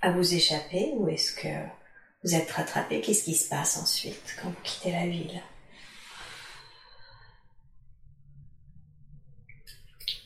à 0.02 0.12
vous 0.12 0.36
échapper 0.36 0.92
ou 0.98 1.08
est-ce 1.08 1.34
que 1.34 1.48
vous 2.24 2.36
êtes 2.36 2.52
rattrapé? 2.52 3.02
Qu'est-ce 3.02 3.24
qui 3.24 3.34
se 3.34 3.50
passe 3.50 3.78
ensuite 3.78 4.36
quand 4.40 4.50
vous 4.50 4.62
quittez 4.62 4.92
la 4.92 5.08
ville? 5.08 5.42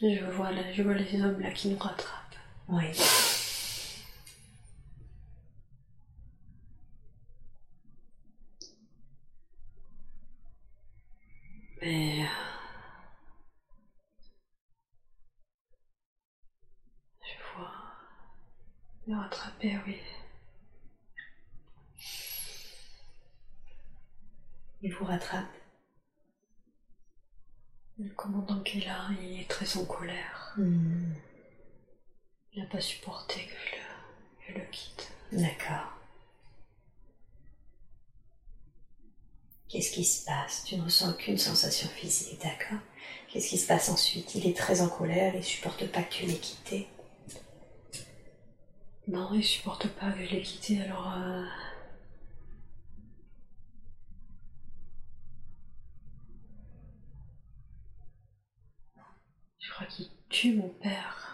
Je 0.02 0.26
vois, 0.32 0.52
là, 0.52 0.74
je 0.74 0.84
vois 0.84 0.96
les 0.96 1.22
hommes 1.22 1.40
là 1.40 1.52
qui 1.52 1.70
nous 1.70 1.78
rattrapent. 1.78 2.25
Oui. 2.68 2.84
Mais. 11.82 12.26
Je 17.22 17.56
vois. 17.56 17.72
Les 19.08 19.16
rattraper, 19.16 19.78
oui. 19.86 20.00
Il 24.82 24.94
vous 24.94 25.06
rattrape 25.06 25.46
Le 27.98 28.10
commandant 28.12 28.60
qui 28.62 28.80
est 28.80 28.86
là, 28.86 29.10
il 29.22 29.42
est 29.42 29.50
très 29.50 29.78
en 29.78 29.86
colère. 29.86 30.54
Hmm, 30.58 31.14
Il 32.56 32.64
n'a 32.64 32.68
pas 32.68 32.82
supporté 32.82 33.46
que 33.46 33.52
je 33.52 33.76
le, 33.76 33.82
je 34.48 34.60
le 34.60 34.66
quitte. 34.72 35.12
D'accord. 35.32 35.94
Qu'est-ce 39.70 39.92
qui 39.92 40.04
se 40.04 40.26
passe? 40.26 40.64
Tu 40.66 40.76
ne 40.78 40.84
ressens 40.84 41.12
aucune 41.12 41.38
sensation 41.38 41.88
physique, 41.90 42.42
d'accord? 42.42 42.80
Qu'est-ce 43.28 43.50
qui 43.50 43.58
se 43.60 43.68
passe 43.68 43.90
ensuite? 43.90 44.34
Il 44.36 44.48
est 44.48 44.58
très 44.58 44.82
en 44.82 44.90
colère, 44.90 45.36
il 45.36 45.44
supporte 45.44 45.86
pas 45.92 46.02
que 46.02 46.14
tu 46.14 46.26
l'aies 46.26 46.40
quitté. 46.40 46.88
Non, 49.08 49.34
il 49.34 49.44
supporte 49.44 49.88
pas 49.88 50.12
que 50.12 50.24
je 50.26 50.30
l'ai 50.32 50.42
quitté, 50.44 50.82
alors. 50.82 51.12
euh, 51.18 51.46
Je 59.60 59.70
crois 59.70 59.88
qu'il 59.88 60.10
tue 60.30 60.56
mon 60.56 60.70
père. 60.70 61.25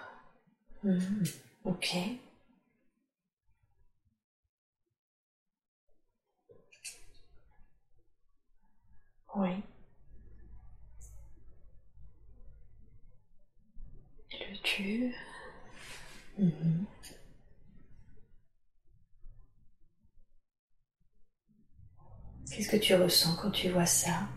Hmm, 0.84 1.24
Ok. 1.64 1.96
Oui. 9.36 9.64
Le 14.34 14.58
tue. 14.62 15.16
Mhm. 16.38 16.86
Qu'est-ce 22.52 22.70
que 22.70 22.78
tu 22.78 22.94
ressens 22.96 23.36
quand 23.42 23.50
tu 23.52 23.70
vois 23.70 23.86
ça? 23.88 24.28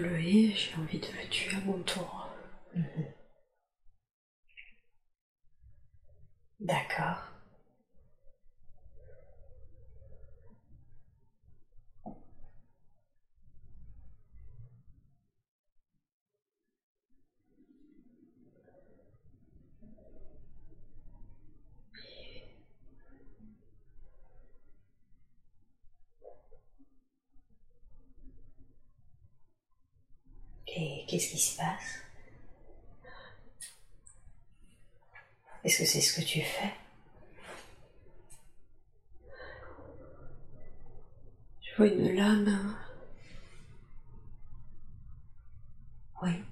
Le 0.00 0.18
j'ai 0.54 0.74
envie 0.78 0.98
de 0.98 1.06
le 1.06 1.28
tuer 1.28 1.56
à 1.56 1.60
mon 1.66 1.82
tour. 1.82 2.28
D'accord. 6.60 7.18
Et 30.66 30.99
qu'est-ce 31.10 31.32
qui 31.32 31.38
se 31.40 31.56
passe? 31.56 32.04
Est-ce 35.64 35.78
que 35.78 35.84
c'est 35.84 36.00
ce 36.00 36.20
que 36.20 36.24
tu 36.24 36.40
fais? 36.40 36.72
Je 41.62 41.76
vois 41.76 41.86
une 41.88 42.14
lame. 42.14 42.76
Oui. 46.22 46.44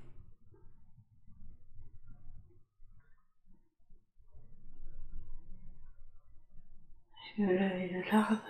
Une, 7.37 7.51
une 7.51 8.03
larme. 8.11 8.41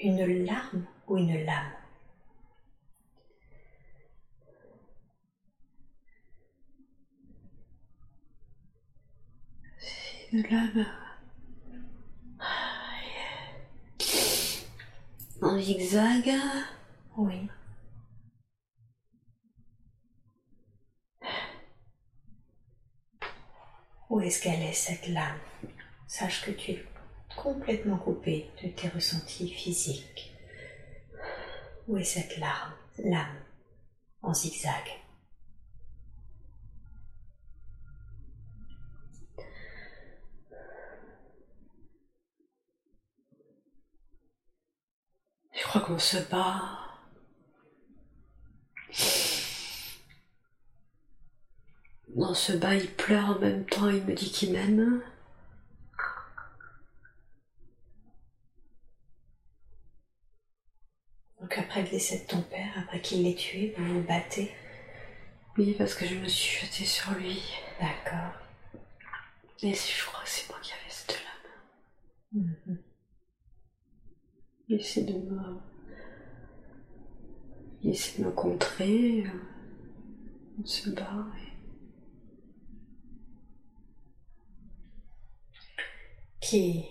Une 0.00 0.44
larme 0.44 0.86
ou 1.06 1.18
une 1.18 1.44
lame? 1.44 1.77
Une 10.30 10.42
lame. 10.42 10.86
En 15.40 15.58
zigzag. 15.58 16.30
Oui. 17.16 17.48
Où 24.10 24.20
est-ce 24.20 24.42
qu'elle 24.42 24.62
est 24.62 24.72
cette 24.72 25.08
lame? 25.08 25.38
Sache 26.06 26.44
que 26.44 26.50
tu 26.50 26.72
es 26.72 26.84
complètement 27.36 27.98
coupé 27.98 28.50
de 28.62 28.68
tes 28.68 28.88
ressentis 28.88 29.50
physiques. 29.50 30.34
Où 31.86 31.96
est 31.96 32.04
cette 32.04 32.36
larme 32.38 32.74
Lame? 32.98 33.42
En 34.22 34.34
zigzag. 34.34 34.84
Je 45.52 45.57
crois 45.68 45.82
qu'on 45.82 45.98
se 45.98 46.16
bat. 46.16 46.78
On 52.16 52.32
se 52.32 52.52
bat, 52.52 52.74
il 52.74 52.90
pleure 52.94 53.36
en 53.36 53.38
même 53.38 53.66
temps, 53.66 53.90
il 53.90 54.02
me 54.04 54.14
dit 54.14 54.30
qu'il 54.30 54.52
m'aime. 54.52 55.02
Donc 61.40 61.58
après 61.58 61.82
le 61.82 61.88
décès 61.88 62.20
de 62.20 62.26
ton 62.26 62.40
père, 62.40 62.72
après 62.78 63.02
qu'il 63.02 63.22
l'ait 63.24 63.34
tué, 63.34 63.74
vous 63.76 64.00
vous 64.00 64.06
battez? 64.06 64.54
Oui, 65.58 65.74
parce 65.76 65.94
que 65.94 66.06
je 66.06 66.14
me 66.14 66.28
suis 66.28 66.66
jetée 66.66 66.86
sur 66.86 67.10
lui. 67.12 67.42
D'accord. 67.78 68.32
Et 69.62 69.74
je 69.74 70.06
crois 70.06 70.24
que 70.24 70.30
c'est 70.30 70.48
moi 70.48 70.58
qui 70.62 70.72
avais 70.72 70.90
cette 70.90 71.20
lame. 72.32 72.54
Mhm. 72.66 72.87
Il 74.70 74.80
essaie 74.80 75.02
de 75.02 75.14
me. 75.14 75.40
il 77.82 77.90
essaie 77.90 78.20
de 78.20 78.26
me 78.26 78.30
contrer. 78.30 79.24
On 80.60 80.66
se 80.66 80.90
bat. 80.90 81.26
Qui 86.40 86.84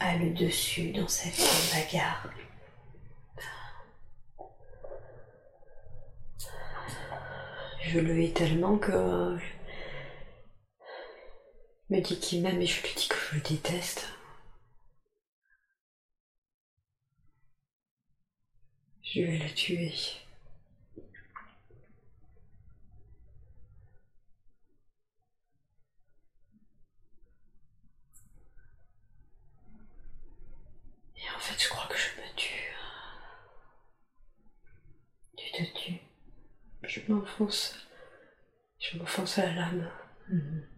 a 0.00 0.16
le 0.18 0.30
dessus 0.34 0.92
dans 0.92 1.08
cette 1.08 1.48
bagarre 1.72 2.30
Je 7.82 8.00
le 8.00 8.20
hais 8.20 8.32
tellement 8.32 8.78
que 8.78 9.36
me 11.88 12.00
dit 12.00 12.18
qu'il 12.18 12.42
m'aime 12.42 12.60
et 12.60 12.66
je 12.66 12.82
lui 12.82 12.94
dis 12.96 13.08
que 13.08 13.14
je 13.14 13.36
le 13.36 13.42
déteste. 13.42 14.15
Je 19.06 19.22
vais 19.22 19.38
le 19.38 19.48
tuer. 19.54 19.92
Et 31.16 31.30
en 31.34 31.38
fait, 31.38 31.62
je 31.62 31.68
crois 31.68 31.86
que 31.88 31.96
je 31.96 32.20
me 32.20 32.36
tue. 32.36 32.74
Tu 35.36 35.50
te 35.52 35.78
tues. 35.78 36.00
Je 36.82 37.00
m'enfonce. 37.08 37.74
Je 38.78 38.98
m'enfonce 38.98 39.38
à 39.38 39.46
la 39.46 39.54
lame. 39.54 39.90
Mhm. 40.28 40.75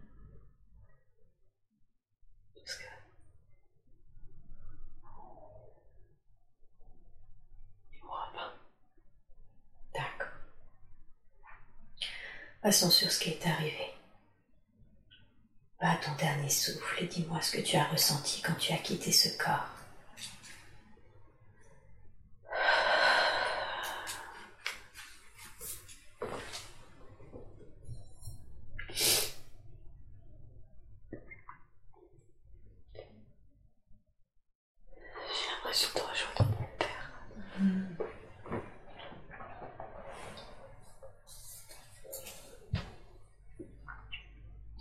Passons 12.69 12.91
sur 12.91 13.11
ce 13.11 13.19
qui 13.19 13.31
est 13.31 13.47
arrivé. 13.47 13.95
À 15.79 15.95
ton 15.95 16.13
dernier 16.19 16.49
souffle 16.51 17.03
et 17.03 17.07
dis-moi 17.07 17.41
ce 17.41 17.53
que 17.53 17.61
tu 17.61 17.75
as 17.75 17.85
ressenti 17.85 18.43
quand 18.43 18.53
tu 18.59 18.71
as 18.73 18.77
quitté 18.77 19.11
ce 19.11 19.35
corps. 19.39 19.65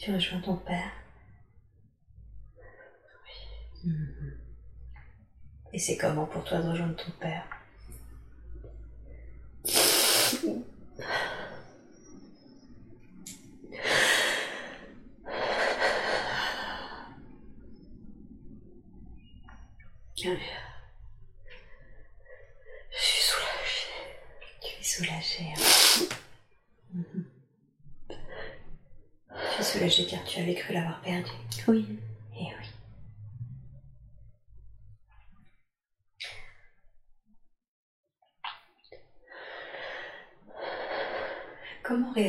Tu 0.09 0.15
rejoins 0.15 0.41
ton 0.41 0.57
père. 0.57 0.93
Oui. 3.85 3.91
Mhm. 3.91 4.39
Et 5.75 5.78
c'est 5.89 5.97
comment 5.97 6.27
pour 6.27 6.45
toi 6.45 6.59
de 6.59 6.69
rejoindre 6.69 6.97
ton 6.97 7.11
père 7.13 7.47
Je 20.15 20.25
suis 22.99 23.23
soulagée. 23.23 23.89
Tu 24.61 24.79
es 24.79 24.85
soulagée. 24.85 25.55
Hein 25.57 27.23
soulagée 29.63 30.07
car 30.07 30.23
tu 30.25 30.41
avais 30.41 30.55
cru 30.55 30.75
l'avoir 30.75 31.01
perdu. 31.01 31.31
Oui. 31.67 31.99
Et 32.35 32.41
eh 32.43 32.55
oui. 32.61 32.69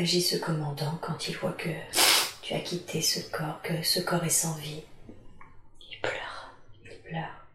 Ce 0.09 0.37
commandant 0.37 0.97
quand 1.03 1.27
il 1.27 1.37
voit 1.37 1.53
que 1.53 1.69
tu 2.41 2.55
as 2.55 2.59
quitté 2.61 2.99
ce 2.99 3.19
corps, 3.29 3.61
que 3.61 3.83
ce 3.83 3.99
corps 3.99 4.23
est 4.23 4.29
sans 4.29 4.55
vie 4.55 4.81
Il 5.91 6.01
pleure. 6.01 6.55
Il 6.83 6.97
pleure. 7.01 7.45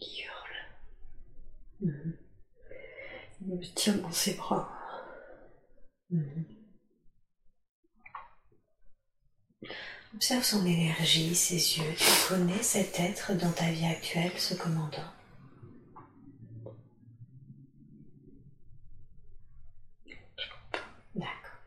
Il 0.00 0.24
hurle. 0.24 0.58
Mhm. 1.82 2.16
Il 3.42 3.54
me 3.54 3.74
tient 3.76 3.94
dans 3.94 4.10
ses 4.10 4.34
bras. 4.34 4.72
Mhm. 6.10 6.44
Observe 10.16 10.42
son 10.42 10.66
énergie, 10.66 11.36
ses 11.36 11.78
yeux. 11.78 11.94
Tu 11.96 12.10
connais 12.28 12.62
cet 12.64 12.98
être 12.98 13.34
dans 13.34 13.52
ta 13.52 13.70
vie 13.70 13.86
actuelle, 13.86 14.32
ce 14.36 14.54
commandant 14.54 15.12
D'accord. 21.16 21.60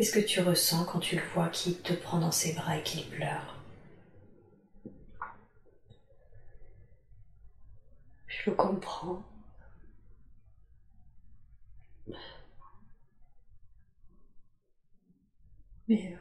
Qu'est-ce 0.00 0.12
que 0.12 0.20
tu 0.20 0.40
ressens 0.40 0.86
quand 0.86 0.98
tu 0.98 1.16
le 1.16 1.22
vois 1.34 1.50
qui 1.50 1.74
te 1.74 1.92
prend 1.92 2.18
dans 2.20 2.30
ses 2.32 2.54
bras 2.54 2.78
et 2.78 2.82
qu'il 2.82 3.06
pleure 3.10 3.54
Je 8.26 8.48
le 8.48 8.56
comprends. 8.56 9.22
Mais 15.86 16.16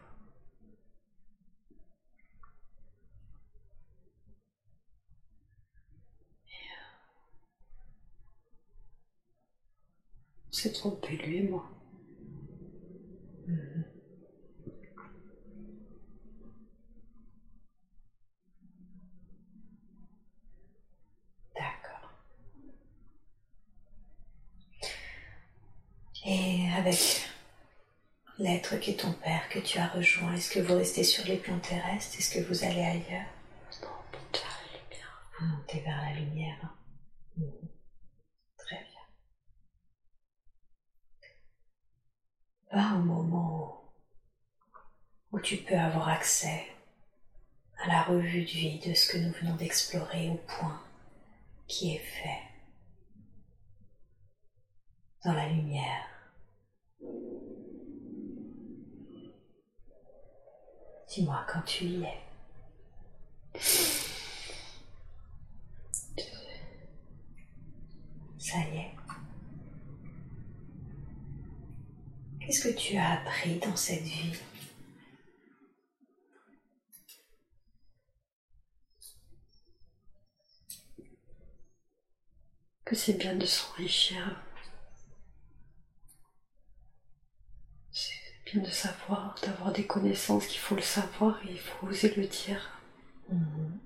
on 10.50 10.52
s'est 10.52 10.74
trompé, 10.74 11.16
lui 11.16 11.38
et 11.38 11.44
moi. 11.44 11.79
D'accord. 21.56 22.10
Et 26.26 26.70
avec 26.78 27.30
l'être 28.40 28.78
qui 28.78 28.92
est 28.92 29.00
ton 29.00 29.12
père, 29.14 29.48
que 29.50 29.60
tu 29.60 29.78
as 29.78 29.88
rejoint 29.88 30.34
Est-ce 30.34 30.50
que 30.50 30.60
vous 30.60 30.76
restez 30.76 31.04
sur 31.04 31.26
les 31.26 31.38
plans 31.38 31.60
terrestres? 31.60 32.18
Est-ce 32.18 32.32
que 32.40 32.40
vous 32.48 32.64
allez 32.64 32.82
ailleurs? 32.82 33.26
Non, 33.82 33.90
montez 34.14 34.40
vers 34.42 34.60
la 34.62 34.80
lumière. 34.80 35.32
Montez 35.42 35.80
vers 35.82 36.02
la 36.02 36.14
lumière. 36.14 36.76
Mhm. 37.38 37.70
Très 38.58 38.78
bien. 38.78 39.02
Au 42.72 43.00
moment 43.00 43.82
où 45.32 45.40
tu 45.40 45.58
peux 45.58 45.78
avoir 45.78 46.08
accès 46.10 46.68
à 47.80 47.88
la 47.88 48.04
revue 48.04 48.42
de 48.42 48.50
vie 48.50 48.80
de 48.80 48.94
ce 48.94 49.12
que 49.12 49.18
nous 49.18 49.32
venons 49.32 49.56
d'explorer 49.56 50.30
au 50.30 50.36
point 50.36 50.80
qui 51.68 51.96
est 51.96 52.00
fait 52.00 52.42
dans 55.26 55.34
la 55.34 55.50
lumière. 55.50 56.06
Dis-moi 61.08 61.44
quand 61.52 61.62
tu 61.64 61.86
y 61.86 62.04
es. 62.04 62.22
Ça 68.38 68.60
y 68.60 68.78
est. 68.78 68.99
Qu'est-ce 72.50 72.68
que 72.68 72.76
tu 72.76 72.98
as 72.98 73.12
appris 73.12 73.60
dans 73.60 73.76
cette 73.76 74.02
vie? 74.02 74.34
Que 82.86 82.96
c'est 82.96 83.14
bien 83.20 83.36
de 83.36 83.46
s'enrichir 83.46 84.36
bien 88.52 88.64
de 88.64 88.72
savoir, 88.72 89.36
d'avoir 89.44 89.72
des 89.72 89.86
connaissances 89.86 90.48
qu'il 90.48 90.60
faut 90.60 90.74
le 90.74 90.82
savoir 90.82 91.40
et 91.46 91.52
il 91.52 91.60
faut 91.60 91.86
oser 91.86 92.16
le 92.16 92.26
dire. 92.26 92.82
Mhm. 93.30 93.80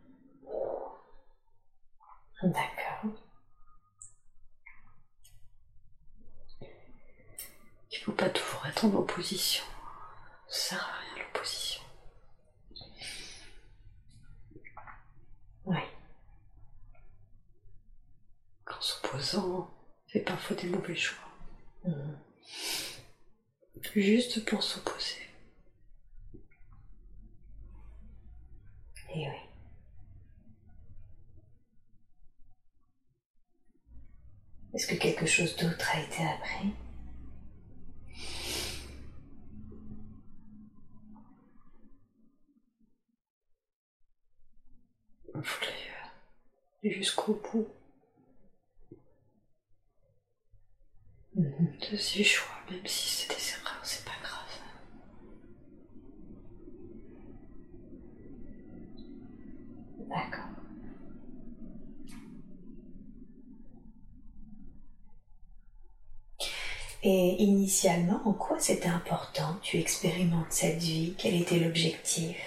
D'accord. 2.43 3.22
Il 8.03 8.09
ne 8.09 8.17
faut 8.17 8.17
pas 8.17 8.29
toujours 8.29 8.65
être 8.65 8.83
en 8.83 8.93
opposition. 8.95 9.63
Ça 10.49 10.75
sert 10.75 10.83
à 10.83 10.99
rien 10.99 11.23
l'opposition. 11.23 11.81
Oui. 15.63 15.77
parfois 20.19 20.57
des 20.57 20.67
mauvais 20.67 20.97
choix. 20.97 21.23
Mhm. 21.85 22.19
Juste 23.95 24.43
pour 24.43 24.61
s'opposer. 24.61 25.29
Et 29.15 29.29
oui. 29.29 29.49
Est-ce 34.73 34.87
que 34.87 34.95
quelque 34.95 35.25
chose 35.25 35.55
d'autre 35.55 35.89
a 35.93 36.01
été 36.01 36.21
appris? 36.25 36.73
Euh, 45.43 46.89
jusqu'au 46.89 47.33
bout 47.51 47.67
Mhm. 51.35 51.77
de 51.91 51.97
ses 51.97 52.23
choix, 52.23 52.55
même 52.71 52.85
si 52.87 53.07
c'est 53.09 53.27
des 53.29 53.51
erreurs, 53.51 53.79
c'est 53.83 54.03
pas 54.05 54.11
grave. 54.23 54.39
D'accord. 60.09 60.49
Et 67.03 67.35
initialement, 67.43 68.21
en 68.25 68.33
quoi 68.33 68.59
c'était 68.59 68.87
important 68.87 69.57
Tu 69.61 69.77
expérimentes 69.77 70.51
cette 70.51 70.79
vie? 70.79 71.13
Quel 71.19 71.35
était 71.35 71.59
l'objectif 71.59 72.37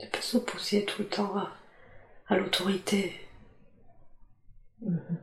De 0.00 0.06
pas 0.06 0.19
s'opposer 0.30 0.84
tout 0.84 1.02
le 1.02 1.08
temps 1.08 1.36
à, 1.36 1.50
à 2.28 2.36
l'autorité. 2.36 3.20
Mhm. 4.82 5.18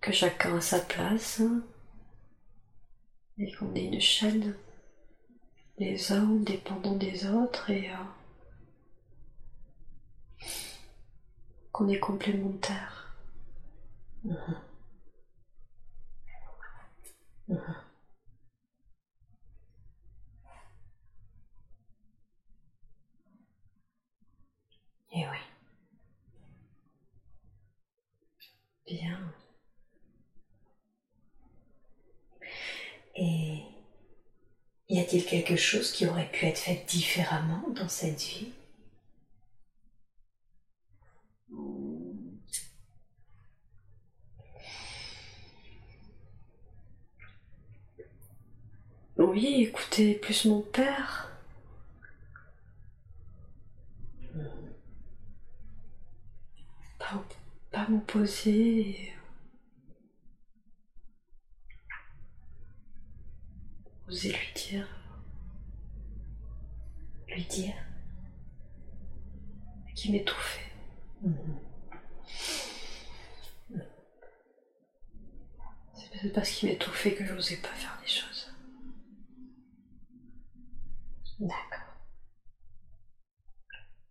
Que 0.00 0.12
chacun 0.12 0.56
a 0.56 0.60
sa 0.60 0.78
place. 0.78 1.42
Et 3.38 3.52
qu'on 3.52 3.74
est 3.74 3.84
une 3.84 4.00
chaîne 4.00 4.56
des 5.78 6.10
uns 6.12 6.26
dépendant 6.40 6.96
des 6.96 7.26
autres 7.26 7.70
et 7.70 7.90
euh, 7.90 7.94
qu'on 11.72 11.88
est 11.88 11.98
complémentaires. 11.98 13.14
Mhm. 14.24 14.56
Mhm. 17.48 17.84
Et 25.12 25.24
oui. 25.26 25.38
Bien. 28.86 29.32
Et 33.16 33.62
y 34.88 34.98
a-t-il 35.00 35.24
quelque 35.24 35.56
chose 35.56 35.92
qui 35.92 36.06
aurait 36.06 36.30
pu 36.30 36.46
être 36.46 36.58
fait 36.58 36.84
différemment 36.88 37.68
dans 37.70 37.88
cette 37.88 38.20
vie? 38.22 38.52
Oui, 49.16 49.62
écoutez, 49.68 50.14
plus 50.14 50.44
mon 50.44 50.60
père. 50.60 51.33
Pas, 57.74 57.88
m'opposer. 57.88 58.88
et 58.88 59.12
Oser 64.06 64.30
lui 64.32 64.52
dire. 64.54 64.88
Lui 67.26 67.44
dire 67.46 67.74
qui 69.94 70.12
m'étouffait. 70.12 70.70
Mhm. 71.22 71.58
C'est 75.94 76.32
parce 76.32 76.50
qu'il 76.50 76.68
m'étouffait 76.68 77.14
que 77.14 77.24
j'osais 77.24 77.56
pas 77.56 77.68
faire 77.68 77.98
des 78.00 78.08
choses. 78.08 78.52
D'accord. 81.40 81.96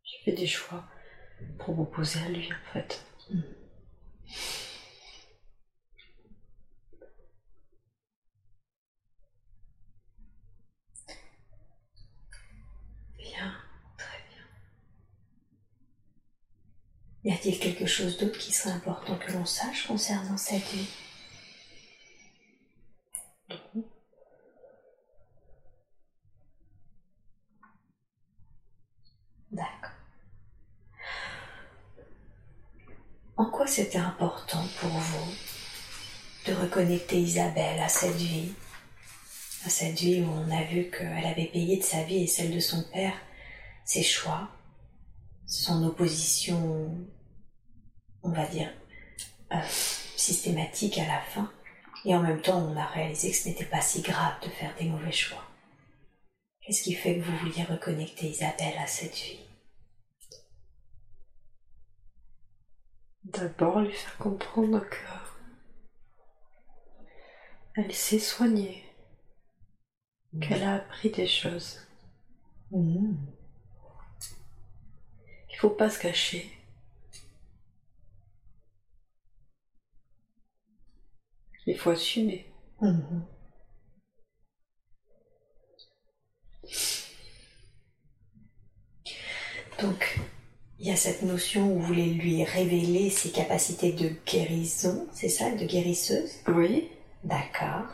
J'ai 0.04 0.18
fait 0.26 0.32
des 0.34 0.48
choix 0.48 0.86
pour 1.60 1.76
m'opposer 1.76 2.20
à 2.20 2.30
lui 2.30 2.52
en 2.52 2.74
fait. 2.74 3.06
Bien, 3.34 3.42
très 13.98 14.20
bien. 14.30 14.44
Y 17.24 17.32
a-t-il 17.32 17.58
quelque 17.60 17.88
chose 17.88 18.18
d'autre 18.18 18.38
qui 18.38 18.52
serait 18.52 18.70
important 18.72 19.18
que 19.18 19.32
l'on 19.32 19.46
sache 19.46 19.88
concernant 19.88 20.38
cette 20.38 20.62
vie? 20.72 20.88
En 33.36 33.46
quoi 33.46 33.66
c'était 33.66 33.98
important 33.98 34.64
pour 34.80 34.90
vous 34.90 35.34
de 36.46 36.54
reconnecter 36.54 37.20
Isabelle 37.20 37.80
à 37.80 37.90
cette 37.90 38.16
vie 38.16 38.54
À 39.66 39.70
cette 39.70 40.00
vie 40.00 40.22
où 40.22 40.30
on 40.30 40.52
a 40.52 40.64
vu 40.64 40.92
qu'elle 40.92 41.26
avait 41.26 41.50
payé 41.52 41.78
de 41.78 41.84
sa 41.84 42.04
vie 42.04 42.24
et 42.24 42.28
celle 42.28 42.54
de 42.54 42.60
son 42.60 42.84
père 42.92 43.14
ses 43.86 44.04
choix, 44.04 44.50
son 45.46 45.84
opposition, 45.84 46.96
on 48.24 48.30
va 48.30 48.46
dire, 48.48 48.72
euh, 49.52 49.58
systématique 50.16 50.98
à 50.98 51.08
la 51.08 51.22
fin. 51.22 51.52
Et 52.06 52.16
en 52.16 52.22
même 52.22 52.42
temps, 52.42 52.60
on 52.60 52.78
a 52.78 52.86
réalisé 52.86 53.32
que 53.32 53.38
ce 53.38 53.48
n'était 53.48 53.66
pas 53.66 53.82
si 53.82 54.02
grave 54.02 54.36
de 54.44 54.50
faire 54.50 54.74
des 54.78 54.86
mauvais 54.86 55.12
choix? 55.12 55.44
Qu'est-ce 56.62 56.84
qui 56.84 56.94
fait 56.94 57.16
que 57.16 57.22
vous 57.22 57.38
vouliez 57.38 57.64
reconnecter 57.64 58.28
Isabelle 58.28 58.78
à 58.80 58.88
cette 58.88 59.16
vie? 59.16 59.43
D'abord 63.26 63.82
lui 63.82 63.92
faire 63.92 64.18
comprendre 64.18 64.82
que 64.90 64.98
elle 67.76 67.94
s'est 67.94 68.20
soignée, 68.20 68.84
qu'elle 70.42 70.64
a 70.64 70.76
appris 70.76 71.10
des 71.10 71.28
choses. 71.28 71.80
Mhm. 72.72 73.18
Il 75.50 75.58
faut 75.58 75.70
pas 75.70 75.90
se 75.90 76.00
cacher. 76.00 76.52
Il 81.66 81.78
faut 81.80 81.92
assumer. 81.92 82.46
Mhm. 82.82 83.26
Donc, 89.80 90.20
il 90.84 90.90
y 90.90 90.92
a 90.92 90.98
cette 90.98 91.22
notion 91.22 91.72
où 91.72 91.80
vous 91.80 91.86
voulez 91.88 92.10
lui 92.10 92.44
révéler 92.44 93.10
ses 93.10 93.32
capacités 93.32 93.94
de 93.94 94.12
guérison, 94.26 95.08
c'est 95.14 95.30
ça, 95.30 95.50
de 95.50 95.64
guérisseuse? 95.64 96.34
Oui. 96.50 96.90
D'accord. 97.24 97.86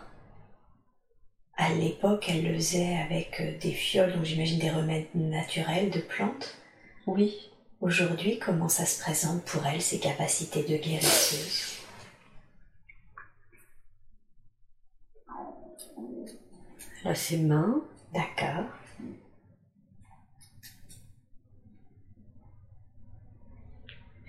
À 1.55 1.71
l'époque, 1.71 2.25
elle 2.29 2.51
le 2.51 2.55
faisait 2.55 2.97
avec 2.97 3.41
euh, 3.41 3.55
des 3.59 3.73
fioles, 3.73 4.13
donc 4.13 4.23
j'imagine 4.25 4.57
des 4.57 4.71
remèdes 4.71 5.05
naturels 5.13 5.91
de 5.91 5.99
plantes? 5.99 6.57
Oui. 7.05 7.51
Aujourd'hui, 7.79 8.39
comment 8.39 8.69
ça 8.69 8.87
se 8.87 8.99
présente 8.99 9.43
pour 9.43 9.63
elle, 9.67 9.83
ses 9.83 9.99
capacités 9.99 10.63
de 10.63 10.77
guérisseuse? 10.77 11.77
Elle 17.05 17.11
a 17.11 17.13
ses 17.13 17.37
mains. 17.37 17.83
D'accord. 18.15 18.78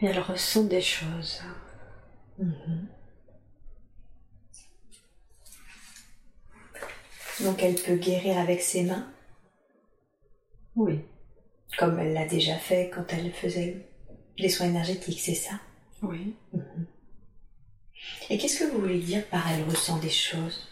Et 0.02 0.06
elle 0.06 0.20
ressent 0.20 0.64
des 0.64 0.80
choses. 0.80 1.40
Mhm. 2.38 2.88
Donc 7.40 7.62
elle 7.62 7.74
peut 7.74 7.96
guérir 7.96 8.38
avec 8.38 8.60
ses 8.60 8.82
mains, 8.84 9.10
Oui. 10.76 11.00
comme 11.78 11.98
elle 11.98 12.12
l'a 12.12 12.26
déjà 12.26 12.56
fait 12.56 12.90
quand 12.94 13.04
elle 13.12 13.32
faisait 13.32 13.86
des 14.38 14.48
soins 14.50 14.66
énergétiques, 14.66 15.20
c'est 15.20 15.34
ça? 15.34 15.58
Oui. 16.02 16.34
Et 18.28 18.36
qu'est-ce 18.38 18.58
que 18.58 18.70
vous 18.70 18.80
voulez 18.80 19.00
dire 19.00 19.26
par 19.28 19.50
elle 19.50 19.64
ressent 19.64 19.98
des 19.98 20.10
choses? 20.10 20.69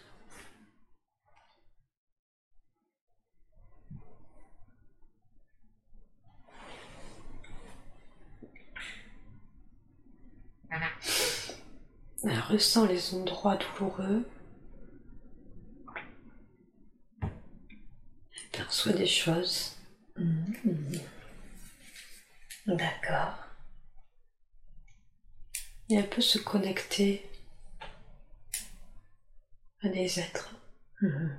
Elle 10.70 12.40
ressent 12.40 12.86
les 12.86 13.14
endroits 13.14 13.56
douloureux. 13.56 14.28
Elle 17.22 18.48
perçoit 18.52 18.92
des 18.92 19.06
choses. 19.06 19.76
Mhm. 20.16 21.00
D'accord. 22.66 23.38
Et 25.90 25.94
elle 25.94 26.10
peut 26.10 26.20
se 26.20 26.38
connecter 26.38 27.30
à 29.82 29.88
des 29.88 30.20
êtres. 30.20 30.54
Mhm. 31.00 31.38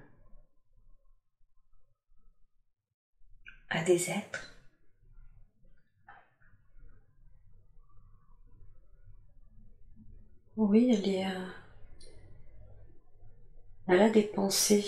À 3.70 3.84
des 3.84 4.10
êtres. 4.10 4.49
Oui, 10.60 10.92
elle 10.94 11.08
est. 11.08 11.26
euh, 11.26 11.48
Elle 13.88 14.02
a 14.02 14.10
des 14.10 14.24
pensées 14.24 14.86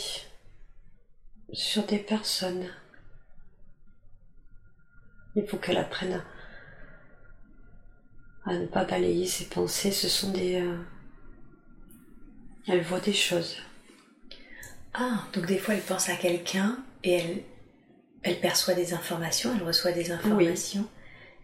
sur 1.53 1.85
des 1.85 1.97
personnes. 1.97 2.67
Il 5.35 5.47
faut 5.47 5.55
qu'elle 5.57 5.77
apprenne 5.77 6.21
à, 8.45 8.49
à 8.51 8.57
ne 8.57 8.65
pas 8.65 8.83
balayer 8.83 9.25
ses 9.25 9.45
pensées. 9.45 9.91
Ce 9.91 10.09
sont 10.09 10.33
des. 10.33 10.55
euh, 10.61 10.77
Elle 12.67 12.83
voit 12.83 12.99
des 12.99 13.13
choses. 13.13 13.55
Ah, 14.93 15.25
donc 15.31 15.45
des 15.45 15.57
fois 15.57 15.73
elle 15.75 15.81
pense 15.81 16.09
à 16.09 16.17
quelqu'un 16.17 16.83
et 17.05 17.13
elle, 17.13 17.43
elle 18.23 18.41
perçoit 18.41 18.73
des 18.73 18.93
informations, 18.93 19.55
elle 19.55 19.63
reçoit 19.63 19.93
des 19.93 20.11
informations. 20.11 20.85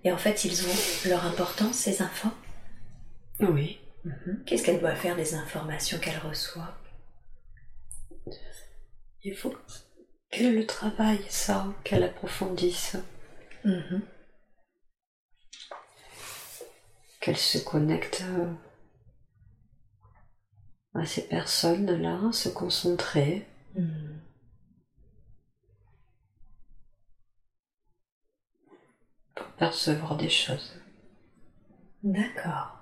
Et 0.04 0.12
en 0.12 0.18
fait, 0.18 0.44
ils 0.44 0.66
ont 0.68 1.10
leur 1.10 1.26
importance, 1.26 1.76
ces 1.78 2.02
infos? 2.02 2.32
Oui. 3.40 3.80
Mhm. 4.04 4.44
Qu'est-ce 4.46 4.64
qu'elle 4.64 4.80
doit 4.80 4.96
faire 4.96 5.16
des 5.16 5.34
informations 5.36 6.00
qu'elle 6.00 6.18
reçoit? 6.20 6.74
Il 9.24 9.36
faut 9.36 9.54
qu'elle 10.32 10.56
le 10.56 10.66
travaille, 10.66 11.24
ça, 11.30 11.68
qu'elle 11.84 12.04
approfondisse, 12.04 12.98
Mhm. 13.64 14.02
qu'elle 17.20 17.38
se 17.38 17.60
connecte 17.60 18.24
euh, 18.28 18.52
à 20.96 21.06
ces 21.06 21.28
personnes-là, 21.28 22.32
se 22.34 22.50
concentrer. 22.50 23.48
Mhm. 23.76 24.20
pour 29.36 29.46
percevoir 29.58 30.18
des 30.18 30.30
choses. 30.30 30.74
D'accord. 32.04 32.77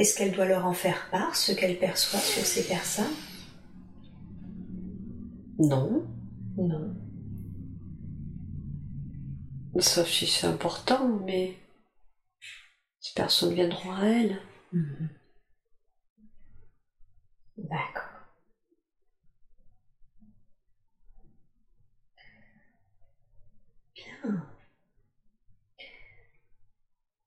Est-ce 0.00 0.16
qu'elle 0.16 0.32
doit 0.32 0.46
leur 0.46 0.64
en 0.64 0.72
faire 0.72 1.10
part, 1.10 1.36
ce 1.36 1.52
qu'elle 1.52 1.78
perçoit 1.78 2.20
sur 2.20 2.42
ces 2.42 2.66
personnes? 2.66 3.12
Non, 5.58 6.06
Non. 6.56 6.96
sauf 9.78 10.08
si 10.08 10.26
c'est 10.26 10.46
important, 10.46 11.06
mais 11.26 11.54
ces 12.98 13.12
personnes 13.12 13.52
viendront 13.52 13.92
à 13.92 14.06
elle. 14.06 14.40
Mhm. 14.72 15.10
D'accord. 17.58 18.08
Bien. 23.94 24.46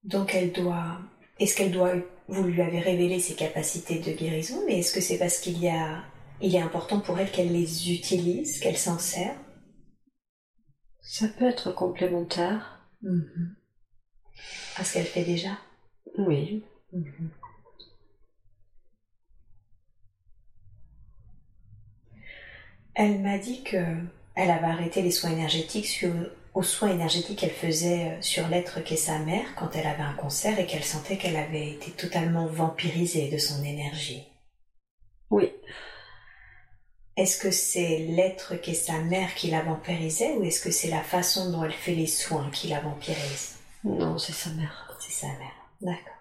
Donc 0.04 0.34
elle 0.34 0.52
doit... 0.52 1.00
Est-ce 1.40 1.56
qu'elle 1.56 1.72
doit... 1.72 1.94
Vous 2.28 2.44
lui 2.44 2.62
avez 2.62 2.80
révélé 2.80 3.20
ses 3.20 3.36
capacités 3.36 4.00
de 4.00 4.12
guérison, 4.12 4.64
mais 4.66 4.80
est-ce 4.80 4.94
que 4.94 5.02
c'est 5.02 5.20
parce 5.20 5.40
qu'il 5.40 5.60
y 5.60 5.70
a... 5.70 6.04
Il 6.42 6.56
est 6.56 6.62
important 6.62 7.00
pour 7.00 7.20
elle 7.20 7.32
qu'elle 7.32 7.52
les 7.52 7.92
utilise, 7.92 8.60
qu'elle 8.60 8.78
s'en 8.78 9.00
sert? 9.00 9.36
Ça 11.02 11.28
peut 11.28 11.48
être 11.48 11.72
complémentaire. 11.72 12.90
À 14.78 14.84
ce 14.84 14.94
qu'elle 14.94 15.06
fait 15.06 15.24
déjà? 15.24 15.58
Oui, 16.18 16.64
Elle 22.96 23.22
m'a 23.22 23.38
dit 23.38 23.64
que 23.64 23.78
elle 24.36 24.52
avait 24.52 24.68
arrêté 24.68 25.02
les 25.02 25.12
soins 25.12 25.32
énergétiques 25.32 25.88
sur, 25.88 26.12
aux 26.54 26.64
soins 26.64 26.90
énergétiques 26.92 27.40
qu'elle 27.40 27.52
faisait 27.52 28.12
euh, 28.12 28.22
sur 28.22 28.48
l'être 28.48 28.80
qu'est 28.84 28.96
sa 28.96 29.20
mère 29.20 29.56
quand 29.56 29.76
elle 29.76 29.88
avait 29.88 30.04
un 30.04 30.14
cancer 30.14 30.60
et 30.60 30.66
qu'elle 30.66 30.84
sentait 30.84 31.18
qu'elle 31.18 31.36
avait 31.36 31.70
été 31.70 31.92
totalement 31.92 32.46
vampirisée 32.48 33.30
de 33.30 33.38
son 33.38 33.64
énergie. 33.64 34.28
oui. 35.30 35.52
Est-ce 37.16 37.38
que 37.38 37.52
c'est 37.52 38.00
l'être 38.00 38.56
qu'est 38.56 38.74
sa 38.74 39.00
mère 39.02 39.36
qui 39.36 39.52
la 39.52 39.62
vampirisait 39.62 40.34
ou 40.36 40.44
est-ce 40.44 40.62
que 40.62 40.72
c'est 40.72 40.90
la 40.90 41.04
façon 41.04 41.52
dont 41.52 41.64
elle 41.64 41.74
fait 41.74 41.94
les 41.96 42.08
soins 42.08 42.50
qui 42.52 42.68
la 42.68 42.80
vampirise? 42.80 43.58
Non, 43.84 44.18
c'est 44.18 44.34
sa 44.34 44.50
mère. 44.52 44.98
C'est 45.00 45.12
sa 45.12 45.28
mère. 45.28 45.54
D'accord. 45.82 46.14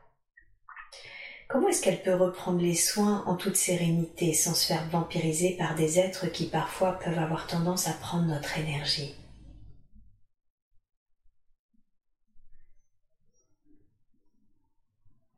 Comment 1.49 1.69
est-ce 1.69 1.83
qu'elle 1.83 2.03
peut 2.03 2.15
reprendre 2.15 2.61
les 2.61 2.75
soins 2.75 3.25
en 3.27 3.37
toute 3.37 3.57
sérénité 3.57 4.35
sans 4.35 4.55
se 4.55 4.67
faire 4.67 4.89
vampiriser 4.89 5.57
par 5.57 5.75
des 5.75 5.99
êtres 5.99 6.27
qui 6.27 6.47
parfois 6.49 6.99
peuvent 6.99 7.19
avoir 7.19 7.47
tendance 7.47 7.89
à 7.89 7.93
prendre 7.93 8.27
notre 8.27 8.59
énergie? 8.59 9.15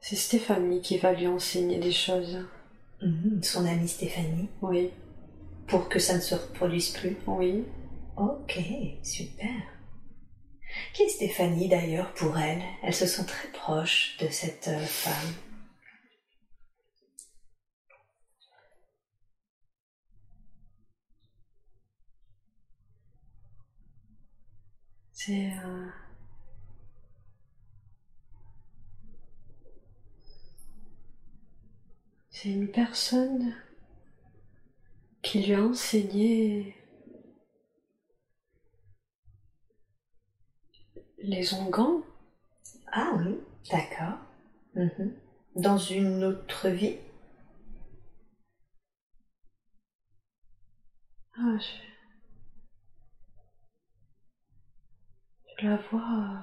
C'est 0.07 0.16
Stéphanie 0.16 0.82
qui 0.82 0.98
va 0.98 1.14
lui 1.14 1.26
enseigner 1.26 1.78
des 1.78 1.90
choses. 1.90 2.44
Mhm, 3.00 3.42
Son 3.42 3.64
amie 3.64 3.88
Stéphanie, 3.88 4.50
Oui, 4.61 4.90
pour 5.66 5.88
que 5.88 5.98
ça 5.98 6.16
ne 6.16 6.20
se 6.20 6.34
reproduise 6.34 6.90
plus. 6.90 7.16
oui. 7.26 7.64
Ok, 8.18 8.61
super. 9.02 9.62
Qui 10.92 11.04
est 11.04 11.08
Stéphanie 11.08 11.70
d'ailleurs 11.70 12.12
pour 12.12 12.37
elle? 12.37 12.61
Elle 12.83 12.92
se 12.92 13.07
sent 13.07 13.24
très 13.24 13.49
proche 13.49 14.18
de 14.20 14.29
cette 14.29 14.68
euh, 14.68 14.79
femme. 14.84 15.33
C'est. 25.12 25.50
euh, 25.64 25.88
C'est 32.34 32.50
une 32.50 32.68
personne 32.68 33.54
qui 35.22 35.42
lui 35.42 35.54
a 35.54 35.62
enseigné 35.62 36.76
les 41.18 41.54
onguents. 41.54 42.02
Ah 42.92 43.12
oui, 43.18 43.36
d'accord. 43.70 44.18
Mhm. 44.74 45.12
Dans 45.56 45.78
une 45.78 46.24
autre 46.24 46.68
vie 46.68 46.96
Ah, 51.36 51.56
je... 51.58 51.84
je 55.58 55.66
la 55.66 55.76
vois. 55.90 56.00
euh, 56.00 56.38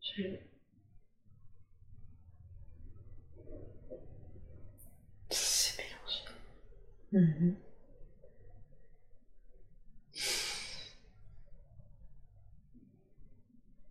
Je... 0.00 0.07
C'est 5.30 5.76
mélangé. 7.12 7.54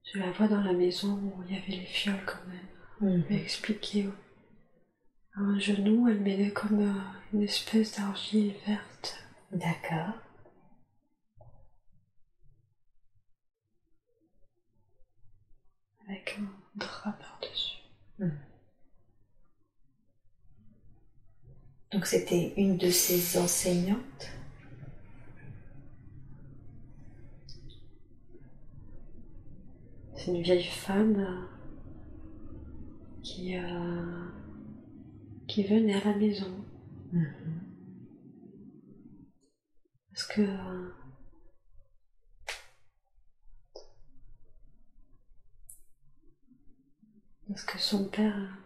Je 0.04 0.20
la 0.20 0.32
vois 0.32 0.48
dans 0.48 0.62
la 0.62 0.74
maison 0.74 1.14
où 1.14 1.44
il 1.48 1.56
y 1.56 1.58
avait 1.58 1.72
les 1.72 1.86
fioles 1.86 2.26
quand 2.26 2.46
même. 2.48 2.68
Mhm. 3.00 3.24
Elle 3.30 3.38
m'a 3.38 3.42
expliqué. 3.44 4.10
À 5.36 5.40
un 5.40 5.60
genou, 5.60 6.10
elle 6.10 6.20
met 6.20 6.52
comme 6.52 6.82
euh, 6.82 7.02
une 7.34 7.44
espèce 7.44 7.96
d'argile 7.98 8.54
verte. 8.66 9.24
D'accord. 9.52 10.27
Avec 16.08 16.40
un 16.40 16.50
drap 16.76 17.14
par-dessus. 17.14 17.78
Donc 21.92 22.06
c'était 22.06 22.54
une 22.58 22.78
de 22.78 22.90
ses 22.90 23.38
enseignantes 23.38 24.32
C'est 30.18 30.32
une 30.34 30.42
vieille 30.42 30.64
femme 30.64 31.20
euh, 31.20 31.46
qui, 33.24 33.56
euh, 33.56 34.28
qui 35.48 35.64
venait 35.64 35.94
à 35.94 36.04
la 36.04 36.18
maison. 36.18 36.66
Parce 40.10 40.26
que 40.28 40.42
Parce 47.48 47.64
que 47.64 47.80
son 47.80 48.10
père, 48.10 48.58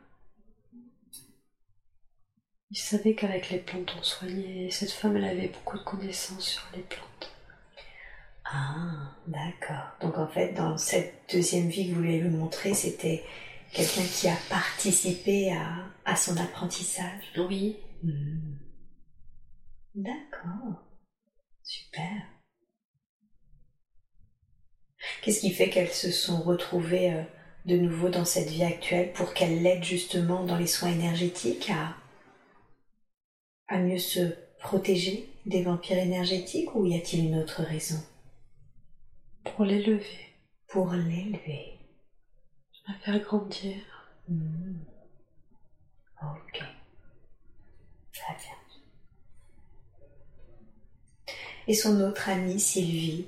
il 2.71 2.77
savait 2.77 3.15
qu'avec 3.15 3.49
les 3.49 3.59
plantes 3.59 3.93
on 3.99 4.03
soignait. 4.03 4.67
Et 4.67 4.71
cette 4.71 4.91
femme, 4.91 5.17
elle 5.17 5.25
avait 5.25 5.49
beaucoup 5.49 5.77
de 5.77 5.83
connaissances 5.83 6.47
sur 6.47 6.63
les 6.75 6.81
plantes. 6.83 7.31
Ah, 8.45 9.15
d'accord. 9.27 9.91
Donc 10.01 10.17
en 10.17 10.27
fait, 10.27 10.53
dans 10.53 10.77
cette 10.77 11.31
deuxième 11.31 11.69
vie 11.69 11.87
que 11.87 11.93
vous 11.93 12.01
voulez 12.01 12.19
lui 12.19 12.29
montrer, 12.29 12.73
c'était 12.73 13.23
quelqu'un 13.71 14.03
qui 14.03 14.27
a 14.27 14.35
participé 14.49 15.53
à, 15.53 15.85
à 16.05 16.15
son 16.15 16.35
apprentissage. 16.37 17.23
Oui. 17.37 17.77
Hmm. 18.03 18.55
D'accord. 19.95 20.83
Super. 21.63 22.23
Qu'est-ce 25.21 25.41
qui 25.41 25.51
fait 25.51 25.69
qu'elles 25.69 25.93
se 25.93 26.11
sont 26.11 26.41
retrouvées 26.41 27.13
euh, 27.13 27.23
de 27.65 27.77
nouveau 27.77 28.09
dans 28.09 28.25
cette 28.25 28.49
vie 28.49 28.63
actuelle 28.63 29.11
pour 29.13 29.33
qu'elles 29.33 29.61
l'aident 29.61 29.83
justement 29.83 30.43
dans 30.43 30.57
les 30.57 30.67
soins 30.67 30.91
énergétiques 30.91 31.69
à, 31.69 31.95
à 33.67 33.77
mieux 33.79 33.99
se 33.99 34.35
protéger 34.59 35.29
des 35.45 35.63
vampires 35.63 35.97
énergétiques 35.97 36.75
ou 36.75 36.85
y 36.85 36.95
a-t-il 36.95 37.25
une 37.25 37.39
autre 37.39 37.63
raison? 37.63 38.03
Pour 39.43 39.65
l'élever. 39.65 40.05
Pour 40.67 40.91
l'élever. 40.91 41.79
La 42.87 42.93
faire 42.95 43.19
grandir. 43.19 43.75
Hmm. 44.27 44.79
Ok. 46.21 46.63
Très 48.13 48.35
bien. 48.35 48.57
Et 51.67 51.73
son 51.73 52.01
autre 52.01 52.29
amie 52.29 52.59
Sylvie, 52.59 53.27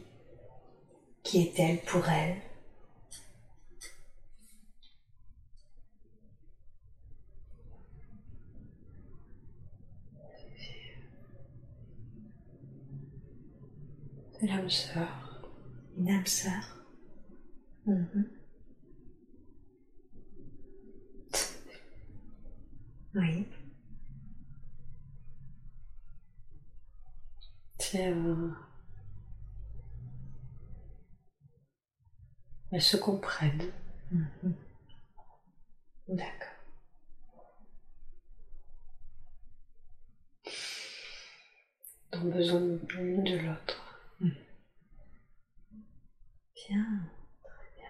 qui 1.24 1.42
est-elle 1.42 1.80
pour 1.82 2.08
elle? 2.10 2.42
C'est 14.44 14.50
l'âme 14.50 14.70
sœur. 14.70 15.42
Une 15.96 16.10
âme 16.10 16.26
sœur 16.26 16.86
Mhm. 17.86 18.28
Oui. 23.16 23.48
Euh, 27.96 28.52
Elles 32.72 32.82
se 32.82 32.98
comprennent. 32.98 33.72
Mhm. 34.12 34.56
D'accord. 36.10 36.50
Ont 42.12 42.30
besoin 42.30 42.60
l'une 42.90 43.24
de 43.24 43.38
l'autre. 43.38 43.83
Bien. 46.70 46.86
Très 47.44 47.70
bien. 47.78 47.90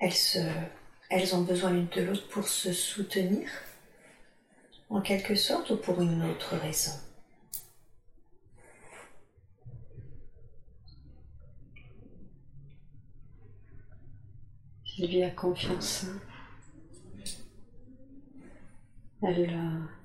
Elles, 0.00 0.12
se, 0.12 0.38
elles 1.10 1.34
ont 1.34 1.42
besoin 1.42 1.70
l'une 1.72 1.88
de 1.88 2.02
l'autre 2.02 2.28
pour 2.28 2.48
se 2.48 2.72
soutenir, 2.72 3.48
en 4.88 5.00
quelque 5.00 5.34
sorte, 5.34 5.70
ou 5.70 5.76
pour 5.76 6.00
une 6.00 6.22
autre 6.24 6.56
raison? 6.56 6.92
Sylvie 14.84 15.22
a 15.22 15.30
confiance. 15.30 16.06
Elle, 19.22 19.50
euh, 19.50 19.99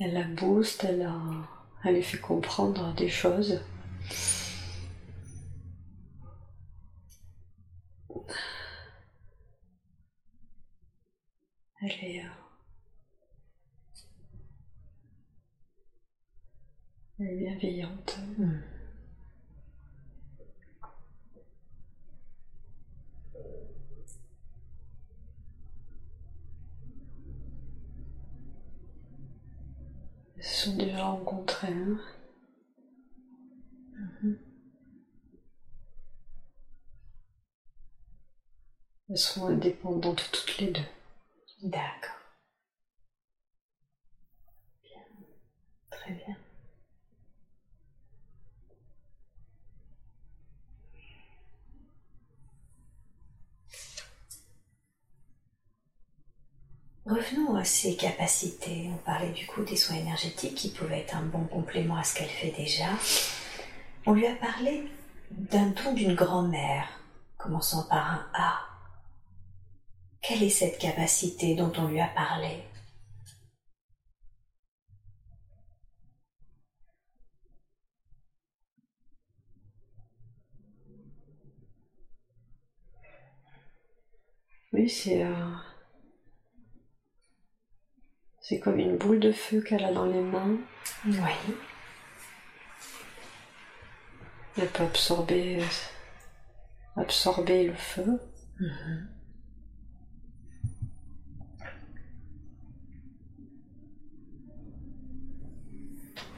elle 0.00 0.14
la 0.14 0.22
booste, 0.24 0.84
elle, 0.84 1.00
la- 1.00 1.20
elle 1.84 1.96
lui 1.96 2.02
fait 2.02 2.16
comprendre 2.16 2.94
des 2.94 3.10
choses. 3.10 3.60
Elle 11.80 11.88
est, 12.02 12.20
euh, 12.22 12.28
elle 17.20 17.26
est 17.28 17.36
bienveillante. 17.36 18.18
Hmm. 18.38 18.60
Se 30.46 30.66
sont 30.70 30.76
déjà 30.76 31.04
rencontrés. 31.04 31.72
hein. 31.72 31.98
Elles 39.08 39.18
sont 39.18 39.46
indépendantes 39.46 40.30
toutes 40.32 40.58
les 40.58 40.70
deux. 40.70 40.80
D'accord. 41.62 42.16
Bien. 44.82 45.02
Très 45.90 46.12
bien. 46.12 46.36
Revenons 57.06 57.54
à 57.54 57.62
ses 57.62 57.94
capacités. 57.94 58.90
On 58.92 58.96
parlait 58.96 59.30
du 59.30 59.46
coup 59.46 59.62
des 59.62 59.76
soins 59.76 59.94
énergétiques 59.96 60.56
qui 60.56 60.70
pouvaient 60.70 61.02
être 61.02 61.14
un 61.14 61.22
bon 61.22 61.44
complément 61.44 61.96
à 61.96 62.02
ce 62.02 62.16
qu'elle 62.16 62.28
fait 62.28 62.50
déjà. 62.50 62.88
On 64.06 64.12
lui 64.12 64.26
a 64.26 64.34
parlé 64.34 64.90
d'un 65.30 65.68
don 65.68 65.92
d'une 65.94 66.16
grand-mère, 66.16 66.88
commençant 67.38 67.84
par 67.88 68.10
un 68.10 68.26
A. 68.34 68.60
Quelle 70.20 70.42
est 70.42 70.50
cette 70.50 70.78
capacité 70.78 71.54
dont 71.54 71.72
on 71.76 71.86
lui 71.86 72.00
a 72.00 72.08
parlé? 72.08 72.64
Oui, 84.72 84.88
c'est 88.48 88.60
comme 88.60 88.78
une 88.78 88.96
boule 88.96 89.18
de 89.18 89.32
feu 89.32 89.60
qu'elle 89.60 89.84
a 89.84 89.92
dans 89.92 90.04
les 90.06 90.20
mains. 90.20 90.56
Oui. 91.04 91.54
Elle 94.56 94.68
peut 94.68 94.84
absorber 94.84 95.60
absorber 96.96 97.66
le 97.66 97.74
feu. 97.74 98.20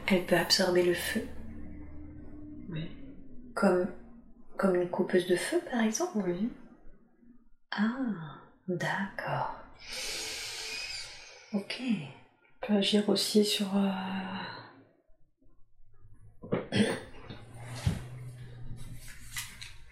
Elle 0.07 0.25
peut 0.25 0.37
absorber 0.37 0.83
le 0.83 0.95
feu, 0.95 1.23
Oui. 2.71 2.89
comme, 3.55 3.87
comme 4.57 4.77
une 4.77 4.89
coupeuse 4.89 5.27
de 5.27 5.37
feu 5.37 5.61
par 5.71 5.83
exemple 5.83 6.17
Oui. 6.27 6.51
Ah, 7.71 8.39
d'accord. 8.67 9.55
Ok. 11.53 11.81
Elle 11.81 12.09
peut 12.61 12.75
agir 12.75 13.09
aussi 13.09 13.45
sur 13.45 13.77
euh, 13.77 13.89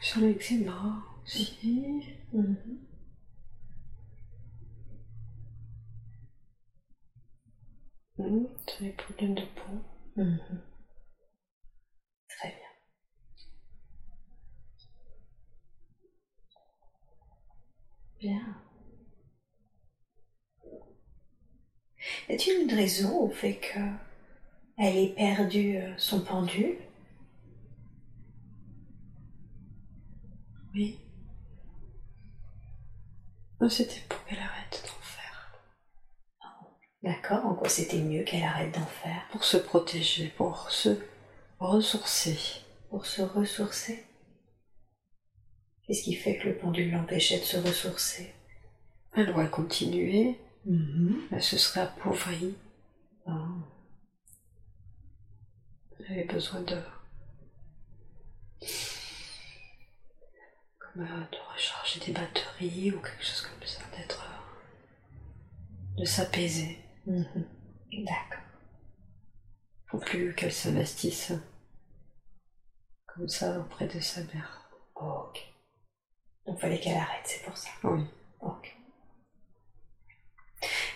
sur 0.01 0.20
l'eczéma 0.20 1.03
aussi. 1.24 2.03
Mhm. 2.33 2.57
Mhm, 8.19 8.47
sur 8.66 8.85
les 8.85 8.91
problèmes 8.93 9.35
de 9.35 9.43
peau. 9.43 9.83
Mhm. 10.16 10.39
Très 12.28 12.49
bien. 12.49 12.69
Bien. 18.20 18.57
Y 22.28 22.35
a-t-il 22.35 22.62
une 22.62 22.74
raison 22.74 23.20
au 23.20 23.31
fait 23.31 23.55
que 23.55 23.78
elle 24.78 24.97
ait 24.97 25.15
perdu 25.15 25.78
euh, 25.78 25.95
son 25.97 26.20
pendule 26.20 26.77
Oui. 30.74 30.99
C'était 33.70 34.03
pour 34.09 34.23
qu'elle 34.24 34.39
arrête 34.39 34.83
d'en 34.87 35.01
faire. 35.03 35.61
D'accord, 37.03 37.47
en 37.47 37.55
quoi 37.55 37.69
c'était 37.69 38.01
mieux 38.01 38.23
qu'elle 38.23 38.45
arrête 38.45 38.74
d'en 38.74 38.87
faire? 38.87 39.27
Pour 39.33 39.45
se 39.45 39.57
protéger, 39.57 40.28
pour 40.37 40.70
se 40.70 40.91
ressourcer. 41.59 42.39
pour 42.91 43.07
se 43.07 43.23
ressourcer? 43.23 44.05
Qu'est-ce 45.87 46.03
qui 46.03 46.15
fait 46.15 46.39
que 46.39 46.49
le 46.49 46.59
pendule 46.59 46.93
l'empêchait 46.93 47.39
de 47.39 47.45
se 47.45 47.57
ressourcer? 47.57 48.35
Elle 49.15 49.33
doit 49.33 49.49
continuer. 49.49 50.39
Elle 50.69 51.43
se 51.43 51.57
serait 51.59 51.81
appauvrie. 51.83 52.57
Elle 53.27 53.33
avait 56.13 56.25
besoin 56.25 56.61
de. 56.63 56.81
comme 60.79 61.03
euh, 61.03 61.25
de 61.31 61.53
recharger 61.53 62.01
des 62.01 62.13
batteries 62.13 62.93
ou 62.93 63.01
quelque 63.01 63.25
chose 63.25 63.43
comme 63.43 63.67
ça, 63.67 63.83
d'être. 63.97 64.25
euh, 64.25 66.01
de 66.01 66.05
s'apaiser. 66.05 66.79
Mhm. 67.07 67.47
D'accord. 68.05 68.43
Faut 69.87 69.99
plus 69.99 70.35
qu'elle 70.35 70.53
s'investisse 70.53 71.33
comme 73.07 73.29
ça 73.29 73.59
auprès 73.61 73.87
de 73.87 74.01
sa 74.01 74.23
mère. 74.25 74.69
Ok. 74.97 75.41
Donc 76.47 76.61
fallait 76.61 76.81
qu'elle 76.81 76.97
arrête, 76.99 77.25
c'est 77.25 77.43
pour 77.45 77.57
ça. 77.57 77.71
Oui. 77.85 78.05
Ok. 78.41 78.76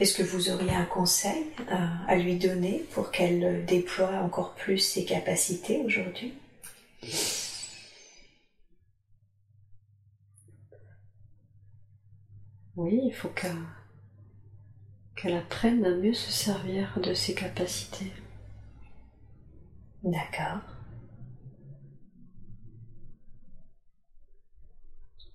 Est-ce 0.01 0.17
que 0.17 0.23
vous 0.23 0.49
auriez 0.49 0.75
un 0.75 0.87
conseil 0.87 1.45
euh, 1.61 1.87
à 2.09 2.17
lui 2.17 2.39
donner 2.39 2.87
pour 2.93 3.11
qu'elle 3.11 3.67
déploie 3.67 4.23
encore 4.23 4.55
plus 4.55 4.79
ses 4.79 5.05
capacités 5.05 5.83
aujourd'hui? 5.85 6.33
Oui, 12.77 12.99
il 13.05 13.15
faut 13.15 13.29
qu'elle 13.29 13.53
qu'elle 15.17 15.37
apprenne 15.37 15.85
à 15.85 15.91
mieux 15.91 16.15
se 16.15 16.31
servir 16.31 16.99
de 16.99 17.13
ses 17.13 17.35
capacités. 17.35 18.11
D'accord. 20.03 20.63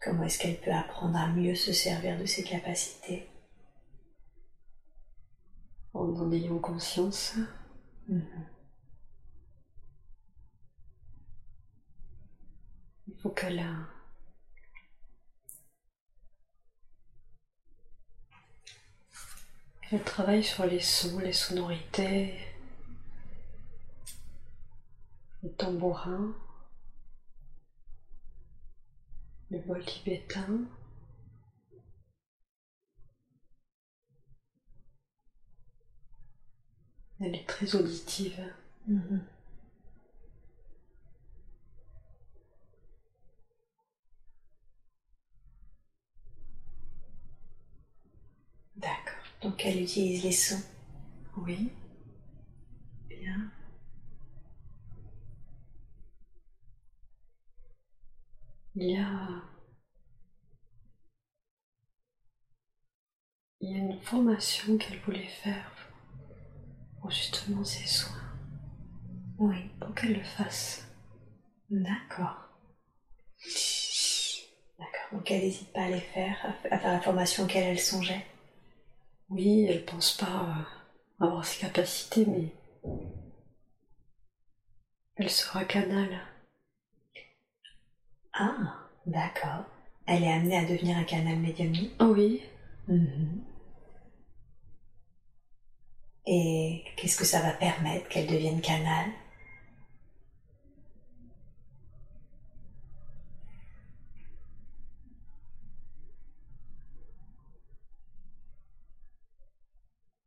Comment 0.01 0.23
est-ce 0.23 0.39
qu'elle 0.39 0.59
peut 0.59 0.73
apprendre 0.73 1.19
à 1.19 1.27
mieux 1.27 1.53
se 1.53 1.71
servir 1.71 2.17
de 2.19 2.25
ses 2.25 2.43
capacités? 2.43 3.27
En 5.95 6.13
en 6.17 6.31
ayant 6.31 6.59
conscience. 6.59 7.35
Mhm. 8.09 8.22
Il 13.07 13.15
faut 13.22 13.30
qu'elle 13.30 13.63
travaille 20.05 20.43
sur 20.43 20.65
les 20.65 20.81
sons, 20.81 21.19
les 21.19 21.31
sonorités, 21.34 22.35
le 25.43 25.49
tambourin, 25.53 26.35
le 29.49 29.59
bol 29.59 29.84
tibétain. 29.85 30.59
Elle 37.19 37.35
est 37.35 37.45
très 37.45 37.75
auditive. 37.75 38.39
Mhm. 38.87 39.21
D'accord. 48.77 49.13
Donc 49.41 49.65
elle 49.65 49.81
utilise 49.81 50.23
les 50.23 50.31
sons. 50.31 50.61
Oui. 51.37 51.69
Bien. 53.09 53.51
Il 58.75 58.91
y 58.91 58.97
a. 58.97 59.27
Il 63.59 63.71
y 63.71 63.73
a 63.75 63.77
une 63.79 63.99
formation 63.99 64.77
qu'elle 64.77 64.99
voulait 64.99 65.27
faire 65.27 65.74
pour 67.06 67.11
justement 67.11 67.64
ses 67.64 67.86
soins, 67.86 68.18
Oui. 69.38 69.69
pour 69.80 69.94
qu'elle 69.94 70.14
le 70.14 70.23
fasse. 70.23 70.88
D'accord. 71.69 72.49
D'accord. 74.80 75.10
Donc 75.11 75.30
elle 75.30 75.41
n'hésite 75.41 75.72
pas 75.72 75.84
à 75.84 75.90
les 75.90 75.99
faire, 75.99 76.36
à 76.72 76.80
faire 76.80 76.94
la 76.94 76.99
formation 76.99 77.44
auquel 77.44 77.64
elle 77.68 77.80
songeait. 77.80 78.26
Oui, 79.30 79.68
elle 79.69 79.86
pense 79.86 80.18
pas 80.18 80.65
euh, 81.19 81.23
avoir 81.27 81.45
ses 81.45 81.60
capacités, 81.61 82.26
mais 82.26 82.52
elle 85.18 85.30
sera 85.30 85.64
canal. 85.64 86.10
Ah, 88.34 88.80
d'accord. 89.06 89.65
Elle 90.07 90.23
est 90.23 90.34
amenée 90.34 90.57
à 90.57 90.65
devenir 90.65 90.98
un 90.98 91.03
canal 91.03 91.38
médiumnique? 91.38 91.94
Oui, 92.02 92.41
Mhm. 92.88 93.44
Et 96.27 96.84
qu'est-ce 96.97 97.18
que 97.18 97.26
ça 97.26 97.41
va 97.41 97.52
permettre 97.52 98.07
qu'elle 98.10 98.27
devienne 98.27 98.61
canal 98.61 99.06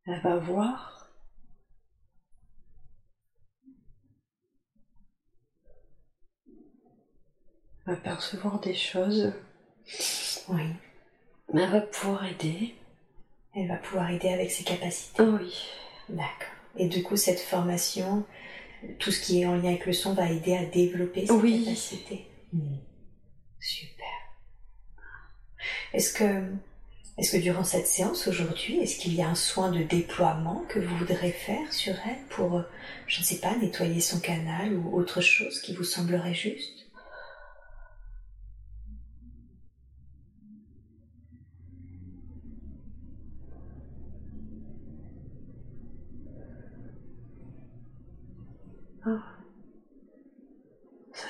elle 0.06 0.20
va 0.22 0.36
voir. 0.36 1.10
Elle 7.86 7.94
va 7.94 8.00
percevoir 8.00 8.60
des 8.60 8.74
choses, 8.74 9.32
Oui. 10.48 10.62
mais 11.52 11.62
elle 11.62 11.70
va 11.70 11.80
pouvoir 11.80 12.24
aider. 12.26 12.74
Elle 13.54 13.68
va 13.68 13.76
pouvoir 13.76 14.10
aider 14.10 14.28
avec 14.28 14.50
ses 14.50 14.64
capacités. 14.64 15.22
Ah 15.22 15.24
oui. 15.24 15.54
D'accord. 16.08 16.48
Et 16.76 16.86
du 16.88 17.02
coup, 17.02 17.16
cette 17.16 17.40
formation, 17.40 18.24
tout 18.98 19.10
ce 19.10 19.20
qui 19.20 19.42
est 19.42 19.46
en 19.46 19.56
lien 19.56 19.70
avec 19.70 19.86
le 19.86 19.92
son 19.92 20.14
va 20.14 20.30
aider 20.30 20.56
à 20.56 20.64
développer 20.64 21.26
ses 21.26 21.32
Oui. 21.32 21.64
capacités. 21.64 22.26
Hmm. 22.52 22.76
Super. 23.60 24.06
Est-ce 25.92 26.12
que, 26.12 26.44
est-ce 27.18 27.32
que 27.36 27.42
durant 27.42 27.64
cette 27.64 27.86
séance 27.86 28.28
aujourd'hui, 28.28 28.78
est-ce 28.78 28.96
qu'il 28.98 29.14
y 29.14 29.22
a 29.22 29.28
un 29.28 29.34
soin 29.34 29.70
de 29.72 29.82
déploiement 29.82 30.64
que 30.68 30.78
vous 30.78 30.96
voudrez 30.98 31.32
faire 31.32 31.72
sur 31.72 31.94
elle 32.06 32.22
pour, 32.30 32.58
euh, 32.58 32.62
je 33.06 33.20
ne 33.20 33.24
sais 33.24 33.38
pas, 33.38 33.56
nettoyer 33.56 34.00
son 34.00 34.20
canal 34.20 34.74
ou 34.74 34.96
autre 34.96 35.20
chose 35.20 35.60
qui 35.60 35.74
vous 35.74 35.84
semblerait 35.84 36.34
juste? 36.34 36.77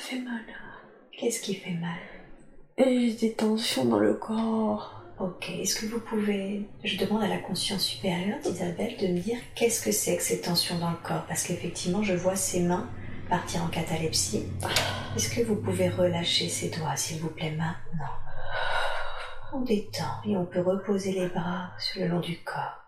Fait 0.09 0.21
mal. 0.21 0.43
Qu'est-ce 1.13 1.43
qui 1.43 1.55
fait 1.55 1.73
mal? 1.73 1.99
J'ai 2.79 3.13
des 3.15 3.35
tensions 3.35 3.85
dans 3.85 3.99
le 3.99 4.15
corps. 4.15 5.03
Ok, 5.19 5.51
est-ce 5.51 5.79
que 5.79 5.87
vous 5.87 6.01
pouvez, 6.01 6.69
je 6.85 6.97
demande 6.97 7.25
à 7.25 7.27
la 7.27 7.39
conscience 7.39 7.85
supérieure 7.85 8.39
d'Isabelle 8.39 8.97
de 8.99 9.09
me 9.09 9.19
dire 9.19 9.39
qu'est-ce 9.57 9.85
que 9.85 9.91
c'est 9.91 10.17
que 10.17 10.23
ces 10.23 10.41
tensions 10.41 10.79
dans 10.79 10.91
le 10.91 10.97
corps? 10.97 11.25
Parce 11.27 11.43
qu'effectivement, 11.43 12.03
je 12.03 12.15
vois 12.15 12.37
ses 12.37 12.61
mains 12.61 12.89
partir 13.29 13.63
en 13.65 13.69
catalepsie. 13.69 14.47
Est-ce 15.17 15.29
que 15.29 15.43
vous 15.43 15.57
pouvez 15.57 15.89
relâcher 15.89 16.49
ses 16.49 16.71
doigts, 16.71 16.97
s'il 16.97 17.21
vous 17.21 17.31
plaît, 17.31 17.51
maintenant? 17.51 18.15
On 19.53 19.61
détend 19.61 20.23
et 20.25 20.37
on 20.37 20.47
peut 20.47 20.61
reposer 20.61 21.13
les 21.13 21.29
bras 21.29 21.73
sur 21.79 22.01
le 22.01 22.09
long 22.09 22.21
du 22.21 22.39
corps. 22.45 22.85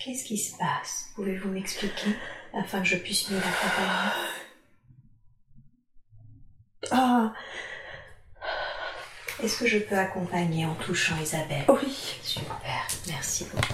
Qu'est-ce 0.00 0.24
qui 0.24 0.38
se 0.38 0.56
passe? 0.58 1.10
Pouvez-vous 1.16 1.48
m'expliquer? 1.48 2.10
Afin 2.58 2.80
que 2.80 2.86
je 2.86 2.96
puisse 2.96 3.30
mieux 3.30 3.38
l'accompagner 3.38 4.10
Ah 6.90 7.32
Est-ce 9.42 9.58
que 9.58 9.66
je 9.66 9.78
peux 9.78 9.96
accompagner 9.96 10.66
en 10.66 10.74
touchant 10.74 11.16
Isabelle? 11.20 11.64
Oui. 11.68 12.18
Super, 12.22 12.86
merci 13.06 13.44
beaucoup. 13.44 13.68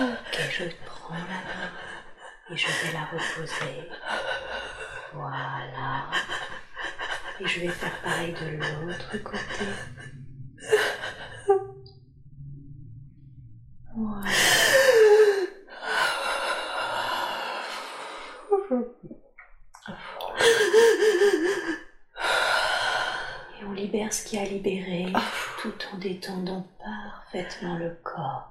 Ok, 0.00 0.38
je 0.50 0.64
prends 0.84 1.14
la 1.14 1.20
main 1.20 1.70
et 2.50 2.56
je 2.56 2.66
vais 2.66 2.92
la 2.92 3.04
reposer. 3.04 3.88
Voilà. 5.12 6.06
Et 7.40 7.46
je 7.46 7.60
vais 7.60 7.68
faire 7.68 8.00
pareil 8.02 8.32
de 8.32 8.56
l'autre 8.56 9.18
côté. 9.22 9.66
Voilà. 13.94 14.91
Et 23.60 23.64
on 23.64 23.72
libère 23.72 24.12
ce 24.12 24.24
qui 24.24 24.38
a 24.38 24.44
libéré 24.44 25.12
tout 25.60 25.74
en 25.92 25.98
détendant 25.98 26.66
parfaitement 26.78 27.76
le 27.76 27.90
corps. 28.02 28.50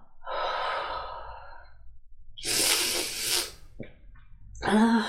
Voilà. 4.61 5.03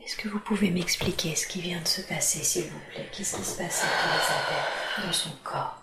Est-ce 0.00 0.16
que 0.16 0.28
vous 0.28 0.40
pouvez 0.40 0.70
m'expliquer 0.70 1.36
ce 1.36 1.46
qui 1.46 1.60
vient 1.60 1.80
de 1.82 1.86
se 1.86 2.00
passer, 2.00 2.42
s'il 2.42 2.64
vous 2.64 2.80
plaît? 2.90 3.08
Qu'est-ce 3.12 3.36
qui 3.36 3.44
se 3.44 3.58
passe 3.58 3.84
avec 3.84 3.94
Elisabeth 4.04 5.06
dans 5.06 5.12
son 5.12 5.30
corps? 5.44 5.77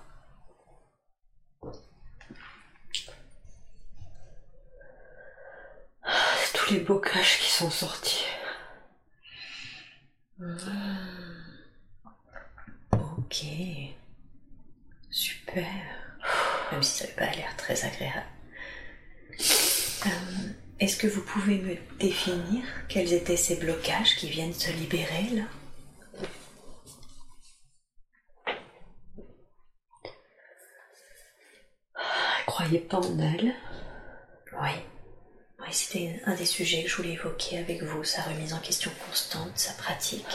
Tous 6.65 6.73
les 6.73 6.79
bocages 6.79 7.37
qui 7.41 7.51
sont 7.51 7.69
sortis. 7.69 8.25
Ok. 12.91 13.45
Super. 15.11 15.63
Même 16.71 16.81
si 16.81 17.03
ça 17.03 17.07
n'a 17.07 17.13
pas 17.13 17.35
l'air 17.35 17.55
très 17.55 17.85
agréable. 17.85 18.25
Euh, 20.07 20.09
Est-ce 20.79 20.97
que 20.97 21.05
vous 21.05 21.21
pouvez 21.21 21.59
me 21.59 21.75
définir 21.99 22.63
quels 22.89 23.13
étaient 23.13 23.37
ces 23.37 23.57
blocages 23.57 24.15
qui 24.15 24.27
viennent 24.27 24.51
se 24.51 24.71
libérer 24.71 25.29
là? 25.35 25.43
Elle 32.39 32.45
croyait 32.47 32.79
pas 32.79 32.97
en 32.97 33.19
elle. 33.19 33.53
Oui. 34.59 34.71
Oui, 35.65 35.73
c'était 35.73 36.21
un 36.25 36.35
des 36.35 36.45
sujets 36.45 36.83
que 36.83 36.89
je 36.89 36.95
voulais 36.97 37.13
évoquer 37.13 37.57
avec 37.57 37.81
vous, 37.81 38.03
sa 38.03 38.21
remise 38.21 38.53
en 38.53 38.59
question 38.59 38.91
constante, 39.07 39.57
sa 39.57 39.73
pratique. 39.73 40.25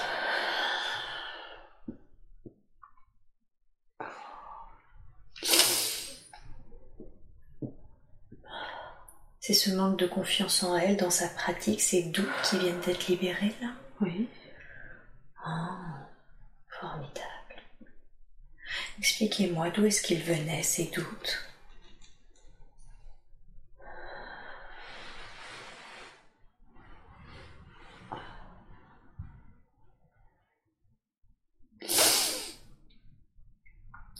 C'est 9.40 9.54
ce 9.54 9.70
manque 9.70 9.98
de 9.98 10.06
confiance 10.06 10.62
en 10.62 10.76
elle, 10.76 10.96
dans 10.96 11.10
sa 11.10 11.28
pratique, 11.28 11.80
ces 11.80 12.02
doutes 12.04 12.28
qui 12.44 12.58
viennent 12.58 12.80
d'être 12.80 13.06
libérés 13.08 13.54
là? 13.60 13.68
Oui. 14.00 14.28
Ah, 15.44 16.08
formidable. 16.68 17.62
Expliquez-moi 18.98 19.70
d'où 19.70 19.86
est-ce 19.86 20.02
qu'ils 20.02 20.22
venaient, 20.22 20.62
ces 20.62 20.84
doutes? 20.86 21.49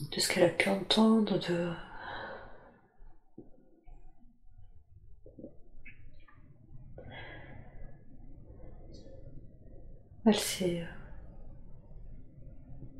De 0.00 0.18
ce 0.18 0.28
qu'elle 0.28 0.44
a 0.44 0.48
pu 0.48 0.68
entendre, 0.68 1.38
de. 1.38 1.72
Elle 10.24 10.34
s'est. 10.34 10.86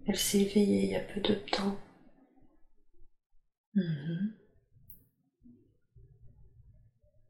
Elle 0.07 0.17
s'est 0.19 0.41
éveillée 0.43 0.85
il 0.85 0.91
y 0.91 0.97
a 0.97 1.01
peu 1.01 1.21
de 1.23 1.33
temps. 1.35 1.79
Mhm. 3.75 4.35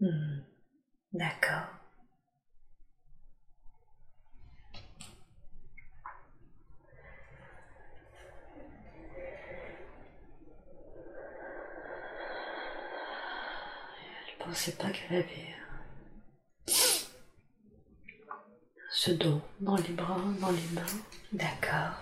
Mhm. 0.01 0.45
D'accord. 1.15 1.69
Je 14.27 14.33
pensais 14.51 14.73
pas 14.73 14.91
qu'elle 14.91 15.19
avait 15.19 15.55
ce 18.91 19.13
don 19.13 19.41
dans 19.61 19.77
les 19.77 19.93
bras, 19.93 20.21
dans 20.41 20.51
les 20.51 20.69
mains, 20.75 20.83
D'accord. 21.33 21.95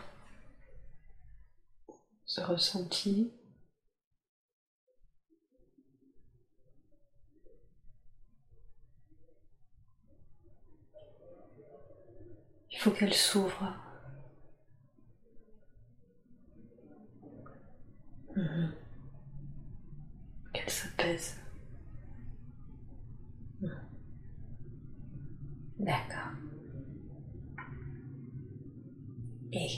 ce 2.25 2.41
ressenti. 2.41 3.31
Il 12.71 12.79
faut 12.79 12.93
qu'elle 12.93 13.13
s'ouvre. 13.13 13.75
Mhm. 18.35 18.73
qu'elle 20.55 20.71
s'apaise. 20.71 21.48
D'accord. 25.79 26.33
Et 29.53 29.69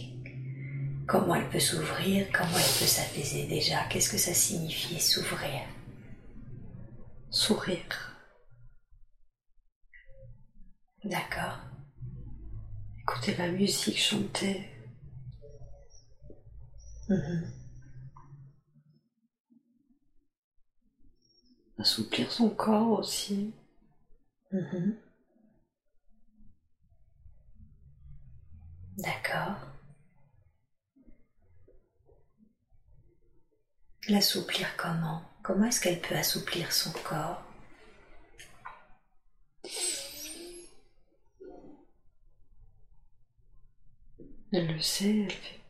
comment 1.06 1.35
elle 1.36 1.48
peut 1.51 1.60
s'ouvrir? 1.60 2.27
Comment 2.32 2.56
elle 2.56 2.78
peut 2.78 2.86
s'apaiser 2.86 3.47
déjà? 3.47 3.85
Qu'est-ce 3.89 4.10
que 4.10 4.18
ça 4.18 4.35
signifie 4.35 5.01
s'ouvrir? 5.01 5.62
Sourire. 7.31 8.16
D'accord. 11.05 11.60
Écouter 13.01 13.36
la 13.36 13.51
musique, 13.52 13.98
chanter. 13.98 14.68
Mhm. 17.09 17.52
Assouplir 21.78 22.31
son 22.31 22.51
corps 22.51 22.98
aussi. 22.98 23.55
Mhm. 24.52 24.97
D'accord. 29.02 29.56
L'assouplir 34.09 34.77
comment? 34.77 35.22
Comment 35.43 35.66
est-ce 35.66 35.81
qu'elle 35.81 36.01
peut 36.01 36.14
assouplir 36.16 36.70
son 36.72 36.93
corps? 36.93 37.43
Elle 44.52 44.74
le 44.74 44.81
sait, 44.81 45.20
elle, 45.20 45.31
fait, 45.32 45.60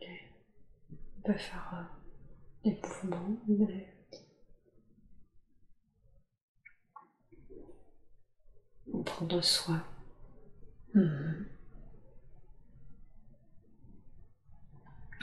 elle, 0.00 1.22
peut 1.24 1.38
faire 1.38 1.70
euh, 1.74 2.70
des 2.70 2.78
mouvements, 2.82 3.36
mais 3.48 3.90
soin. 9.42 9.82
Mhm. 10.94 11.59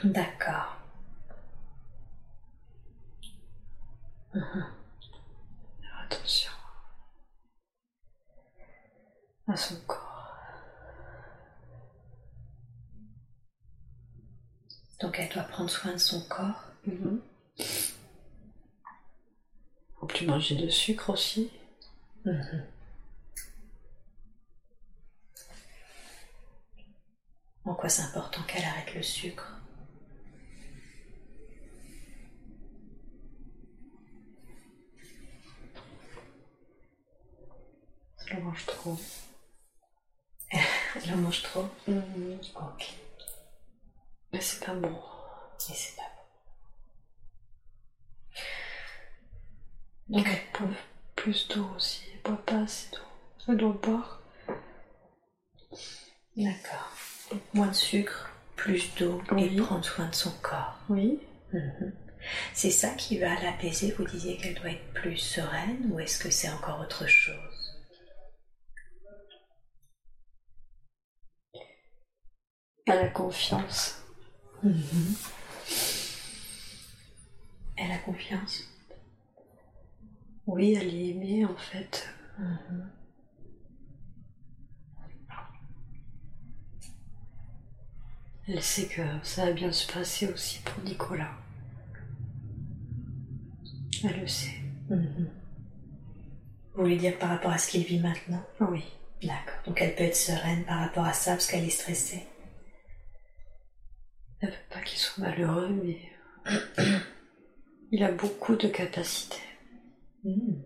D'accord. 0.03 0.77
Faire 4.33 5.99
attention 6.03 6.51
à 9.47 9.55
son 9.55 9.75
corps. 9.87 10.35
Donc 14.99 15.17
elle 15.19 15.29
doit 15.29 15.43
prendre 15.43 15.69
soin 15.69 15.93
de 15.93 15.97
son 15.97 16.21
corps. 16.27 16.63
Mhm. 16.85 17.21
Faut 19.99 20.05
plus 20.05 20.25
manger 20.27 20.55
de 20.55 20.69
sucre 20.69 21.09
aussi. 21.11 21.51
Mhm. 22.25 22.65
En 27.65 27.73
quoi 27.75 27.89
c'est 27.89 28.01
important 28.03 28.41
qu'elle 28.43 28.63
arrête 28.63 28.93
le 28.95 29.03
sucre? 29.03 29.56
Je 38.27 38.35
le 38.35 38.41
mange 38.41 38.65
trop. 38.65 38.97
Elle 40.51 41.13
en 41.13 41.17
mange 41.17 41.43
trop. 41.43 41.65
Ok. 41.87 42.93
Mais 44.33 44.41
c'est 44.41 44.65
pas 44.65 44.73
bon. 44.73 44.99
Et 45.69 45.73
c'est 45.73 45.95
pas 45.95 46.03
Donc 50.09 50.25
elle 50.27 50.59
boit 50.59 50.75
plus 51.15 51.47
d'eau 51.47 51.69
aussi. 51.77 52.01
Elle 52.13 52.21
boit 52.21 52.45
pas 52.45 52.59
assez 52.63 52.89
d'eau. 52.91 52.99
Elle 53.47 53.57
doit 53.57 53.79
boire. 53.81 54.21
bon. 55.71 55.77
D'accord. 56.35 56.91
Moins 57.53 57.67
de 57.67 57.73
sucre, 57.73 58.29
plus 58.57 58.93
d'eau 58.95 59.21
et 59.37 59.55
prendre 59.55 59.85
soin 59.85 60.07
de 60.09 60.15
son 60.15 60.31
corps. 60.41 60.77
Oui. 60.89 61.19
Mhm. 61.53 61.93
C'est 62.53 62.71
ça 62.71 62.89
qui 62.89 63.19
va 63.19 63.41
l'apaiser? 63.41 63.91
Vous 63.91 64.03
disiez 64.05 64.35
qu'elle 64.37 64.55
doit 64.55 64.71
être 64.71 64.93
plus 64.93 65.17
sereine 65.17 65.89
ou 65.91 65.99
est-ce 66.01 66.19
que 66.19 66.29
c'est 66.29 66.49
encore 66.49 66.81
autre 66.81 67.07
chose? 67.07 67.56
À 72.87 72.95
la 72.95 73.07
confiance. 73.09 74.01
Mhm. 74.63 75.15
Elle 77.75 77.91
a 77.91 77.97
confiance 77.99 78.63
Oui, 80.47 80.73
elle 80.73 80.87
est 80.95 81.09
aimée 81.09 81.45
en 81.45 81.55
fait. 81.55 82.07
Mhm. 82.39 82.89
Elle 88.47 88.63
sait 88.63 88.85
que 88.87 89.01
ça 89.23 89.45
va 89.47 89.51
bien 89.51 89.71
se 89.73 89.91
passer 89.91 90.27
aussi 90.31 90.59
pour 90.59 90.81
Nicolas. 90.85 91.31
Elle 94.03 94.21
le 94.21 94.27
sait. 94.27 94.61
Mhm. 94.89 95.27
Vous 96.73 96.83
voulez 96.83 96.95
dire 96.97 97.17
par 97.19 97.29
rapport 97.29 97.51
à 97.51 97.57
ce 97.57 97.71
qu'il 97.71 97.83
vit 97.83 97.99
maintenant? 97.99 98.41
Oui. 98.61 98.83
D'accord. 99.21 99.55
Donc 99.65 99.81
elle 99.81 99.95
peut 99.95 100.03
être 100.03 100.15
sereine 100.15 100.63
par 100.63 100.79
rapport 100.79 101.03
à 101.03 101.11
ça 101.13 101.31
parce 101.31 101.47
qu'elle 101.47 101.65
est 101.65 101.69
stressée. 101.69 102.25
Qu'il 104.87 104.99
soit 104.99 105.23
malheureux, 105.23 105.69
mais 105.69 105.99
il 107.91 108.03
a 108.03 108.11
beaucoup 108.11 108.55
de 108.55 108.69
capacités. 108.69 109.35
Mhm. 110.23 110.63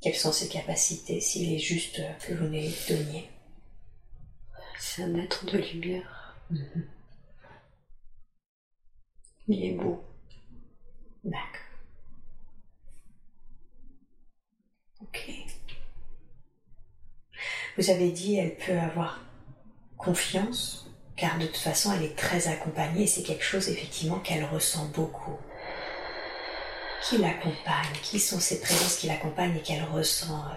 Quelles 0.00 0.14
sont 0.14 0.32
ses 0.32 0.48
capacités 0.48 1.20
s'il 1.20 1.52
est 1.52 1.58
juste 1.58 2.00
que 2.20 2.32
vous 2.34 2.46
les 2.46 2.72
donniez 2.88 3.28
C'est 4.78 5.02
un 5.02 5.14
être 5.16 5.44
de 5.46 5.58
lumière. 5.58 6.36
Mhm. 6.50 6.88
Il 9.48 9.64
est 9.64 9.72
beau. 9.74 10.04
D'accord. 11.24 11.60
Ok. 15.02 15.30
Vous 17.76 17.90
avez 17.90 18.12
dit 18.12 18.36
elle 18.36 18.56
peut 18.56 18.78
avoir 18.78 19.20
confiance, 19.96 20.89
car 21.20 21.36
de 21.38 21.46
toute 21.46 21.58
façon 21.58 21.92
elle 21.92 22.04
est 22.04 22.16
très 22.16 22.48
accompagnée 22.48 23.02
et 23.02 23.06
c'est 23.06 23.22
quelque 23.22 23.44
chose 23.44 23.68
effectivement 23.68 24.18
qu'elle 24.20 24.44
ressent 24.46 24.86
beaucoup. 24.86 25.36
Qui 27.02 27.18
l'accompagne? 27.18 27.92
Qui 28.02 28.18
sont 28.18 28.40
ces 28.40 28.58
présences 28.60 28.96
qui 28.96 29.06
l'accompagnent 29.06 29.56
et 29.56 29.62
qu'elle 29.62 29.84
ressent, 29.84 30.46
euh, 30.46 30.54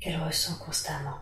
qu'elle 0.00 0.20
ressent 0.20 0.56
constamment? 0.64 1.18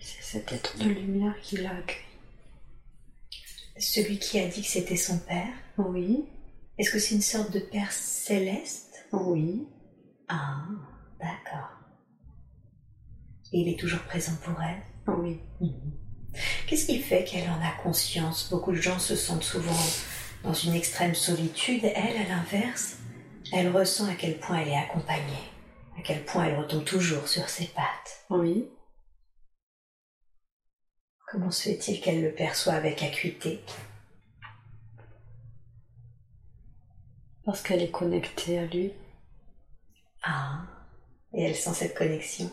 C'est 0.00 0.22
cet 0.22 0.52
être 0.52 0.78
de 0.78 0.88
lumière 0.88 1.34
qui 1.42 1.58
l'a 1.58 1.70
accueilli. 1.70 2.09
Celui 3.80 4.18
qui 4.18 4.38
a 4.38 4.46
dit 4.46 4.60
que 4.60 4.68
c'était 4.68 4.96
son 4.96 5.18
père, 5.18 5.48
Oui, 5.78 6.26
est-ce 6.76 6.90
que 6.90 6.98
c'est 6.98 7.14
une 7.14 7.22
sorte 7.22 7.50
de 7.50 7.60
père 7.60 7.90
céleste? 7.92 9.06
Oui, 9.12 9.66
Ah, 10.28 10.64
d'accord. 11.18 11.70
Et 13.52 13.60
il 13.60 13.68
est 13.68 13.78
toujours 13.80 14.02
présent 14.02 14.36
pour 14.44 14.54
elle? 14.62 14.82
Oui. 15.08 15.40
Qu'est-ce 16.66 16.86
qui 16.86 17.00
fait 17.00 17.24
qu'elle 17.24 17.48
en 17.48 17.60
a 17.60 17.72
conscience? 17.82 18.48
Beaucoup 18.50 18.70
de 18.72 18.76
gens 18.76 18.98
se 18.98 19.16
sentent 19.16 19.42
souvent 19.42 19.72
dans 20.44 20.52
une 20.52 20.74
extrême 20.74 21.14
solitude. 21.14 21.82
Elle, 21.84 22.16
à 22.18 22.28
l'inverse, 22.28 22.98
elle 23.52 23.70
ressent 23.74 24.06
à 24.06 24.14
quel 24.14 24.38
point 24.38 24.58
elle 24.60 24.68
est 24.68 24.76
accompagnée, 24.76 25.48
à 25.98 26.02
quel 26.02 26.22
point 26.24 26.44
elle 26.44 26.58
retombe 26.58 26.84
toujours 26.84 27.26
sur 27.26 27.48
ses 27.48 27.66
pattes. 27.66 28.24
Oui, 28.28 28.68
Comment 31.30 31.52
se 31.52 31.68
fait-il 31.68 32.00
qu'elle 32.00 32.22
le 32.22 32.34
perçoit 32.34 32.72
avec 32.72 33.04
acuité? 33.04 33.60
Parce 37.44 37.62
qu'elle 37.62 37.82
est 37.82 37.90
connectée 37.92 38.58
à 38.58 38.66
lui. 38.66 38.92
Ah, 40.24 40.66
et 41.32 41.44
elle 41.44 41.54
sent 41.54 41.74
cette 41.74 41.96
connexion? 41.96 42.50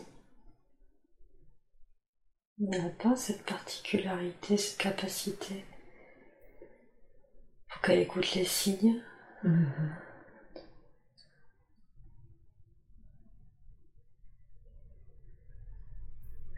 Elle 2.60 2.68
n'a 2.68 2.90
pas 2.90 3.16
cette 3.16 3.44
particularité, 3.44 4.56
cette 4.56 4.78
capacité. 4.78 5.64
Faut 7.66 7.80
qu'elle 7.80 7.98
écoute 7.98 8.32
les 8.36 8.44
signes. 8.44 9.02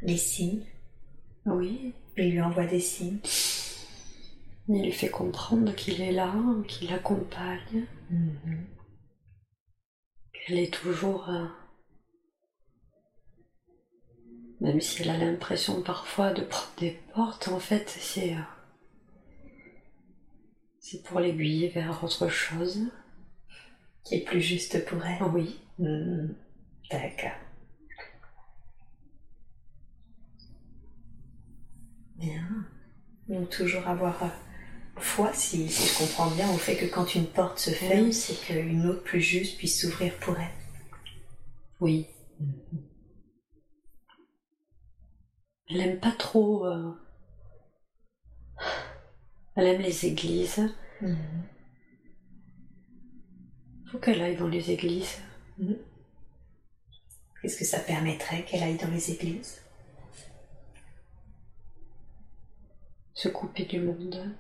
Les 0.03 0.17
signes, 0.19 0.67
Oui, 1.47 1.95
il 2.21 2.33
lui 2.33 2.41
envoie 2.41 2.67
des 2.67 2.81
signes. 2.81 3.19
il 4.69 4.83
lui 4.85 4.93
fait 4.93 5.11
comprendre 5.11 5.75
qu'il 5.75 6.01
est 6.01 6.13
là, 6.13 6.33
qu'il 6.69 6.91
l'accompagne, 6.91 7.87
qu'elle 10.33 10.59
est 10.59 10.73
toujours... 10.73 11.29
euh, 11.29 11.47
Même 14.61 14.81
si 14.81 15.03
elle 15.03 15.11
a 15.11 15.19
l'impression 15.19 15.83
parfois 15.83 16.33
de 16.33 16.43
prendre 16.43 16.73
des 16.79 16.99
portes, 17.15 17.49
en 17.49 17.59
fait, 17.61 17.89
c'est... 17.89 18.35
euh, 18.35 18.41
C'est 20.79 21.03
pour 21.05 21.21
l'aiguiller 21.21 21.69
vers 21.69 22.03
autre 22.05 22.29
chose. 22.29 22.81
Qui 24.05 24.17
est 24.17 24.25
plus 24.25 24.41
juste 24.41 24.85
pour 24.87 25.05
elle. 25.05 25.23
Oui, 25.25 25.61
Mhm. 25.79 26.35
D'accord. 26.91 27.39
Bien. 32.21 32.47
Donc 33.29 33.49
toujours 33.51 33.87
avoir 33.89 34.23
euh, 34.23 34.29
foi, 34.99 35.33
si, 35.33 35.69
si 35.69 35.89
je 35.89 35.99
comprends 35.99 36.31
bien, 36.31 36.49
au 36.51 36.59
fait 36.59 36.77
que 36.77 36.87
quand 36.87 37.15
une 37.15 37.27
porte 37.27 37.59
se 37.59 37.71
ferme, 37.71 38.07
Oui. 38.07 38.13
c'est 38.13 38.35
qu'une 38.41 38.87
autre 38.87 39.03
plus 39.03 39.21
juste 39.23 39.57
puisse 39.59 39.81
s'ouvrir 39.81 40.15
pour 40.19 40.39
elle. 40.39 40.51
oui. 41.81 42.07
Elle 45.73 45.81
aime 45.83 46.01
pas 46.01 46.11
trop... 46.13 46.67
euh, 46.67 46.93
Elle 49.55 49.67
aime 49.69 49.83
les 49.83 50.05
églises. 50.07 50.61
Faut 53.93 53.99
qu'elle 53.99 54.21
aille 54.21 54.37
dans 54.37 54.49
les 54.49 54.71
églises. 54.73 55.19
Qu'est-ce 57.41 57.57
que 57.59 57.65
ça 57.65 57.79
permettrait 57.79 58.45
qu'elle 58.45 58.63
aille 58.65 58.79
dans 58.79 58.91
les 58.91 59.13
églises? 59.13 59.60
Se 63.21 63.29
couper 63.29 63.67
du 63.67 63.81
monde. 63.81 64.35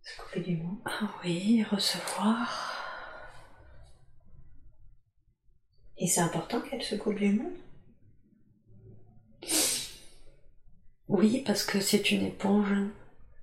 Se 0.00 0.18
couper 0.18 0.40
du 0.40 0.56
monde 0.56 0.78
Ah 0.86 1.10
oui, 1.22 1.62
recevoir. 1.62 2.74
Et 5.98 6.06
c'est 6.06 6.22
important 6.22 6.62
qu'elle 6.62 6.82
se 6.82 6.94
coupe 6.94 7.16
du 7.16 7.34
monde? 7.34 7.52
Oui, 11.08 11.42
parce 11.44 11.62
que 11.62 11.82
c'est 11.82 12.10
une 12.10 12.24
éponge. 12.24 12.72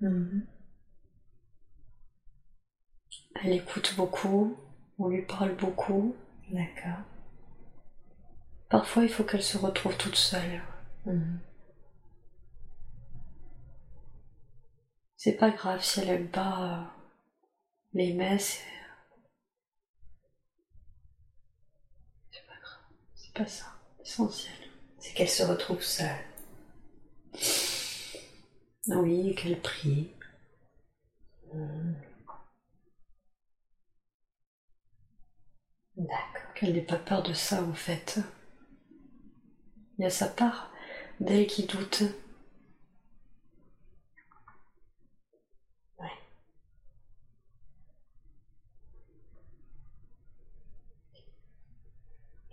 Elle 0.02 0.48
écoute 3.54 3.94
beaucoup. 3.98 4.58
On 4.98 5.10
lui 5.10 5.28
parle 5.28 5.56
beaucoup. 5.58 6.16
D'accord. 6.50 7.04
Parfois, 8.68 9.04
il 9.04 9.10
faut 9.10 9.24
qu'elle 9.24 9.44
se 9.44 9.60
retrouve 9.60 9.96
toute 9.96 10.16
seule. 10.16 10.64
C'est 15.18 15.34
pas 15.34 15.50
grave 15.50 15.84
si 15.84 16.00
elle 16.00 16.10
aime 16.10 16.30
pas 16.30 16.62
euh, 16.64 16.84
les 17.94 18.14
messes. 18.14 18.62
C'est 22.32 22.46
pas 22.46 22.54
grave. 22.62 22.80
C'est 23.16 23.34
pas 23.34 23.48
ça. 23.48 23.66
Essentiel. 24.02 24.54
C'est 25.00 25.14
qu'elle 25.14 25.30
se 25.30 25.44
retrouve 25.44 25.82
seule. 25.82 26.24
Ah 28.90 28.98
Oui, 29.00 29.36
qu'elle 29.36 29.60
prie. 29.62 30.12
D'accord. 35.98 36.54
Qu'elle 36.56 36.74
n'ait 36.74 36.82
pas 36.82 36.98
peur 36.98 37.24
de 37.24 37.34
ça 37.34 37.64
en 37.64 37.74
fait. 37.74 38.20
Il 39.98 40.04
y 40.04 40.06
a 40.06 40.10
sa 40.10 40.28
part 40.28 40.72
d'elle 41.20 41.48
qui 41.48 41.66
doute. 41.66 42.04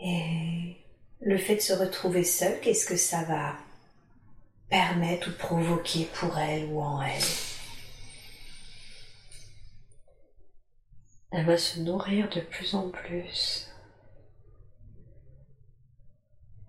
Et 0.05 0.77
le 1.24 1.38
fait 1.38 1.56
de 1.56 1.60
se 1.60 1.72
retrouver 1.72 2.22
seule, 2.22 2.60
qu'est-ce 2.60 2.86
que 2.86 2.96
ça 2.96 3.24
va 3.24 3.56
permettre 4.68 5.30
ou 5.30 5.32
provoquer 5.32 6.05
pour 6.14 6.38
elle 6.38 6.66
ou 6.66 6.80
en 6.80 7.02
elle? 7.02 7.22
Elle 11.32 11.46
va 11.46 11.56
se 11.56 11.80
nourrir 11.80 12.28
de 12.28 12.40
plus 12.40 12.74
en 12.74 12.90
plus. 12.90 13.68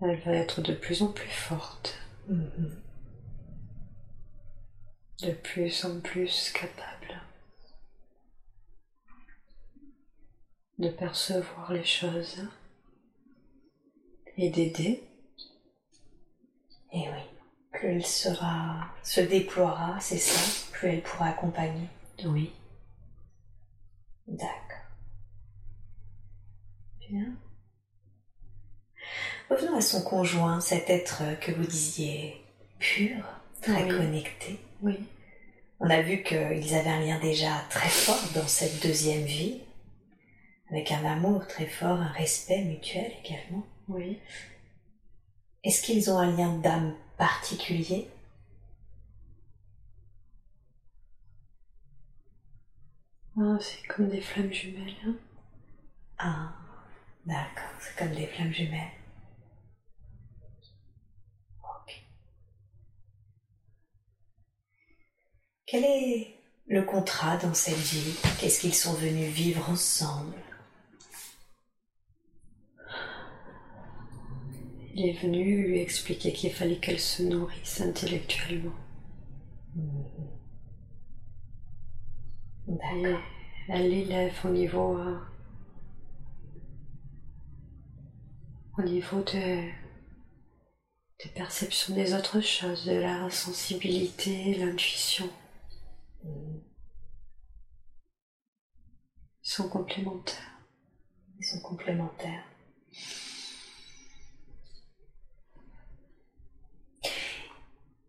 Elle 0.00 0.20
va 0.22 0.32
être 0.32 0.60
de 0.60 0.74
plus 0.74 1.02
en 1.02 1.12
plus 1.12 1.30
forte, 1.30 1.98
de 5.22 5.32
plus 5.32 5.84
en 5.84 6.00
plus 6.00 6.50
capable. 6.52 6.96
de 10.78 10.90
percevoir 10.90 11.72
les 11.72 11.84
choses 11.84 12.42
et 14.36 14.50
d'aider. 14.50 15.02
Et 16.92 17.00
oui, 17.00 17.22
plus 17.72 17.88
elle 17.88 18.06
sera, 18.06 18.86
se 19.02 19.20
déploiera, 19.20 19.98
c'est 20.00 20.18
ça, 20.18 20.68
plus 20.72 20.88
elle 20.88 21.02
pourra 21.02 21.26
accompagner. 21.28 21.88
Oui. 22.24 22.52
D'accord. 24.26 24.60
Bien. 27.08 27.34
Revenons 29.50 29.76
à 29.76 29.80
son 29.80 30.02
conjoint, 30.02 30.60
cet 30.60 30.90
être 30.90 31.22
que 31.40 31.52
vous 31.52 31.64
disiez 31.66 32.42
pur, 32.78 33.24
très 33.62 33.84
Oui. 33.84 33.88
connecté. 33.90 34.58
Oui. 34.82 34.98
On 35.78 35.90
a 35.90 36.00
vu 36.02 36.22
qu'ils 36.22 36.74
avaient 36.74 36.90
un 36.90 37.00
lien 37.00 37.20
déjà 37.20 37.52
très 37.70 37.88
fort 37.88 38.22
dans 38.34 38.48
cette 38.48 38.82
deuxième 38.82 39.24
vie, 39.24 39.60
avec 40.70 40.90
un 40.90 41.04
amour 41.04 41.46
très 41.46 41.66
fort, 41.66 42.00
un 42.00 42.12
respect 42.12 42.62
mutuel 42.64 43.12
également. 43.24 43.64
Oui. 43.88 44.20
Est-ce 45.64 45.82
qu'ils 45.82 46.10
ont 46.10 46.16
un 46.16 46.34
lien 46.34 46.56
d'âme 46.56 46.94
particulier? 47.18 48.08
Ah, 53.38 53.56
c'est 53.60 53.86
comme 53.86 54.08
des 54.08 54.20
flammes 54.20 54.52
jumelles. 54.52 54.94
hein. 55.06 55.14
Ah, 56.18 56.52
d'accord, 57.26 57.70
c'est 57.80 57.96
comme 57.96 58.14
des 58.14 58.26
flammes 58.26 58.52
jumelles. 58.52 58.92
Ok. 61.62 61.92
Quel 65.66 65.84
est 65.84 66.40
le 66.66 66.82
contrat 66.82 67.36
dans 67.36 67.52
cette 67.52 67.76
vie? 67.76 68.14
Qu'est-ce 68.40 68.58
qu'ils 68.58 68.74
sont 68.74 68.94
venus 68.94 69.30
vivre 69.30 69.68
ensemble? 69.68 70.32
Il 74.98 75.10
est 75.10 75.20
venu 75.20 75.68
lui 75.68 75.78
expliquer 75.80 76.32
qu'il 76.32 76.50
fallait 76.50 76.78
qu'elle 76.78 76.98
se 76.98 77.22
nourrisse 77.22 77.82
intellectuellement. 77.82 78.72
D'accord. 82.66 83.20
elle 83.68 83.90
l'élève 83.90 84.34
au 84.42 84.48
niveau, 84.48 84.98
euh, 84.98 85.18
au 88.78 88.82
niveau 88.84 89.18
de, 89.18 89.68
des 91.22 91.28
perceptions 91.34 91.94
des 91.94 92.14
autres 92.14 92.40
choses, 92.40 92.86
de 92.86 92.94
la 92.96 93.28
sensibilité, 93.28 94.54
l'intuition. 94.54 95.28
Mm. 96.24 96.56
Ils 99.44 99.50
sont 99.50 99.68
complémentaires. 99.68 100.58
Ils 101.38 101.44
sont 101.44 101.60
complémentaires. 101.60 102.44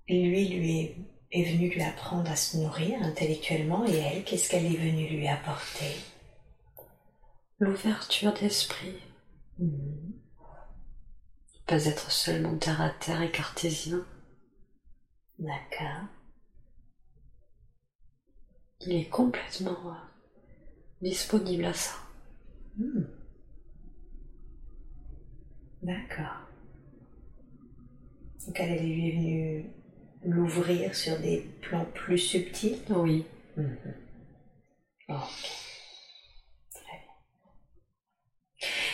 Lui, 0.07 0.47
lui 0.47 0.95
est, 1.31 1.43
venu 1.43 1.69
lui 1.69 1.81
apprendre 1.81 2.29
à 2.29 2.35
se 2.35 2.57
nourrir 2.57 3.01
intellectuellement 3.03 3.85
et 3.85 3.97
elle, 3.97 4.23
qu'est-ce 4.23 4.49
qu'elle 4.49 4.65
est 4.65 4.77
venue 4.77 5.07
lui 5.09 5.27
apporter? 5.27 5.95
L'ouverture 7.59 8.33
d'esprit, 8.33 8.95
Mhm. 9.59 10.13
pas 11.65 11.85
être 11.85 12.11
seulement 12.11 12.57
terre 12.57 12.81
à 12.81 12.89
terre 12.91 13.21
et 13.21 13.31
cartésien. 13.31 14.05
D'accord. 15.39 16.07
Il 18.81 18.93
est 18.93 19.09
complètement 19.09 19.89
euh, 19.91 19.93
disponible 21.01 21.65
à 21.65 21.73
ça. 21.73 21.95
Hmm. 22.77 23.03
D'accord. 25.81 26.47
Donc 28.45 28.59
elle, 28.59 28.69
elle 28.71 28.85
lui 28.85 29.07
est 29.07 29.11
venue 29.11 29.71
l'ouvrir 30.27 30.93
sur 30.95 31.17
des 31.19 31.39
plans 31.61 31.85
plus 31.93 32.17
subtils. 32.19 32.79
Oui. 32.89 33.25
Mhm. 33.55 33.77
Ok. 35.09 35.15
Très 36.73 36.97
bien. 36.99 37.13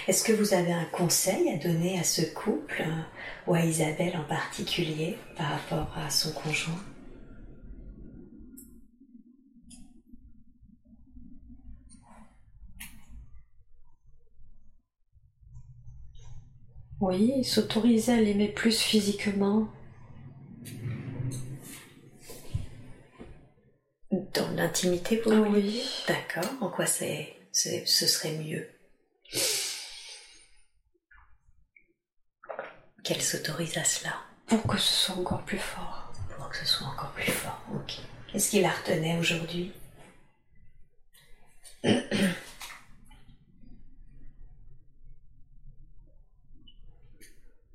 Est-ce 0.07 0.23
que 0.23 0.31
vous 0.34 0.53
avez 0.53 0.72
un 0.72 0.85
conseil 0.85 1.49
à 1.49 1.57
donner 1.57 1.99
à 1.99 2.03
ce 2.03 2.22
couple, 2.22 2.81
euh, 2.85 3.01
ou 3.47 3.55
à 3.55 3.61
Isabelle 3.65 4.15
en 4.18 4.23
particulier, 4.23 5.18
par 5.35 5.49
rapport 5.49 5.97
à 5.97 6.10
son 6.10 6.31
conjoint? 6.34 6.81
Oui, 16.99 17.43
s'autoriser 17.43 18.14
à 18.14 18.22
l'aimer 18.22 18.47
plus 18.47 18.80
physiquement. 18.80 19.68
Dans 24.14 24.48
l'intimité, 24.52 25.18
vous 25.26 25.31
voulez 25.44 25.49
Oui. 25.61 25.72
dire? 25.72 25.85
D'accord. 26.07 26.52
En 26.61 26.69
quoi 26.69 26.85
c'est, 26.85 27.35
c'est- 27.52 27.84
ce 27.88 28.06
serait 28.06 28.34
mieux? 28.38 28.69
Qu'elle 33.03 33.22
s'autorise 33.22 33.76
à 33.77 33.84
cela 33.84 34.14
Pour 34.48 34.61
que 34.68 34.77
ce 34.77 34.94
soit 34.94 35.15
encore 35.15 35.44
plus 35.45 35.57
fort. 35.57 36.11
pour 36.38 36.48
que 36.49 36.57
ce 36.57 36.65
soit 36.65 36.88
encore 36.88 37.11
plus 37.14 37.31
fort. 37.31 37.60
Ok. 37.73 37.94
Qu'est-ce 38.31 38.52
qui 38.52 38.61
la 38.61 38.69
retenait 38.72 39.18
aujourd'hui? 39.18 39.72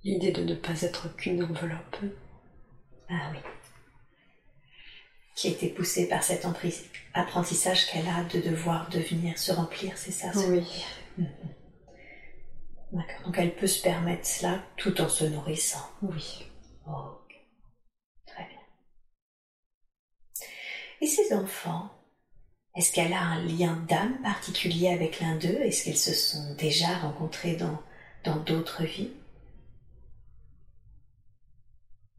L'idée 0.05 0.33
de 0.33 0.43
ne 0.43 0.55
pas 0.55 0.83
être 0.83 1.15
qu'une 1.17 1.43
enveloppe. 1.43 1.97
Ah 3.11 3.31
oui. 3.33 3.39
Qui 5.39 5.47
a 5.47 5.51
été 5.53 5.69
poussée 5.69 6.09
par 6.09 6.25
cet 6.25 6.45
apprentissage 7.15 7.87
qu'elle 7.87 8.09
a 8.09 8.25
de 8.25 8.41
devoir 8.41 8.89
devenir 8.91 9.39
se 9.39 9.53
remplir, 9.53 9.97
c'est 9.97 10.11
ça 10.11 10.33
ce- 10.33 10.39
Oui. 10.49 10.67
D'accord. 12.91 13.23
Donc 13.25 13.39
elle 13.39 13.55
peut 13.55 13.69
se 13.69 13.81
permettre 13.81 14.27
cela 14.27 14.61
tout 14.77 15.01
en 15.01 15.09
se 15.09 15.23
nourrissant. 15.25 15.89
Oui. 16.03 16.45
Ok. 16.89 17.37
Très 18.27 18.49
bien. 18.49 18.59
Et 21.01 21.07
ses 21.07 21.33
enfants 21.33 21.89
Est-ce 22.75 22.93
qu'elle 22.93 23.13
a 23.13 23.21
un 23.23 23.45
lien 23.45 23.77
d'âme 23.89 24.21
particulier 24.23 24.89
avec 24.89 25.21
l'un 25.21 25.37
d'eux? 25.37 25.61
Est-ce 25.63 25.85
qu'ils 25.85 25.97
se 25.97 26.15
sont 26.15 26.55
déjà 26.55 26.99
rencontrés 26.99 27.55
dans 27.55 27.81
dans 28.25 28.37
d'autres 28.43 28.83
vies? 28.83 29.13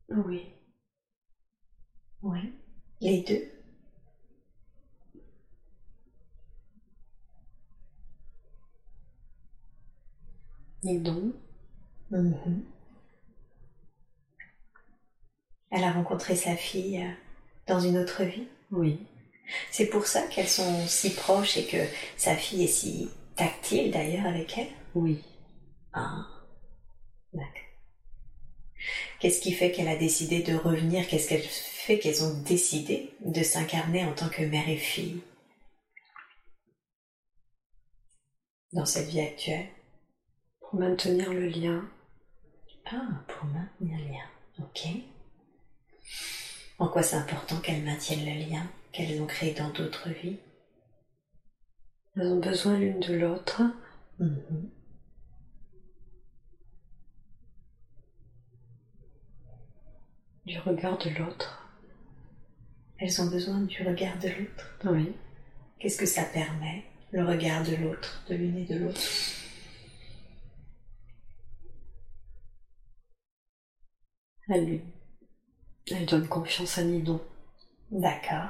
Oui. 0.10 0.54
Oui. 2.22 2.54
Les 3.02 3.24
deux 3.24 3.50
Et 10.84 10.98
non. 10.98 11.34
Mhm. 12.12 12.64
Elle 15.72 15.84
a 15.84 15.92
rencontré 15.92 16.36
sa 16.36 16.56
fille 16.56 17.04
euh, 17.04 17.10
dans 17.68 17.80
une 17.80 17.98
autre 17.98 18.24
vie. 18.24 18.48
Oui. 18.72 19.00
C'est 19.72 19.88
pour 19.88 20.06
ça 20.06 20.22
qu'elles 20.28 20.48
sont 20.48 20.88
si 20.88 21.14
proches 21.14 21.58
et 21.58 21.66
que 21.66 21.86
sa 22.18 22.36
fille 22.36 22.64
est 22.64 22.68
si 22.68 23.10
tactile 23.36 23.92
d'ailleurs 23.92 24.26
avec 24.26 24.58
elle. 24.58 24.68
Oui. 24.96 25.24
Ah, 25.94 26.26
d'accord. 27.34 27.54
Qu'est-ce 29.20 29.42
qui 29.42 29.52
fait 29.52 29.72
qu'elle 29.72 29.90
a 29.90 29.98
décidé 29.98 30.42
de 30.42 30.56
revenir? 30.56 31.08
Qu'est-ce 31.08 31.28
qu'elle 31.28 31.44
fait 31.90 31.98
qu'elles 31.98 32.24
ont 32.24 32.40
décidé 32.44 33.16
de 33.26 33.41
s'incarner 33.41 34.06
en 34.06 34.14
tant 34.14 34.30
que 34.30 34.44
mère 34.44 34.70
et 34.70 34.78
fille 34.78 35.24
dans 38.74 38.86
cette 38.86 39.07
vie 39.07 39.22
actuelle 39.22 39.66
Pour 40.60 40.76
maintenir 40.76 41.34
le 41.34 41.48
lien. 41.48 41.90
Ah, 42.91 43.24
pour 43.28 43.45
maintenir 43.45 43.98
le 43.98 44.14
lien. 44.14 44.30
Ok. 44.60 44.88
En 46.78 46.88
quoi 46.90 47.02
c'est 47.02 47.16
important 47.16 47.60
qu'elles 47.60 47.84
maintiennent 47.84 48.24
le 48.24 48.48
lien 48.48 48.72
qu'elles 48.91 49.20
ont 49.20 49.26
créé 49.26 49.56
dans 49.56 49.72
d'autres 49.72 50.10
vies? 50.10 50.38
Elles 52.16 52.28
ont 52.28 52.40
besoin 52.40 52.78
l'une 52.78 52.99
de 52.99 53.16
l'autre. 53.16 53.64
Mhm. 54.20 54.70
Du 60.45 60.60
regard 60.60 60.99
de 60.99 61.10
l'autre. 61.10 61.69
Elles 63.00 63.22
ont 63.22 63.30
besoin 63.30 63.62
du 63.62 63.82
regard 63.84 64.20
de 64.20 64.28
l'autre. 64.28 64.78
Oui. 64.86 65.14
Qu'est-ce 65.80 65.98
que 65.98 66.06
ça 66.06 66.24
permet, 66.24 66.84
le 67.12 67.26
regard 67.26 67.64
de 67.64 67.76
l'autre, 67.78 68.24
de 68.30 68.36
l'une 68.36 68.58
et 68.58 68.66
de 68.66 68.76
l'autre? 68.76 69.02
Elle 74.50 74.66
lui. 74.66 74.82
Elle 75.92 76.06
donne 76.06 76.28
confiance 76.28 76.78
à 76.78 76.84
Ninon. 76.84 77.22
D'accord. 77.90 78.50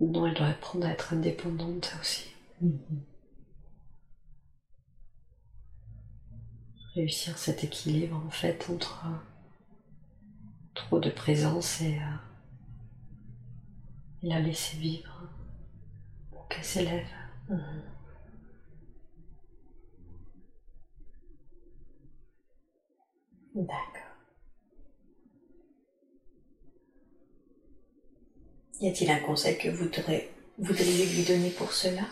Non, 0.00 0.26
elle 0.26 0.34
doit 0.34 0.48
apprendre 0.48 0.86
à 0.86 0.90
être 0.90 1.14
indépendante 1.14 1.96
aussi. 2.00 2.34
Mhm. 2.60 3.02
Réussir 6.94 7.38
cet 7.38 7.64
équilibre 7.64 8.22
en 8.26 8.30
fait 8.30 8.68
entre 8.68 9.06
trop 10.74 10.98
de 10.98 11.10
présence 11.10 11.80
et, 11.80 11.96
euh, 11.98 12.16
la 14.22 14.40
laisser 14.40 14.76
vivre 14.76 15.28
pour 16.30 16.48
qu'elle 16.48 16.64
s'élève. 16.64 17.06
Mhm. 17.48 17.82
D'accord. 23.54 24.02
Y 28.80 28.88
a-t-il 28.88 29.10
un 29.10 29.20
conseil 29.20 29.58
que 29.58 29.68
vous 29.68 29.84
voudriez 30.58 31.06
lui 31.06 31.22
donner 31.24 31.50
pour 31.50 31.72
cela 31.72 32.02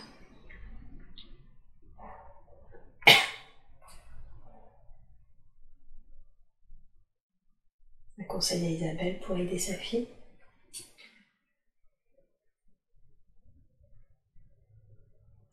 Un 8.18 8.24
conseil 8.40 8.64
à 8.64 8.70
Isabelle 8.70 9.18
pour 9.18 9.36
aider 9.36 9.58
sa 9.58 9.74
fille 9.74 10.08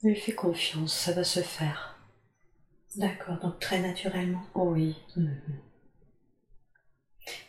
Lui 0.04 0.16
fais 0.16 0.32
confiance, 0.32 0.98
ça 0.98 1.12
va 1.12 1.26
se 1.26 1.42
faire. 1.42 2.00
D'accord, 2.96 3.40
donc 3.40 3.60
très 3.60 3.82
naturellement. 3.82 4.42
oui. 4.56 4.96
Mhm. 5.18 5.60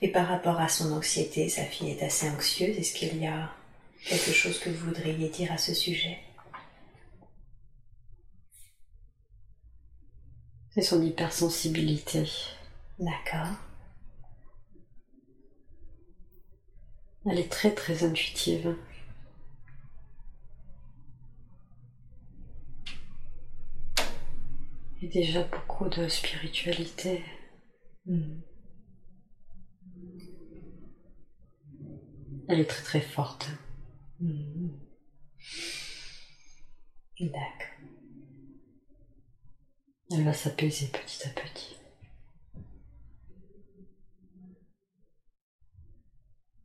Et 0.02 0.10
par 0.10 0.26
rapport 0.26 0.58
à 0.58 0.68
son 0.68 0.90
anxiété, 0.92 1.48
sa 1.48 1.64
fille 1.64 1.90
est 1.90 2.02
assez 2.02 2.28
anxieuse. 2.28 2.76
Est-ce 2.76 2.94
qu'il 2.94 3.16
y 3.22 3.26
a 3.28 3.52
quelque 4.04 4.32
chose 4.32 4.58
que 4.58 4.70
vous 4.70 4.86
voudriez 4.86 5.28
dire 5.28 5.52
à 5.52 5.58
ce 5.58 5.72
sujet? 5.72 6.18
C'est 10.70 10.82
son 10.82 11.00
hypersensibilité. 11.00 12.28
D'accord. 12.98 13.67
Elle 17.30 17.40
est 17.40 17.52
très 17.52 17.74
très 17.74 18.04
intuitive. 18.04 18.76
Et 25.02 25.08
déjà 25.08 25.44
beaucoup 25.44 25.88
de 25.88 26.08
spiritualité. 26.08 27.22
Hmm. 28.06 28.40
Elle 32.48 32.60
est 32.60 32.64
très 32.64 32.82
très 32.82 33.00
forte. 33.00 33.48
Hmm. 34.20 34.70
D'accord. 37.20 37.68
Elle 40.10 40.24
va 40.24 40.32
s'apaiser 40.32 40.86
petit 40.86 41.28
à 41.28 41.30
petit. 41.30 41.76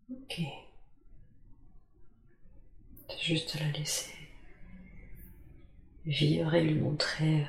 Ok. 0.10 0.40
Juste 3.24 3.56
la 3.60 3.72
laisser 3.72 4.14
vivre 6.06 6.54
et 6.54 6.64
lui 6.64 6.76
montrer 6.76 7.45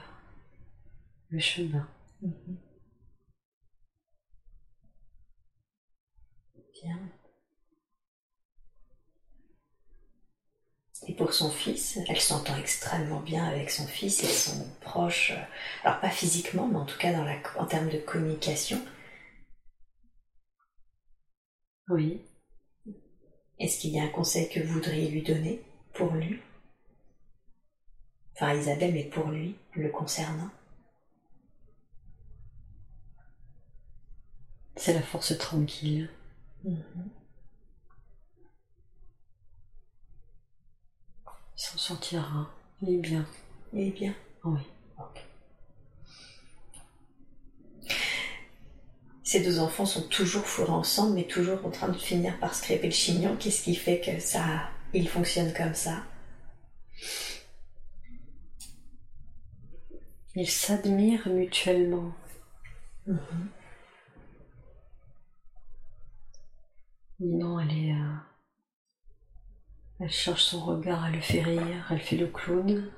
le 1.29 1.39
chemin. 1.39 1.87
Mhm. 2.23 2.57
Bien. 6.73 7.11
Et 11.09 11.15
pour 11.15 11.33
son 11.33 11.51
fils, 11.51 11.99
elle 12.09 12.21
s'entend 12.21 12.57
extrêmement 12.59 13.21
bien 13.21 13.45
avec 13.47 13.71
son 13.71 13.87
fils, 13.87 14.23
ils 14.23 14.29
sont 14.29 14.67
proches, 14.83 15.31
euh, 15.31 15.41
alors 15.85 16.01
pas 16.01 16.11
physiquement, 16.11 16.67
mais 16.67 16.77
en 16.79 16.85
tout 16.85 16.99
cas 16.99 17.13
dans 17.13 17.25
la, 17.25 17.37
en 17.59 17.65
termes 17.65 17.89
de 17.91 17.97
communication. 17.99 18.83
Oui. 21.89 22.21
Est-ce 23.59 23.79
qu'il 23.79 23.91
y 23.93 24.01
a 24.01 24.05
un 24.05 24.09
conseil 24.09 24.49
que 24.49 24.61
vous 24.61 24.75
voudriez 24.75 25.09
lui 25.11 25.23
donner 25.23 25.63
pour 25.93 26.13
lui? 26.13 26.41
Enfin 28.35 28.55
Isabelle, 28.55 28.93
mais 28.95 29.05
pour 29.05 29.29
lui, 29.29 29.57
le 29.75 29.91
concernant? 29.91 30.51
C'est 34.77 34.93
la 34.93 35.03
force 35.03 35.39
tranquille. 35.39 36.11
Mhm. 36.65 37.11
Il 41.57 41.63
s'en 41.63 41.79
sortira. 41.79 42.51
Il 42.83 42.95
est 42.95 42.99
bien. 42.99 43.25
Il 43.73 43.81
est 43.89 43.91
bien 43.93 44.15
Oui. 44.45 44.61
Ces 49.25 49.43
deux 49.43 49.59
enfants 49.59 49.87
sont 49.87 50.07
toujours 50.09 50.45
fourrés 50.45 50.71
ensemble, 50.71 51.15
mais 51.15 51.25
toujours 51.25 51.65
en 51.65 51.71
train 51.71 51.89
de 51.89 51.97
finir 51.97 52.39
par 52.39 52.55
se 52.55 52.73
le 52.75 52.91
chignon. 52.91 53.37
Qu'est-ce 53.41 53.63
qui 53.63 53.75
fait 53.75 54.01
que 54.01 54.21
ça, 54.21 54.69
ils 54.93 55.09
fonctionnent 55.09 55.55
comme 55.55 55.75
ça? 55.75 56.05
Ils 60.35 60.51
s'admirent 60.51 61.29
mutuellement. 61.29 62.13
Mhm. 63.07 63.49
Non, 67.21 67.59
elle 67.61 67.71
est. 67.71 67.93
Euh, 67.93 68.17
elle 70.01 70.11
cherche 70.11 70.43
son 70.43 70.65
regard, 70.65 71.07
elle 71.07 71.15
le 71.15 71.21
fait 71.21 71.43
rire, 71.43 71.87
elle 71.91 72.01
fait 72.01 72.17
le 72.17 72.27
clown. 72.27 72.91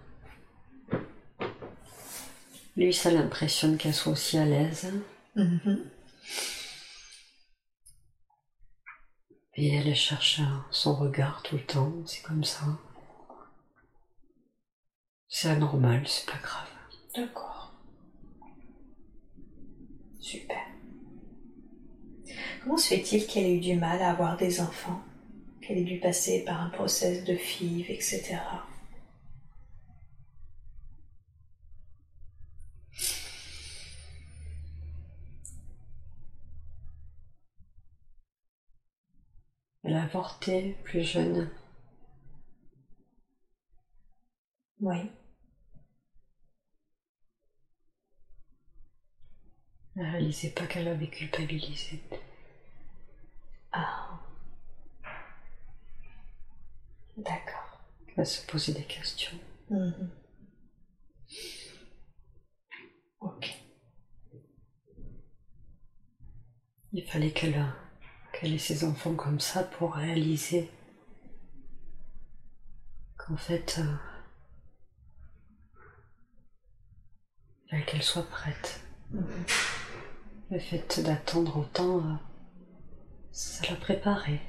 Lui, 2.77 2.93
ça 2.93 3.13
l'impressionne 3.13 3.77
qu'elle 3.77 3.95
soit 3.95 4.13
aussi 4.13 4.39
à 4.39 4.45
l'aise. 4.45 4.93
Mm-hmm. 5.37 5.96
Et 9.55 9.75
elle 9.75 9.95
cherche 9.95 10.41
son 10.71 10.95
regard 10.95 11.43
tout 11.43 11.57
le 11.57 11.65
temps, 11.65 11.93
c'est 12.05 12.23
comme 12.23 12.45
ça. 12.45 12.67
C'est 15.29 15.49
anormal, 15.49 16.07
c'est 16.07 16.27
pas 16.27 16.39
grave. 16.39 16.69
D'accord. 17.15 17.73
Super. 20.21 20.59
Comment 22.63 22.77
se 22.77 22.89
fait-il 22.89 23.27
qu'elle 23.27 23.45
ait 23.45 23.57
eu 23.57 23.61
du 23.61 23.77
mal 23.77 24.03
à 24.03 24.11
avoir 24.11 24.37
des 24.37 24.61
enfants? 24.61 25.01
Qu'elle 25.63 25.79
ait 25.79 25.85
dû 25.85 26.01
passer 26.01 26.45
par 26.45 26.61
un 26.61 26.69
process 26.69 27.25
de 27.25 27.35
FIV, 27.35 27.91
etc. 27.91 28.37
Elle 39.87 39.95
a 39.95 40.09
plus 40.83 41.05
jeune. 41.05 41.49
Oui. 44.81 45.13
Elle 49.95 50.03
ne 50.03 50.11
réalisait 50.11 50.51
pas 50.51 50.67
qu'elle 50.67 50.89
avait 50.89 51.09
culpabilisé. 51.09 52.03
Ah. 53.71 54.21
D'accord. 57.17 57.81
va 58.17 58.25
se 58.25 58.45
poser 58.45 58.73
des 58.73 58.85
questions. 58.85 59.39
Mhm. 59.71 60.11
Ok. 63.21 63.55
Il 66.93 67.05
fallait 67.07 67.31
qu'elle 67.31 67.55
qu'elle 68.39 68.55
ait 68.55 68.59
ses 68.59 68.85
enfants 68.85 69.15
comme 69.15 69.41
ça 69.41 69.63
pour 69.63 69.95
réaliser 69.95 70.71
qu'en 73.17 73.37
fait, 73.37 73.81
euh, 77.73 77.81
qu'elle 77.87 78.03
soit 78.03 78.29
prête. 78.29 78.81
Mhm. 79.11 79.45
Le 80.51 80.59
fait 80.59 81.01
d'attendre 81.01 81.59
autant, 81.59 81.99
euh, 81.99 82.15
ça 83.33 83.67
l'a 83.71 83.77
préparée. 83.77 84.41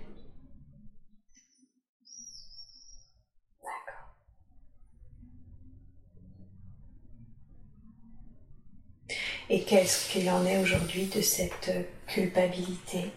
Et 9.50 9.64
qu'est-ce 9.64 10.12
qu'il 10.12 10.30
en 10.30 10.46
est 10.46 10.58
aujourd'hui 10.58 11.06
de 11.06 11.22
cette 11.22 11.72
culpabilité? 12.06 13.14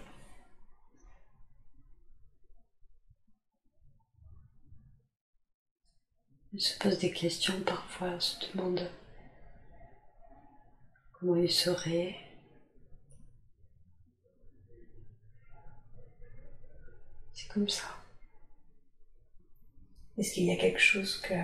Elle 6.52 6.60
se 6.60 6.78
pose 6.78 6.98
des 6.98 7.12
questions 7.12 7.60
parfois, 7.60 8.08
elle 8.08 8.20
se 8.20 8.52
demande 8.52 8.90
comment 11.12 11.36
il 11.36 11.50
serait. 11.50 12.16
C'est 17.32 17.48
comme 17.48 17.68
ça. 17.68 17.84
Est-ce 20.18 20.34
qu'il 20.34 20.44
y 20.44 20.50
a 20.50 20.56
quelque 20.56 20.80
chose 20.80 21.20
que 21.20 21.34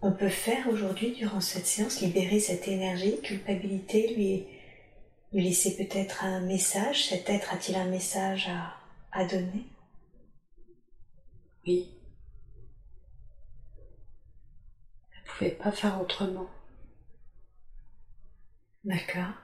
on 0.00 0.12
peut 0.12 0.28
faire 0.28 0.68
aujourd'hui 0.68 1.12
durant 1.12 1.40
cette 1.40 1.66
séance, 1.66 2.00
libérer 2.00 2.38
cette 2.38 2.68
énergie, 2.68 3.20
culpabilité, 3.22 4.14
lui, 4.14 4.46
lui 5.32 5.42
laisser 5.42 5.76
peut-être 5.76 6.24
un 6.24 6.40
message? 6.40 7.08
Cet 7.08 7.28
être 7.28 7.52
a-t-il 7.52 7.76
un 7.76 7.86
message 7.86 8.48
à, 8.48 8.76
à 9.12 9.24
donner? 9.24 9.66
Oui. 11.66 11.90
Pouvait 15.36 15.50
pas 15.50 15.72
faire 15.72 16.00
autrement. 16.00 16.48
D'accord. 18.84 19.34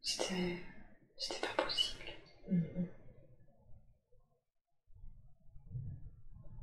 C'était. 0.00 0.62
C'était 1.16 1.46
pas 1.46 1.62
possible. 1.64 2.04
Mhm. 2.52 2.86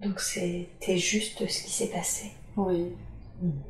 Donc 0.02 0.20
c'était 0.20 0.98
juste 0.98 1.46
ce 1.48 1.64
qui 1.64 1.70
s'est 1.70 1.90
passé. 1.92 2.32
Oui. 2.56 2.96
Mhm. 3.42 3.62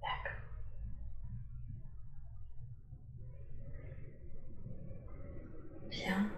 D'accord. 0.00 0.40
Bien. 5.90 6.30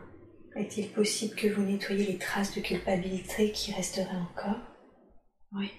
Est-il 0.55 0.91
possible 0.91 1.35
que 1.35 1.49
vous 1.49 1.63
nettoyiez 1.63 2.05
les 2.07 2.19
traces 2.19 2.55
de 2.55 2.61
culpabilité 2.61 3.53
qui 3.53 3.73
resteraient 3.73 4.17
encore? 4.17 4.61
Oui. 5.53 5.71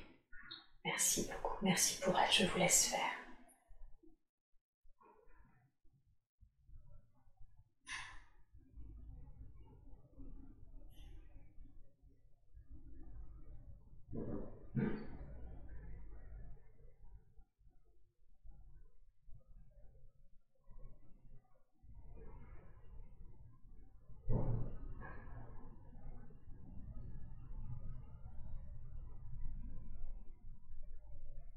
Merci 0.84 1.28
beaucoup. 1.32 1.64
Merci 1.64 2.02
pour 2.02 2.18
elle. 2.20 2.32
Je 2.32 2.46
vous 2.46 2.60
laisse 2.60 2.88
faire. 2.88 3.00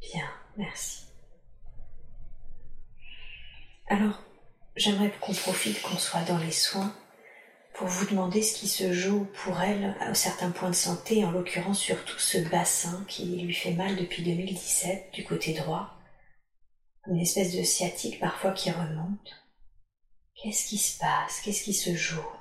Bien, 0.01 0.29
merci. 0.57 1.05
Alors, 3.89 4.23
j'aimerais 4.77 5.13
qu'on 5.21 5.35
profite 5.35 5.81
qu'on 5.83 5.99
soit 5.99 6.23
dans 6.23 6.39
les 6.39 6.53
soins 6.53 6.95
pour 7.75 7.87
vous 7.89 8.07
demander 8.07 8.43
ce 8.43 8.59
qui 8.59 8.69
se 8.69 8.93
joue 8.93 9.27
pour 9.45 9.61
elle 9.61 9.95
à 10.01 10.15
certains 10.15 10.51
points 10.51 10.71
de 10.71 10.75
santé, 10.75 11.25
en 11.25 11.31
l'occurrence 11.31 11.79
surtout 11.79 12.19
ce 12.19 12.39
bassin 12.39 13.05
qui 13.07 13.25
lui 13.37 13.55
fait 13.55 13.73
mal 13.73 13.97
depuis 13.97 14.23
2017 14.23 15.13
du 15.13 15.25
côté 15.25 15.53
droit, 15.53 15.95
une 17.07 17.21
espèce 17.21 17.55
de 17.55 17.63
sciatique 17.63 18.19
parfois 18.19 18.53
qui 18.53 18.71
remonte. 18.71 19.45
Qu'est-ce 20.35 20.69
qui 20.69 20.79
se 20.79 20.99
passe? 20.99 21.41
Qu'est-ce 21.43 21.63
qui 21.65 21.75
se 21.75 21.95
joue? 21.95 22.36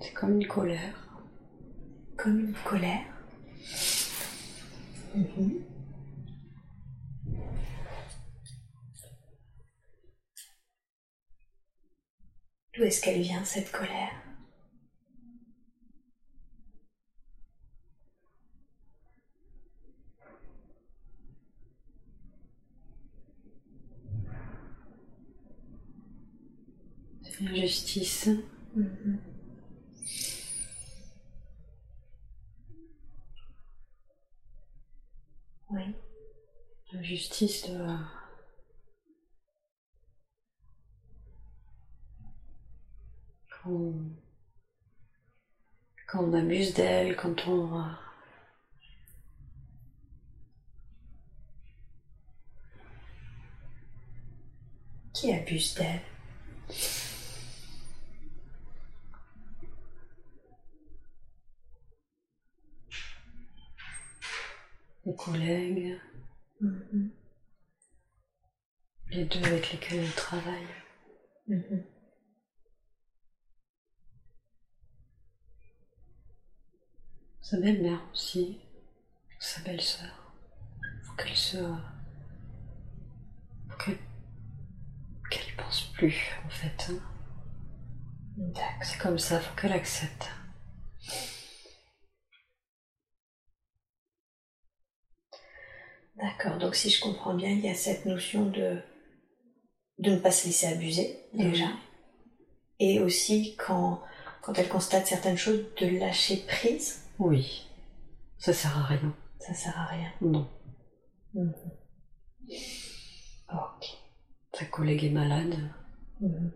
C'est 0.00 0.12
comme 0.12 0.40
une 0.40 0.46
colère. 0.46 1.08
Comme 2.16 2.40
une 2.40 2.54
colère 2.64 3.04
Mhm. 5.14 5.64
D'où 12.74 12.84
est-ce 12.84 13.02
qu'elle 13.02 13.20
vient 13.20 13.44
cette 13.44 13.70
colère? 13.72 14.12
C'est 27.22 27.40
l'injustice. 27.42 28.28
Mhm. 28.74 29.18
Oui. 35.70 35.94
La 36.92 37.02
justice 37.02 37.68
de. 37.68 37.76
Quand, 43.50 43.92
quand 46.06 46.24
on 46.24 46.32
abuse 46.32 46.74
d'elle, 46.74 47.16
quand 47.16 47.46
on. 47.48 47.84
Qui 55.12 55.32
abuse 55.34 55.74
d'elle? 55.74 56.00
Les 65.08 65.14
collègues, 65.16 65.98
mm-hmm. 66.60 67.10
les 69.10 69.24
deux 69.24 69.44
avec 69.44 69.72
lesquels 69.72 70.00
elle 70.00 70.12
travaille. 70.12 70.66
Mm-hmm. 71.48 71.82
Sa 77.40 77.58
belle-mère 77.58 78.02
aussi, 78.12 78.60
sa 79.40 79.62
belle-sœur. 79.62 80.34
Faut 81.04 81.14
qu'elle 81.14 81.34
se. 81.34 81.56
Faut 83.68 83.76
qu'elle. 83.78 83.98
qu'elle 85.30 85.56
pense 85.56 85.90
plus, 85.94 86.38
en 86.44 86.50
fait. 86.50 86.90
Hein. 86.90 88.52
C'est 88.82 88.98
comme 88.98 89.18
ça, 89.18 89.40
faut 89.40 89.56
qu'elle 89.56 89.72
accepte. 89.72 90.28
D'accord, 96.18 96.58
donc 96.58 96.74
si 96.74 96.90
je 96.90 97.00
comprends 97.00 97.34
bien, 97.34 97.50
il 97.50 97.60
y 97.60 97.68
a 97.68 97.74
cette 97.74 98.04
notion 98.04 98.46
de, 98.46 98.80
de 99.98 100.10
ne 100.10 100.18
pas 100.18 100.30
se 100.32 100.46
laisser 100.46 100.66
abuser, 100.66 101.18
déjà. 101.32 101.66
Et 102.80 103.00
aussi, 103.00 103.56
quand, 103.56 104.02
quand 104.42 104.58
elle 104.58 104.68
constate 104.68 105.06
certaines 105.06 105.36
choses, 105.36 105.64
de 105.80 105.86
lâcher 105.98 106.38
prise. 106.46 107.04
Oui, 107.18 107.66
ça 108.36 108.52
sert 108.52 108.76
à 108.76 108.82
rien. 108.84 109.14
Ça 109.38 109.54
sert 109.54 109.78
à 109.78 109.86
rien. 109.86 110.12
Non. 110.20 110.48
Mhm. 111.34 111.54
Ok. 113.52 113.86
Ta 114.52 114.64
collègue 114.64 115.04
est 115.04 115.10
malade. 115.10 115.54
Mhm. 116.20 116.52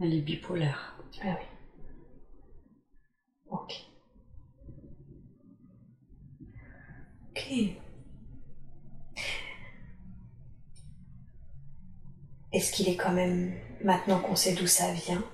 Elle 0.00 0.14
est 0.14 0.20
bipolaire. 0.20 0.96
Ah 1.22 1.38
oui. 1.38 1.46
Ok. 3.48 3.72
Ok. 7.32 7.48
Est-ce 12.52 12.72
qu'il 12.72 12.88
est 12.90 12.96
quand 12.96 13.12
même, 13.12 13.54
maintenant 13.82 14.20
qu'on 14.20 14.36
sait 14.36 14.52
d'où 14.52 14.66
ça 14.66 14.92
vient, 14.92 15.24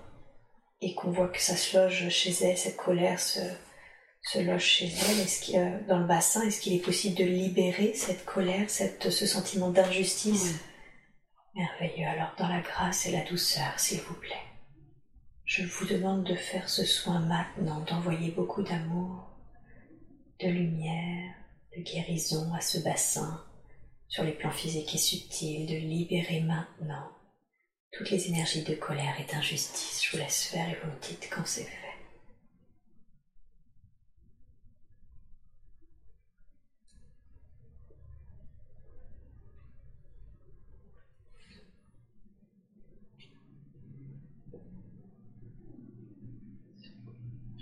et 0.81 0.95
qu'on 0.95 1.11
voit 1.11 1.29
que 1.29 1.41
ça 1.41 1.57
se 1.57 1.77
loge 1.77 2.09
chez 2.11 2.31
elle, 2.45 2.57
cette 2.57 2.77
colère 2.77 3.19
se, 3.19 3.41
loge 4.37 4.63
chez 4.63 4.87
elle, 4.87 5.21
est-ce 5.21 5.41
qu'il, 5.43 5.59
euh, 5.59 5.81
dans 5.89 5.99
le 5.99 6.07
bassin, 6.07 6.43
est-ce 6.43 6.61
qu'il 6.61 6.75
est 6.75 6.85
possible 6.85 7.17
de 7.17 7.25
libérer 7.25 7.93
cette 7.95 8.25
colère, 8.25 8.71
ce 8.71 9.27
sentiment 9.27 9.71
d'injustice? 9.71 10.61
Merveilleux. 11.57 12.07
Alors, 12.07 12.33
dans 12.39 12.47
la 12.47 12.61
grâce 12.61 13.07
et 13.07 13.11
la 13.11 13.25
douceur, 13.25 13.81
s'il 13.81 14.01
vous 14.03 14.15
plaît, 14.15 14.47
je 15.45 15.65
vous 15.65 15.87
demande 15.87 16.23
de 16.23 16.37
faire 16.37 16.69
ce 16.69 16.85
soin 16.85 17.19
maintenant, 17.19 17.81
d'envoyer 17.81 18.31
beaucoup 18.31 18.63
d'amour, 18.63 19.29
de 20.39 20.47
lumière, 20.47 21.35
de 21.79 21.83
guérison 21.83 22.53
à 22.55 22.61
ce 22.61 22.79
bassin 22.79 23.45
sur 24.09 24.25
les 24.25 24.33
plans 24.33 24.51
physiques 24.51 24.95
et 24.95 24.99
subtils, 24.99 25.67
de 25.67 25.77
libérer 25.77 26.41
maintenant 26.41 27.11
toutes 27.93 28.11
les 28.11 28.29
énergies 28.29 28.65
de 28.65 28.75
colère 28.75 29.19
et 29.21 29.33
d'injustice. 29.33 30.03
Je 30.05 30.13
vous 30.13 30.23
laisse 30.23 30.45
faire 30.45 30.69
et 30.69 30.79
vous 30.83 30.91
me 30.91 31.01
dites 31.01 31.29
quand 31.33 31.47
c'est 31.47 31.65
fait. 31.65 31.75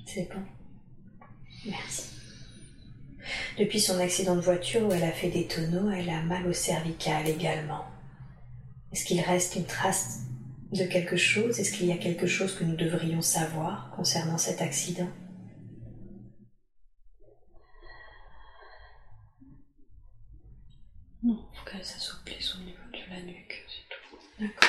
C'est 0.07 0.33
bon. 0.33 0.43
Merci. 1.67 2.06
Depuis 3.59 3.81
son 3.81 3.99
accident 4.01 4.37
de 4.37 4.43
voiture 4.43 4.87
où 4.87 4.93
elle 4.93 5.05
a 5.05 5.13
fait 5.13 5.31
des 5.31 5.47
tonneaux, 5.47 5.91
elle 5.91 6.11
a 6.11 6.21
mal 6.21 6.47
au 6.47 6.53
cervical 6.53 7.27
également. 7.27 7.87
Est-ce 8.93 9.07
qu'il 9.07 9.21
reste 9.21 9.57
une 9.57 9.65
trace 9.65 10.21
de 10.73 10.85
quelque 10.85 11.17
chose? 11.17 11.59
Est-ce 11.59 11.73
qu'il 11.73 11.87
y 11.87 11.93
a 11.93 11.97
quelque 11.97 12.27
chose 12.27 12.55
que 12.55 12.65
nous 12.65 12.77
devrions 12.77 13.23
savoir 13.23 13.91
concernant 13.97 14.37
cet 14.37 14.61
accident? 14.61 15.09
Non, 21.23 21.43
il 21.51 21.59
faut 21.59 21.65
qu'elle 21.71 21.85
s'assouplisse 21.85 22.57
au 22.57 22.59
niveau 22.59 22.83
de 22.93 23.15
la 23.15 23.23
nuque, 23.23 23.65
c'est 23.69 23.89
tout. 23.89 24.19
D'accord. 24.39 24.69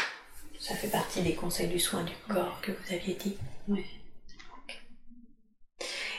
Ça 0.60 0.76
fait 0.76 0.88
partie 0.88 1.22
des 1.22 1.36
conseils 1.36 1.68
du 1.68 1.80
soin 1.80 2.04
du 2.04 2.14
corps 2.30 2.62
que 2.62 2.72
vous 2.72 2.94
aviez 2.94 3.16
dit 3.16 3.36
Oui. 3.68 3.86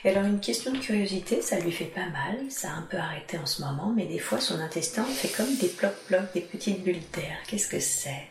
Et 0.04 0.10
alors 0.10 0.24
une 0.24 0.40
question 0.40 0.72
de 0.72 0.78
curiosité, 0.78 1.42
ça 1.42 1.58
lui 1.58 1.72
fait 1.72 1.86
pas 1.86 2.08
mal, 2.08 2.50
ça 2.50 2.70
a 2.70 2.76
un 2.76 2.82
peu 2.82 2.96
arrêté 2.96 3.36
en 3.38 3.46
ce 3.46 3.62
moment, 3.62 3.92
mais 3.92 4.06
des 4.06 4.18
fois 4.18 4.40
son 4.40 4.60
intestin 4.60 5.04
fait 5.04 5.28
comme 5.28 5.56
des 5.56 5.68
blocs-blocs, 5.68 6.32
des 6.34 6.40
petites 6.40 6.84
bulles 6.84 7.02
d'air. 7.12 7.38
Qu'est-ce 7.48 7.68
que 7.68 7.80
c'est? 7.80 8.28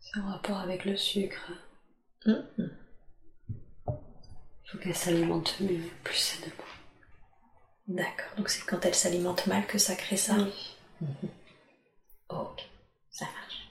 C'est 0.00 0.20
en 0.20 0.26
rapport 0.26 0.58
avec 0.58 0.84
le 0.84 0.96
sucre. 0.96 1.52
Il 2.26 2.42
faut 4.66 4.78
qu'elle 4.78 4.96
s'alimente 4.96 5.60
mieux, 5.60 5.88
plus 6.02 6.16
sainement. 6.16 6.52
D'accord, 7.86 8.36
donc 8.36 8.48
c'est 8.48 8.64
quand 8.66 8.84
elle 8.84 8.96
s'alimente 8.96 9.46
mal 9.46 9.64
que 9.66 9.78
ça 9.78 9.94
crée 9.94 10.16
ça? 10.16 10.34
Oui. 10.34 10.74
Ok, 12.28 12.68
ça 13.10 13.26
marche. 13.26 13.68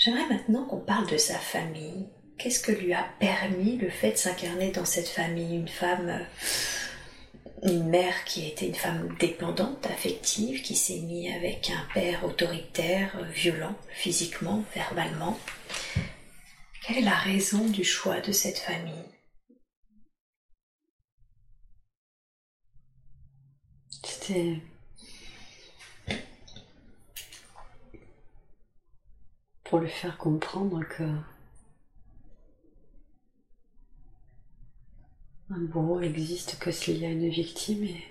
J'aimerais 0.00 0.28
maintenant 0.28 0.64
qu'on 0.64 0.80
parle 0.80 1.06
de 1.10 1.18
sa 1.18 1.38
famille. 1.38 2.08
Qu'est-ce 2.38 2.62
que 2.62 2.72
lui 2.72 2.94
a 2.94 3.04
permis 3.20 3.76
le 3.76 3.90
fait 3.90 4.12
de 4.12 4.16
s'incarner 4.16 4.70
dans 4.70 4.86
cette 4.86 5.08
famille? 5.08 5.54
Une 5.54 5.68
femme, 5.68 6.08
euh, 6.08 7.68
une 7.70 7.86
mère 7.86 8.24
qui 8.24 8.48
était 8.48 8.66
une 8.66 8.74
femme 8.74 9.14
dépendante, 9.18 9.84
affective, 9.84 10.62
qui 10.62 10.74
s'est 10.74 11.00
mise 11.00 11.34
avec 11.34 11.68
un 11.68 11.86
père 11.92 12.24
autoritaire, 12.24 13.14
euh, 13.18 13.24
violent, 13.24 13.76
physiquement, 13.90 14.64
verbalement. 14.74 15.38
Quelle 16.82 16.98
est 16.98 17.02
la 17.02 17.16
raison 17.16 17.66
du 17.68 17.84
choix 17.84 18.22
de 18.22 18.32
cette 18.32 18.58
famille? 18.58 19.04
C'était. 24.02 24.62
Pour 29.70 29.78
lui 29.78 29.88
faire 29.88 30.18
comprendre 30.18 30.82
que. 30.84 31.04
Un 35.48 35.60
bourreau 35.60 36.00
existe 36.00 36.58
que 36.58 36.72
s'il 36.72 36.98
y 36.98 37.06
a 37.06 37.10
une 37.10 37.28
victime 37.28 37.84
et 37.84 38.04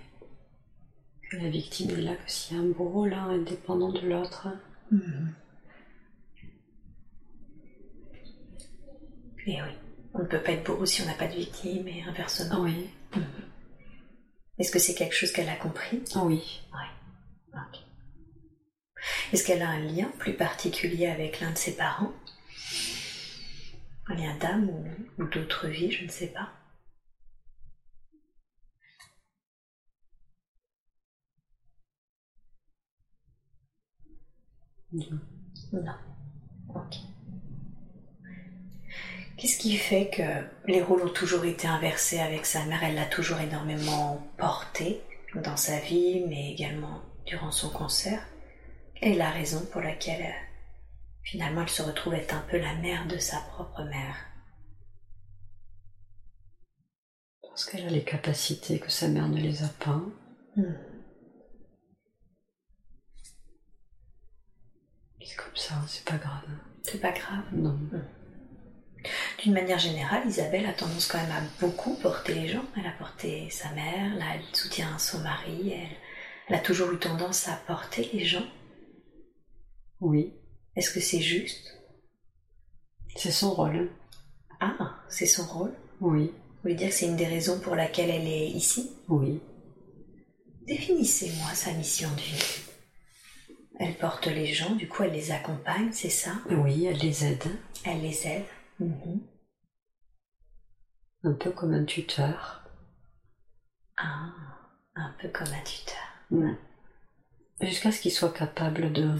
que 1.30 1.36
la 1.36 1.50
victime 1.50 1.90
est 1.90 2.00
là 2.00 2.16
que 2.16 2.30
s'il 2.30 2.56
y 2.56 2.60
a 2.60 2.62
un 2.62 2.68
bourreau 2.70 3.04
là 3.04 3.24
indépendant 3.24 3.92
de 3.92 4.00
l'autre. 4.00 4.48
Et 9.46 9.62
oui, 9.62 9.74
on 10.14 10.20
ne 10.20 10.24
peut 10.24 10.42
pas 10.42 10.52
être 10.52 10.64
bourreau 10.64 10.86
si 10.86 11.02
on 11.02 11.06
n'a 11.06 11.14
pas 11.14 11.28
de 11.28 11.34
victime 11.34 11.88
et 11.88 12.02
inversement. 12.02 12.62
Oui, 12.62 12.88
Est-ce 14.58 14.70
que 14.72 14.78
c'est 14.78 14.94
quelque 14.94 15.14
chose 15.14 15.32
qu'elle 15.32 15.48
a 15.48 15.56
compris? 15.56 16.02
Oui. 16.16 16.60
Ok. 17.54 17.89
Est-ce 19.32 19.44
qu'elle 19.44 19.62
a 19.62 19.68
un 19.68 19.78
lien 19.78 20.10
plus 20.18 20.34
particulier 20.34 21.06
avec 21.06 21.40
l'un 21.40 21.50
de 21.50 21.58
ses 21.58 21.76
parents? 21.76 22.12
Un 24.08 24.14
lien 24.14 24.34
d'âme 24.36 24.68
ou, 24.68 24.84
ou 25.22 25.24
d'autre 25.26 25.68
vie, 25.68 25.90
je 25.90 26.04
ne 26.04 26.10
sais 26.10 26.28
pas. 26.28 26.50
Non. 34.92 35.94
Ok. 36.74 36.96
Qu'est-ce 39.36 39.58
qui 39.58 39.76
fait 39.76 40.10
que 40.10 40.70
les 40.70 40.82
rôles 40.82 41.02
ont 41.02 41.12
toujours 41.12 41.44
été 41.44 41.66
inversés 41.66 42.18
avec 42.18 42.44
sa 42.44 42.64
mère? 42.66 42.82
Elle 42.82 42.96
l'a 42.96 43.06
toujours 43.06 43.38
énormément 43.40 44.26
portée 44.36 45.00
dans 45.34 45.56
sa 45.56 45.78
vie, 45.78 46.24
mais 46.28 46.52
également 46.52 47.00
durant 47.24 47.52
son 47.52 47.70
cancer? 47.70 48.20
Est 49.00 49.14
la 49.14 49.30
raison 49.30 49.64
pour 49.72 49.80
laquelle 49.80 50.22
euh, 50.22 50.46
finalement 51.22 51.62
elle 51.62 51.70
se 51.70 51.82
retrouve 51.82 52.14
être 52.14 52.34
un 52.34 52.44
peu 52.50 52.58
la 52.58 52.74
mère 52.74 53.06
de 53.06 53.16
sa 53.16 53.38
propre 53.38 53.82
mère 53.84 54.16
Parce 57.42 57.64
qu'elle 57.64 57.86
a 57.86 57.90
les 57.90 58.04
capacités 58.04 58.78
que 58.78 58.90
sa 58.90 59.08
mère 59.08 59.28
ne 59.28 59.40
les 59.40 59.62
a 59.62 59.68
pas. 59.68 60.00
Hmm. 60.56 60.74
C'est 65.22 65.36
comme 65.36 65.56
ça, 65.56 65.74
c'est 65.86 66.04
pas 66.04 66.16
grave. 66.16 66.48
C'est 66.82 67.00
pas 67.00 67.12
grave. 67.12 67.44
Non. 67.52 67.78
D'une 69.42 69.52
manière 69.52 69.78
générale, 69.78 70.26
Isabelle 70.26 70.66
a 70.66 70.72
tendance 70.72 71.06
quand 71.06 71.18
même 71.18 71.30
à 71.32 71.40
beaucoup 71.60 71.94
porter 71.94 72.34
les 72.34 72.48
gens. 72.48 72.64
Elle 72.76 72.86
a 72.86 72.92
porté 72.92 73.48
sa 73.50 73.70
mère, 73.72 74.14
là 74.16 74.26
elle 74.34 74.56
soutient 74.56 74.98
son 74.98 75.20
mari, 75.20 75.72
elle, 75.72 75.96
elle 76.48 76.56
a 76.56 76.60
toujours 76.60 76.92
eu 76.92 76.98
tendance 76.98 77.48
à 77.48 77.56
porter 77.66 78.10
les 78.12 78.24
gens. 78.24 78.46
Oui, 80.00 80.32
Est-ce 80.76 80.92
que 80.92 81.00
c'est 81.00 81.20
juste? 81.20 81.76
C'est 83.16 83.32
son 83.32 83.52
rôle. 83.52 83.90
Ah, 84.60 84.96
c'est 85.08 85.26
son 85.26 85.44
rôle? 85.46 85.74
Oui, 86.00 86.26
Vous 86.28 86.62
voulez 86.62 86.74
dire 86.74 86.88
que 86.88 86.94
c'est 86.94 87.06
une 87.06 87.16
des 87.16 87.26
raisons 87.26 87.60
pour 87.60 87.74
laquelle 87.74 88.10
elle 88.10 88.26
est 88.26 88.48
ici? 88.48 88.90
Oui. 89.08 89.40
Définissez-moi 90.66 91.52
sa 91.54 91.72
mission 91.72 92.08
de 92.14 92.20
vie. 92.20 92.60
Elle 93.78 93.96
porte 93.96 94.26
les 94.26 94.46
gens, 94.52 94.74
du 94.74 94.88
coup 94.88 95.02
elle 95.02 95.12
les 95.12 95.32
accompagne, 95.32 95.90
c'est 95.92 96.10
ça? 96.10 96.32
Oui, 96.50 96.84
elle 96.86 96.98
les 96.98 97.24
aide. 97.24 97.44
Elle 97.84 98.02
les 98.02 98.26
aide. 98.26 98.44
Mhm. 98.78 99.20
Un 101.24 101.32
peu 101.34 101.50
comme 101.50 101.74
un 101.74 101.84
tuteur. 101.84 102.62
Ah, 103.96 104.30
un 104.94 105.14
peu 105.20 105.28
comme 105.28 105.48
un 105.52 105.64
tuteur. 105.64 106.54
Jusqu'à 107.60 107.90
ce 107.92 108.00
qu'il 108.00 108.12
soit 108.12 108.32
capable 108.32 108.92
de. 108.92 109.14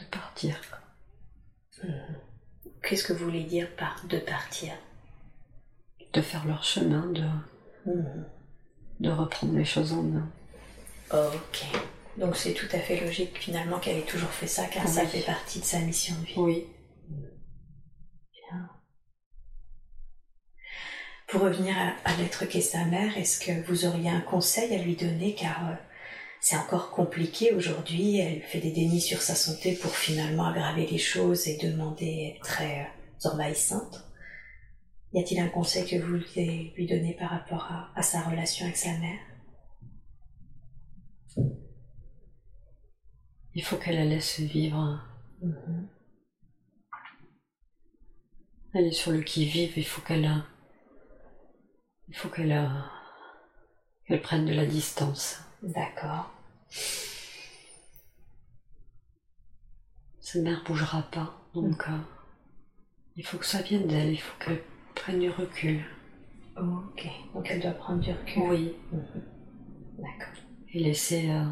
De 0.00 0.04
partir. 0.10 0.60
Qu'est-ce 2.82 3.04
que 3.04 3.12
vous 3.12 3.24
voulez 3.24 3.44
dire 3.44 3.68
par 3.76 4.04
de 4.06 4.18
partir? 4.18 4.72
De 6.12 6.20
faire 6.20 6.44
leur 6.46 6.62
chemin, 6.64 7.06
de, 7.10 7.24
Mhm. 7.86 8.24
de 9.00 9.10
reprendre 9.10 9.54
les 9.56 9.64
choses 9.64 9.92
en 9.92 10.02
main. 10.02 10.28
Ok. 11.12 11.64
Donc 12.18 12.36
c'est 12.36 12.52
tout 12.54 12.68
à 12.72 12.78
fait 12.78 13.00
logique 13.00 13.36
finalement 13.38 13.78
qu'elle 13.78 13.98
ait 13.98 14.02
toujours 14.06 14.28
fait 14.30 14.46
ça 14.46 14.66
car 14.66 14.86
ça 14.86 15.02
Oui. 15.02 15.08
fait 15.08 15.22
partie 15.26 15.60
de 15.60 15.64
sa 15.64 15.78
mission 15.80 16.14
de 16.20 16.26
vie. 16.26 16.34
Oui. 16.36 16.66
Bien. 17.08 18.68
Pour 21.28 21.40
revenir 21.42 21.74
à, 21.78 21.94
à 22.10 22.16
l'être 22.16 22.44
qu'est 22.46 22.60
sa 22.60 22.84
mère, 22.84 23.16
est-ce 23.16 23.40
que 23.44 23.66
vous 23.66 23.86
auriez 23.86 24.10
un 24.10 24.20
conseil 24.20 24.74
à 24.74 24.82
lui 24.82 24.96
donner 24.96 25.34
car 25.34 25.66
euh, 25.70 25.74
c'est 26.44 26.56
encore 26.56 26.90
compliqué 26.90 27.52
aujourd'hui, 27.52 28.18
elle 28.18 28.42
fait 28.42 28.58
des 28.58 28.72
dénis 28.72 29.00
sur 29.00 29.22
sa 29.22 29.36
santé 29.36 29.76
pour 29.76 29.94
finalement 29.94 30.46
aggraver 30.46 30.88
les 30.88 30.98
choses 30.98 31.46
et 31.46 31.56
demander 31.56 32.36
très 32.42 32.80
euh, 32.80 33.28
envahissante. 33.30 34.04
Y 35.12 35.20
a-t-il 35.20 35.40
un 35.40 35.48
conseil 35.48 35.88
que 35.88 36.02
vous 36.02 36.18
voulez 36.18 36.72
lui 36.76 36.88
donner 36.88 37.14
par 37.14 37.30
rapport 37.30 37.70
à, 37.70 37.92
à 37.94 38.02
sa 38.02 38.22
relation 38.22 38.64
avec 38.64 38.76
sa 38.76 38.90
mère? 38.98 39.20
Il 43.54 43.62
faut 43.62 43.76
qu'elle 43.76 43.94
la 43.94 44.04
laisse 44.04 44.40
vivre. 44.40 45.00
Mhm. 45.42 45.88
Elle 48.74 48.86
est 48.86 48.90
sur 48.90 49.12
le 49.12 49.22
qui-vive, 49.22 49.74
il 49.76 49.86
faut 49.86 50.02
qu'elle 50.02 50.24
a. 50.24 50.44
Il 52.08 52.16
faut 52.16 52.28
qu'elle 52.28 52.50
a. 52.50 52.90
qu'elle 54.08 54.22
prenne 54.22 54.44
de 54.44 54.54
la 54.54 54.66
distance. 54.66 55.38
D'accord. 55.62 56.31
Sa 60.20 60.38
mère 60.40 60.62
bougera 60.64 61.02
pas, 61.02 61.34
donc 61.54 61.82
euh, 61.88 61.98
il 63.16 63.26
faut 63.26 63.38
que 63.38 63.46
ça 63.46 63.60
vienne 63.62 63.86
d'elle, 63.86 64.12
il 64.12 64.20
faut 64.20 64.38
qu'elle 64.38 64.62
prenne 64.94 65.20
du 65.20 65.30
recul. 65.30 65.84
Ok. 66.56 67.06
Donc 67.34 67.50
elle 67.50 67.60
doit 67.60 67.72
prendre 67.72 68.00
du 68.00 68.12
recul. 68.12 68.42
Oui, 68.42 68.74
Mhm. 68.92 69.22
D'accord. 69.98 70.42
et 70.74 70.78
laisser 70.80 71.30
euh, 71.30 71.44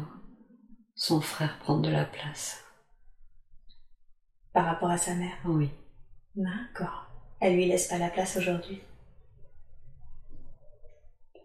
son 0.95 1.21
frère 1.21 1.59
prendre 1.59 1.81
de 1.81 1.89
la 1.91 2.05
place. 2.05 2.63
Par 4.53 4.65
rapport 4.65 4.89
à 4.89 4.97
sa 4.97 5.13
mère 5.15 5.37
Oui, 5.45 5.69
D'accord. 6.35 7.07
Elle 7.39 7.55
lui 7.55 7.65
laisse 7.65 7.87
pas 7.87 7.97
la 7.97 8.09
place 8.09 8.37
aujourd'hui 8.37 8.81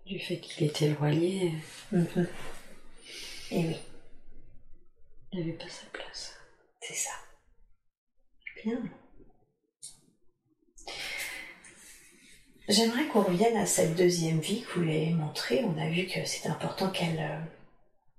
du 0.07 0.19
fait 0.20 0.39
qu'il 0.39 0.65
est 0.65 0.82
éloigné, 0.82 1.53
Mhm. 1.90 2.28
Et 3.51 3.59
oui. 3.59 3.77
Il 5.32 5.40
n'avait 5.40 5.52
pas 5.52 5.68
sa 5.68 5.86
place. 5.93 6.35
C'est 6.81 6.94
ça. 6.94 7.12
Bien. 8.64 8.82
J'aimerais 12.68 13.06
qu'on 13.06 13.23
revienne 13.23 13.56
à 13.56 13.66
cette 13.66 13.94
deuxième 13.94 14.40
vie 14.40 14.62
que 14.62 14.74
vous 14.74 14.81
lui 14.82 14.97
avez 14.97 15.10
montrée. 15.10 15.62
On 15.64 15.78
a 15.78 15.89
vu 15.89 16.06
que 16.06 16.24
c'est 16.24 16.48
important 16.48 16.90
qu'elle 16.90 17.20
euh, 17.20 17.40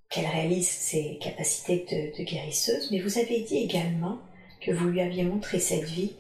qu'elle 0.10 0.28
réalise 0.28 0.70
ses 0.70 1.18
capacités 1.18 1.86
de, 1.92 2.18
de, 2.18 2.24
guérisseuse, 2.24 2.90
mais 2.92 3.02
vous 3.02 3.18
avez 3.18 3.42
dit 3.42 3.58
également 3.58 4.20
que 4.62 4.72
vous 4.72 4.88
lui 4.88 5.02
aviez 5.02 5.24
montré 5.24 5.60
cette 5.60 5.84
vie 5.84 6.16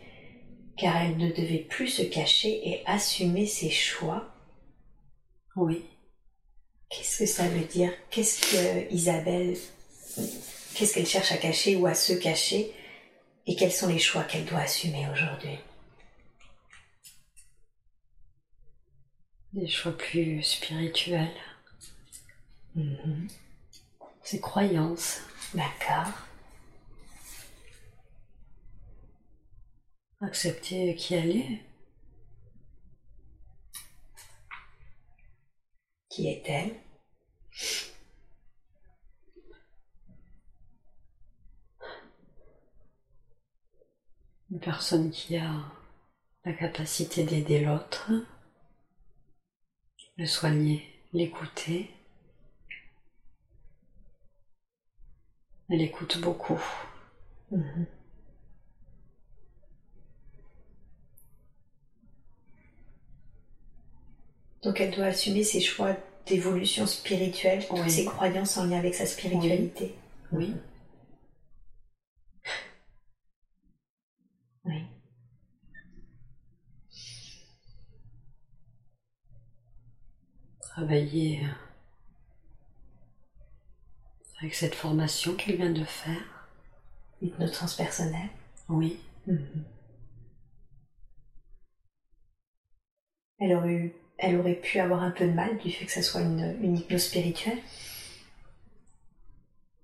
car 0.77 0.95
elle 0.97 1.17
ne 1.17 1.31
devait 1.31 1.65
plus 1.69 1.87
se 1.87 2.03
cacher 2.03 2.69
et 2.69 2.83
assumer 2.85 3.45
ses 3.45 3.69
choix. 3.69 4.29
Oui. 5.55 5.83
Qu'est-ce 6.89 7.19
que 7.19 7.25
ça 7.25 7.47
veut 7.47 7.65
dire? 7.65 7.91
Qu'est-ce 8.09 8.39
que 8.51 8.93
Isabelle, 8.93 9.57
qu'est-ce 10.73 10.93
qu'elle 10.93 11.05
cherche 11.05 11.31
à 11.31 11.37
cacher 11.37 11.75
ou 11.75 11.85
à 11.85 11.93
se 11.93 12.13
cacher? 12.13 12.73
Et 13.45 13.55
quels 13.55 13.71
sont 13.71 13.87
les 13.87 13.99
choix 13.99 14.23
qu'elle 14.23 14.45
doit 14.45 14.59
assumer 14.59 15.07
aujourd'hui? 15.09 15.57
Des 19.53 19.67
choix 19.67 19.97
plus 19.97 20.43
spirituels. 20.43 21.35
Mhm. 22.75 23.27
Ses 24.23 24.39
croyances. 24.39 25.21
D'accord. 25.53 26.11
Accepter 30.21 30.95
qui 30.95 31.13
elle 31.15 31.37
est. 31.37 31.66
Qui 36.17 36.29
est-elle 36.29 36.73
Une 44.49 44.59
personne 44.59 45.11
qui 45.11 45.37
a 45.37 45.53
la 46.43 46.53
capacité 46.53 47.23
d'aider 47.23 47.63
l'autre, 47.63 48.09
le 50.17 50.25
soigner, 50.25 50.91
l'écouter. 51.13 51.91
Elle 55.69 55.83
écoute 55.83 56.19
beaucoup. 56.19 56.59
Mhm. 57.51 57.85
Donc 64.63 64.81
elle 64.81 64.95
doit 64.95 65.05
assumer 65.05 65.43
ses 65.43 65.61
choix 65.61 65.95
d'évolution 66.27 66.85
spirituelle, 66.85 67.63
Oui. 67.71 67.89
ses 67.89 68.05
croyances 68.05 68.57
en 68.57 68.65
lien 68.65 68.77
avec 68.77 68.95
sa 68.95 69.05
spiritualité. 69.05 69.95
Oui. 70.31 70.53
Oui. 74.65 74.83
Travailler 80.61 81.41
euh, 81.43 81.47
avec 84.39 84.53
cette 84.53 84.75
formation 84.75 85.35
qu'elle 85.35 85.57
vient 85.57 85.71
de 85.71 85.83
faire. 85.83 86.21
Hypnose 87.21 87.51
transpersonnelle. 87.51 88.29
Oui. 88.69 88.99
Mhm. 89.25 89.63
Elle 93.39 93.53
aurait 93.53 93.73
eu, 93.73 93.93
elle 94.17 94.37
aurait 94.37 94.55
pu 94.55 94.79
avoir 94.79 95.01
un 95.03 95.11
peu 95.11 95.25
de 95.27 95.33
mal 95.33 95.57
du 95.57 95.71
fait 95.71 95.85
que 95.85 95.91
ça 95.91 96.01
soit 96.01 96.21
une, 96.21 96.57
une 96.61 96.77
hypnose 96.77 97.03
spirituelle. 97.03 97.59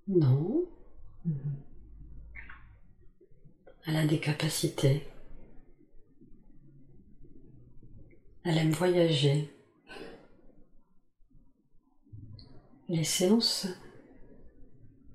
Non. 0.07 0.65
Elle 3.85 3.95
a 3.97 4.05
des 4.05 4.19
capacités. 4.19 5.07
Elle 8.43 8.57
aime 8.57 8.71
voyager. 8.71 9.49
Les 12.89 13.03
séances 13.03 13.67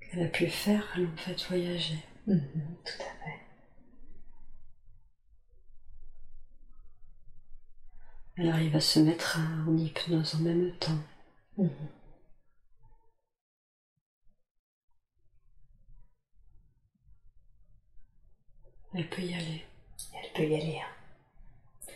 qu'elle 0.01 0.23
a 0.23 0.27
pu 0.27 0.47
faire 0.47 0.85
l'ont 0.97 1.15
fait 1.17 1.45
voyager. 1.47 1.99
Mhm, 2.27 2.41
Tout 2.83 3.01
à 3.03 3.23
fait. 3.25 3.38
Elle 8.39 8.49
arrive 8.49 8.75
à 8.75 8.79
se 8.79 8.99
mettre 8.99 9.37
en 9.67 9.77
hypnose 9.77 10.35
en 10.35 10.39
même 10.39 10.71
temps. 10.79 10.97
Mhm. 11.57 11.69
Elle 18.95 19.07
peut 19.09 19.21
y 19.21 19.33
aller. 19.33 19.65
Elle 20.23 20.31
peut 20.33 20.49
y 20.49 20.55
aller. 20.55 20.79
hein. 20.79 21.91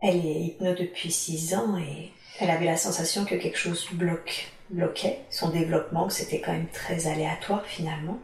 Elle 0.00 0.16
est 0.26 0.40
hypno 0.42 0.74
depuis 0.74 1.10
6 1.10 1.54
ans 1.54 1.78
et 1.78 2.12
elle 2.38 2.50
avait 2.50 2.66
la 2.66 2.76
sensation 2.76 3.24
que 3.24 3.36
quelque 3.36 3.56
chose 3.58 3.88
bloque, 3.92 4.52
bloquait 4.68 5.24
son 5.30 5.48
développement, 5.48 6.08
que 6.08 6.12
c'était 6.12 6.42
quand 6.42 6.52
même 6.52 6.68
très 6.68 7.06
aléatoire 7.06 7.64
finalement. 7.64 8.18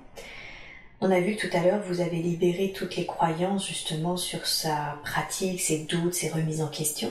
On 1.02 1.10
a 1.10 1.20
vu 1.20 1.36
tout 1.36 1.48
à 1.54 1.62
l'heure, 1.62 1.82
vous 1.82 2.00
avez 2.00 2.20
libéré 2.20 2.72
toutes 2.72 2.96
les 2.96 3.06
croyances 3.06 3.66
justement 3.66 4.18
sur 4.18 4.46
sa 4.46 5.00
pratique, 5.02 5.60
ses 5.60 5.84
doutes, 5.84 6.12
ses 6.12 6.28
remises 6.28 6.60
en 6.60 6.68
question. 6.68 7.10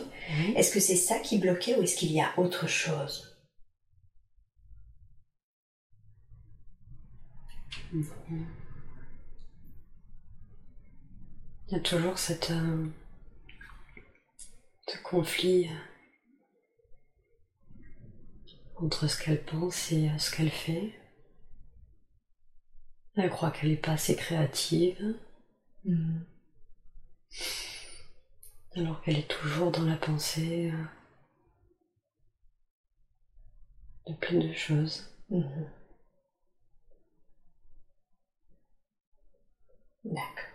Est-ce 0.55 0.71
que 0.71 0.79
c'est 0.79 0.95
ça 0.95 1.17
qui 1.17 1.39
bloquait 1.39 1.75
ou 1.75 1.81
est-ce 1.81 1.97
qu'il 1.97 2.11
y 2.11 2.21
a 2.21 2.31
autre 2.37 2.67
chose? 2.67 3.35
Il 7.91 8.05
y 11.71 11.75
a 11.75 11.79
toujours 11.79 12.19
cette, 12.19 12.51
euh, 12.51 12.85
ce 14.87 14.97
conflit 15.03 15.67
euh, 15.67 15.73
entre 18.75 19.07
ce 19.07 19.21
qu'elle 19.21 19.43
pense 19.43 19.91
et 19.91 20.09
euh, 20.09 20.17
ce 20.19 20.35
qu'elle 20.35 20.51
fait. 20.51 20.98
Elle 23.15 23.29
croit 23.29 23.51
qu'elle 23.51 23.69
n'est 23.69 23.75
pas 23.77 23.91
assez 23.91 24.15
créative, 24.15 25.15
Mhm. 25.85 26.25
alors 28.75 28.99
qu'elle 29.03 29.19
est 29.19 29.27
toujours 29.29 29.71
dans 29.71 29.85
la 29.85 29.95
pensée 29.95 30.71
euh, 30.71 30.83
de 34.07 34.13
plein 34.15 34.39
de 34.39 34.53
choses. 34.53 35.07
Mhm. 35.29 35.69
D'accord. 40.03 40.45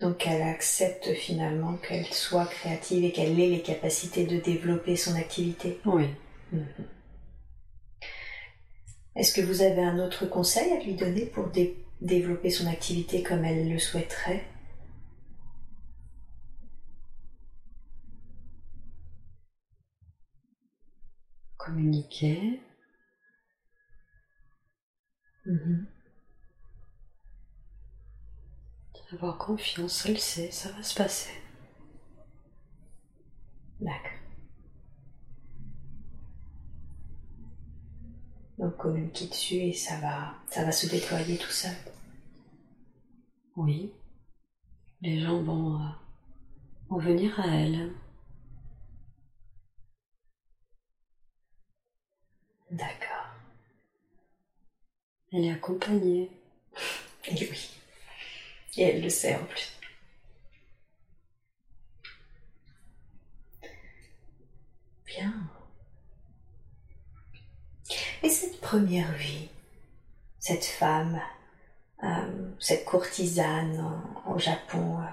Donc 0.00 0.26
elle 0.26 0.42
accepte 0.42 1.12
finalement 1.14 1.76
qu'elle 1.76 2.06
soit 2.06 2.46
créative 2.46 3.04
et 3.04 3.12
qu'elle 3.12 3.38
ait 3.38 3.50
les 3.50 3.62
capacités 3.62 4.26
de 4.26 4.38
développer 4.40 4.96
son 4.96 5.14
activité. 5.16 5.80
Oui. 5.84 6.06
Est-ce 9.18 9.34
que 9.34 9.42
vous 9.42 9.60
avez 9.60 9.82
un 9.82 9.98
autre 9.98 10.24
conseil 10.24 10.72
à 10.72 10.82
lui 10.82 10.94
donner 10.94 11.26
pour 11.26 11.48
dé- 11.50 11.76
développer 12.00 12.48
son 12.50 12.66
activité 12.68 13.22
comme 13.22 13.44
elle 13.44 13.68
le 13.70 13.78
souhaiterait? 13.78 14.46
Communiquer, 21.58 22.62
avoir 29.12 29.36
confiance, 29.38 30.06
elle 30.06 30.18
sait, 30.18 30.50
ça 30.50 30.70
va 30.70 30.82
se 30.82 30.94
passer. 30.94 31.30
D'accord. 33.80 34.17
Donc 38.58 38.76
communiquer 38.76 39.26
dessus 39.28 39.54
et 39.54 39.72
ça 39.72 39.98
va, 40.00 40.34
ça 40.50 40.64
va 40.64 40.72
se 40.72 40.86
déployer 40.88 41.38
tout 41.38 41.50
seul. 41.50 41.76
Oui. 43.56 43.92
Les 45.00 45.20
gens 45.20 45.40
vont, 45.42 45.76
euh, 45.76 45.88
vont 46.88 46.98
venir 46.98 47.38
à 47.38 47.46
elle. 47.46 47.92
D'accord. 52.72 53.26
Elle 55.32 55.44
est 55.44 55.52
accompagnée. 55.52 56.30
Et 57.28 57.48
oui. 57.50 57.70
Et 58.76 58.82
elle 58.82 59.02
le 59.02 59.08
sait 59.08 59.36
en 59.36 59.44
plus. 59.44 59.78
Bien. 65.06 65.57
Et 68.22 68.30
cette 68.30 68.60
première 68.60 69.12
vie, 69.12 69.48
cette 70.40 70.64
femme, 70.64 71.20
euh, 72.02 72.52
cette 72.58 72.84
courtisane 72.84 74.02
au 74.26 74.38
Japon, 74.38 75.00
euh, 75.00 75.06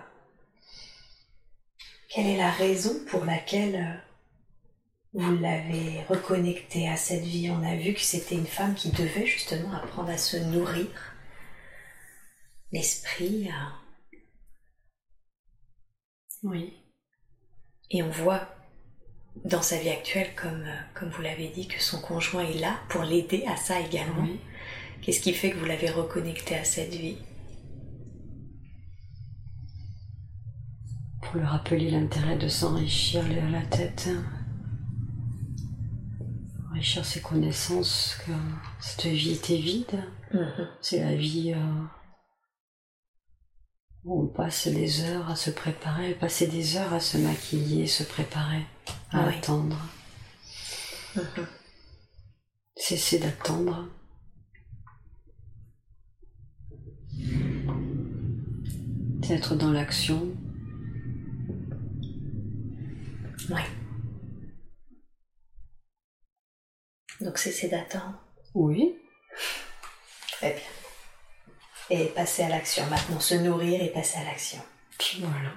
quelle 2.09 2.27
est 2.27 2.37
la 2.37 2.51
raison 2.51 2.93
pour 3.07 3.25
laquelle 3.25 3.75
euh, 3.75 5.19
vous 5.19 5.37
l'avez 5.37 6.03
reconnectée 6.09 6.89
à 6.89 6.97
cette 6.97 7.23
vie? 7.23 7.49
On 7.51 7.63
a 7.63 7.75
vu 7.75 7.93
que 7.93 8.01
c'était 8.01 8.35
une 8.35 8.47
femme 8.47 8.73
qui 8.73 8.89
devait 8.89 9.25
justement 9.25 9.73
apprendre 9.73 10.09
à 10.09 10.17
se 10.17 10.37
nourrir 10.37 10.87
l'esprit. 12.71 13.49
Oui. 16.43 16.73
Et 17.91 18.01
on 18.01 18.09
voit 18.09 18.54
dans 19.43 19.61
sa 19.61 19.77
vie 19.77 19.89
actuelle, 19.89 20.29
comme, 20.35 20.65
comme 20.93 21.09
vous 21.09 21.21
l'avez 21.21 21.49
dit, 21.49 21.67
que 21.67 21.81
son 21.81 21.99
conjoint 21.99 22.43
est 22.43 22.59
là 22.59 22.79
pour 22.89 23.03
l'aider 23.03 23.43
à 23.47 23.55
ça 23.55 23.79
également. 23.79 24.27
Qu'est-ce 25.01 25.19
qui 25.19 25.33
fait 25.33 25.51
que 25.51 25.57
vous 25.57 25.65
l'avez 25.65 25.89
reconnecté 25.89 26.55
à 26.55 26.63
cette 26.63 26.93
vie? 26.93 27.17
Pour 31.21 31.35
lui 31.35 31.45
rappeler 31.45 31.91
l'intérêt 31.91 32.37
de 32.37 32.47
s'enrichir 32.47 33.23
la 33.51 33.61
tête, 33.63 34.09
enrichir 36.71 37.05
ses 37.05 37.21
connaissances, 37.21 38.17
que 38.25 38.31
cette 38.79 39.05
vie 39.05 39.33
était 39.33 39.57
vide. 39.57 40.03
Mhm. 40.33 40.67
C'est 40.81 40.99
la 41.01 41.15
vie 41.15 41.53
euh, 41.53 41.83
on 44.07 44.27
passe 44.27 44.67
des 44.67 45.03
heures 45.03 45.29
à 45.29 45.35
se 45.35 45.49
préparer, 45.49 46.13
passer 46.13 46.47
des 46.47 46.77
heures 46.77 46.93
à 46.93 46.99
se 46.99 47.17
maquiller, 47.17 47.87
se 47.87 48.03
préparer, 48.03 48.63
à 49.11 49.25
attendre. 49.27 49.77
Mhm. 51.15 51.47
Cesser 52.75 53.19
d'attendre. 53.19 53.89
C'est 59.23 59.33
être 59.33 59.55
dans 59.55 59.71
l'action. 59.71 60.35
Oui. 63.49 63.61
Donc 67.21 67.37
cesser 67.39 67.69
d'attendre. 67.69 68.21
Oui. 68.53 68.95
Très 70.33 70.53
bien. 70.53 70.84
Et 71.89 72.05
passer 72.05 72.43
à 72.43 72.49
l'action. 72.49 72.85
Maintenant, 72.87 73.19
se 73.19 73.35
nourrir 73.35 73.81
et 73.81 73.89
passer 73.89 74.17
à 74.17 74.23
l'action. 74.23 74.59
Voilà. 75.19 75.51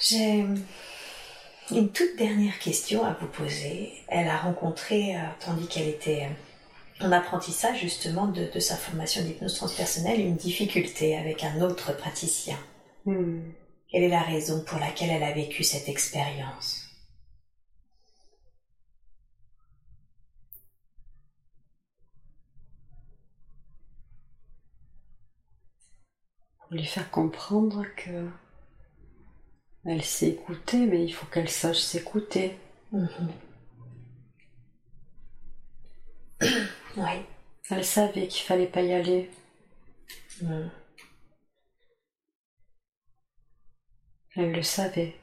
J'ai 0.00 0.44
une 1.70 1.92
toute 1.92 2.16
dernière 2.16 2.58
question 2.58 3.04
à 3.04 3.14
vous 3.14 3.26
poser. 3.26 3.92
Elle 4.08 4.28
a 4.28 4.36
rencontré, 4.36 5.16
euh, 5.16 5.20
tandis 5.40 5.66
qu'elle 5.66 5.88
était 5.88 6.28
en 7.00 7.10
apprentissage 7.10 7.80
justement 7.80 8.26
de, 8.26 8.50
de 8.52 8.60
sa 8.60 8.76
formation 8.76 9.22
d'hypnose 9.22 9.56
transpersonnelle, 9.56 10.20
une 10.20 10.36
difficulté 10.36 11.16
avec 11.16 11.42
un 11.42 11.60
autre 11.62 11.96
praticien. 11.96 12.58
Hmm. 13.06 13.40
Quelle 13.90 14.04
est 14.04 14.08
la 14.08 14.22
raison 14.22 14.62
pour 14.64 14.78
laquelle 14.78 15.10
elle 15.10 15.22
a 15.22 15.32
vécu 15.32 15.64
cette 15.64 15.88
expérience? 15.88 16.83
Pour 26.68 26.76
lui 26.76 26.84
faire 26.84 27.10
comprendre 27.10 27.84
que 27.96 28.28
elle 29.84 30.02
sait 30.02 30.28
écouter, 30.28 30.86
mais 30.86 31.04
il 31.04 31.12
faut 31.12 31.26
qu'elle 31.26 31.50
sache 31.50 31.78
s'écouter. 31.78 32.56
Oui. 36.96 37.26
Elle 37.70 37.84
savait 37.84 38.28
qu'il 38.28 38.44
fallait 38.44 38.66
pas 38.66 38.82
y 38.82 38.92
aller. 38.92 39.30
Elle 44.36 44.52
le 44.52 44.62
savait. 44.62 45.14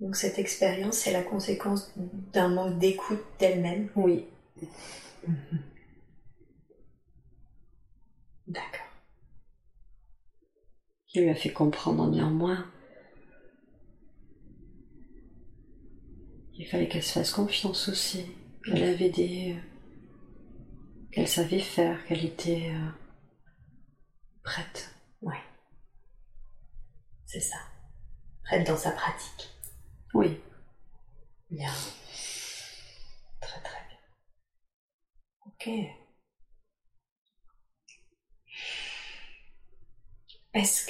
Donc 0.00 0.16
cette 0.16 0.38
expérience, 0.38 0.96
c'est 0.98 1.12
la 1.12 1.22
conséquence 1.22 1.92
d'un 1.96 2.48
manque 2.48 2.78
d'écoute 2.78 3.22
d'elle-même. 3.38 3.90
Oui. 3.96 4.26
D'accord. 8.46 8.89
Qui 11.10 11.20
lui 11.20 11.30
a 11.30 11.34
fait 11.34 11.52
comprendre 11.52 12.08
néanmoins 12.08 12.70
qu'il 16.54 16.68
fallait 16.68 16.88
qu'elle 16.88 17.02
se 17.02 17.14
fasse 17.14 17.32
confiance 17.32 17.88
aussi. 17.88 18.26
Qu'elle 18.64 18.84
avait 18.84 19.10
des. 19.10 19.56
qu'elle 21.10 21.26
savait 21.26 21.58
faire, 21.58 22.04
qu'elle 22.06 22.24
était 22.24 22.70
euh, 22.70 22.90
prête. 24.44 24.94
Oui. 25.22 25.34
C'est 27.26 27.40
ça. 27.40 27.56
Prête 28.44 28.66
dans 28.66 28.76
sa 28.76 28.92
pratique. 28.92 29.48
Oui. 30.14 30.38
Bien. 31.50 31.72
Très 33.40 33.60
très 33.62 33.80
bien. 33.88 33.98
Ok. 35.46 35.99
Est-ce 40.52 40.84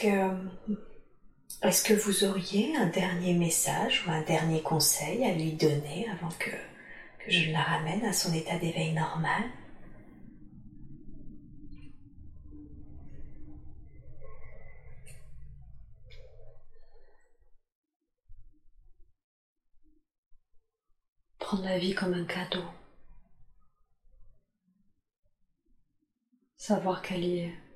que 1.85 1.93
vous 1.93 2.25
auriez 2.25 2.75
un 2.77 2.87
dernier 2.87 3.35
message 3.35 4.07
ou 4.07 4.11
un 4.11 4.23
dernier 4.23 4.63
conseil 4.63 5.25
à 5.25 5.35
lui 5.35 5.53
donner 5.53 6.09
avant 6.11 6.31
que, 6.39 6.51
que 6.51 7.31
je 7.31 7.51
la 7.51 7.63
ramène 7.63 8.05
à 8.07 8.13
son 8.15 8.33
état 8.33 8.59
d'éveil 8.59 8.93
normal? 8.95 9.43
Prendre 21.39 21.65
la 21.65 21.79
vie 21.79 21.95
comme 21.95 22.15
un 22.15 22.25
cadeau. 22.25 22.65
Savoir 26.57 27.03
qu'elle 27.03 27.25
est. 27.25 27.70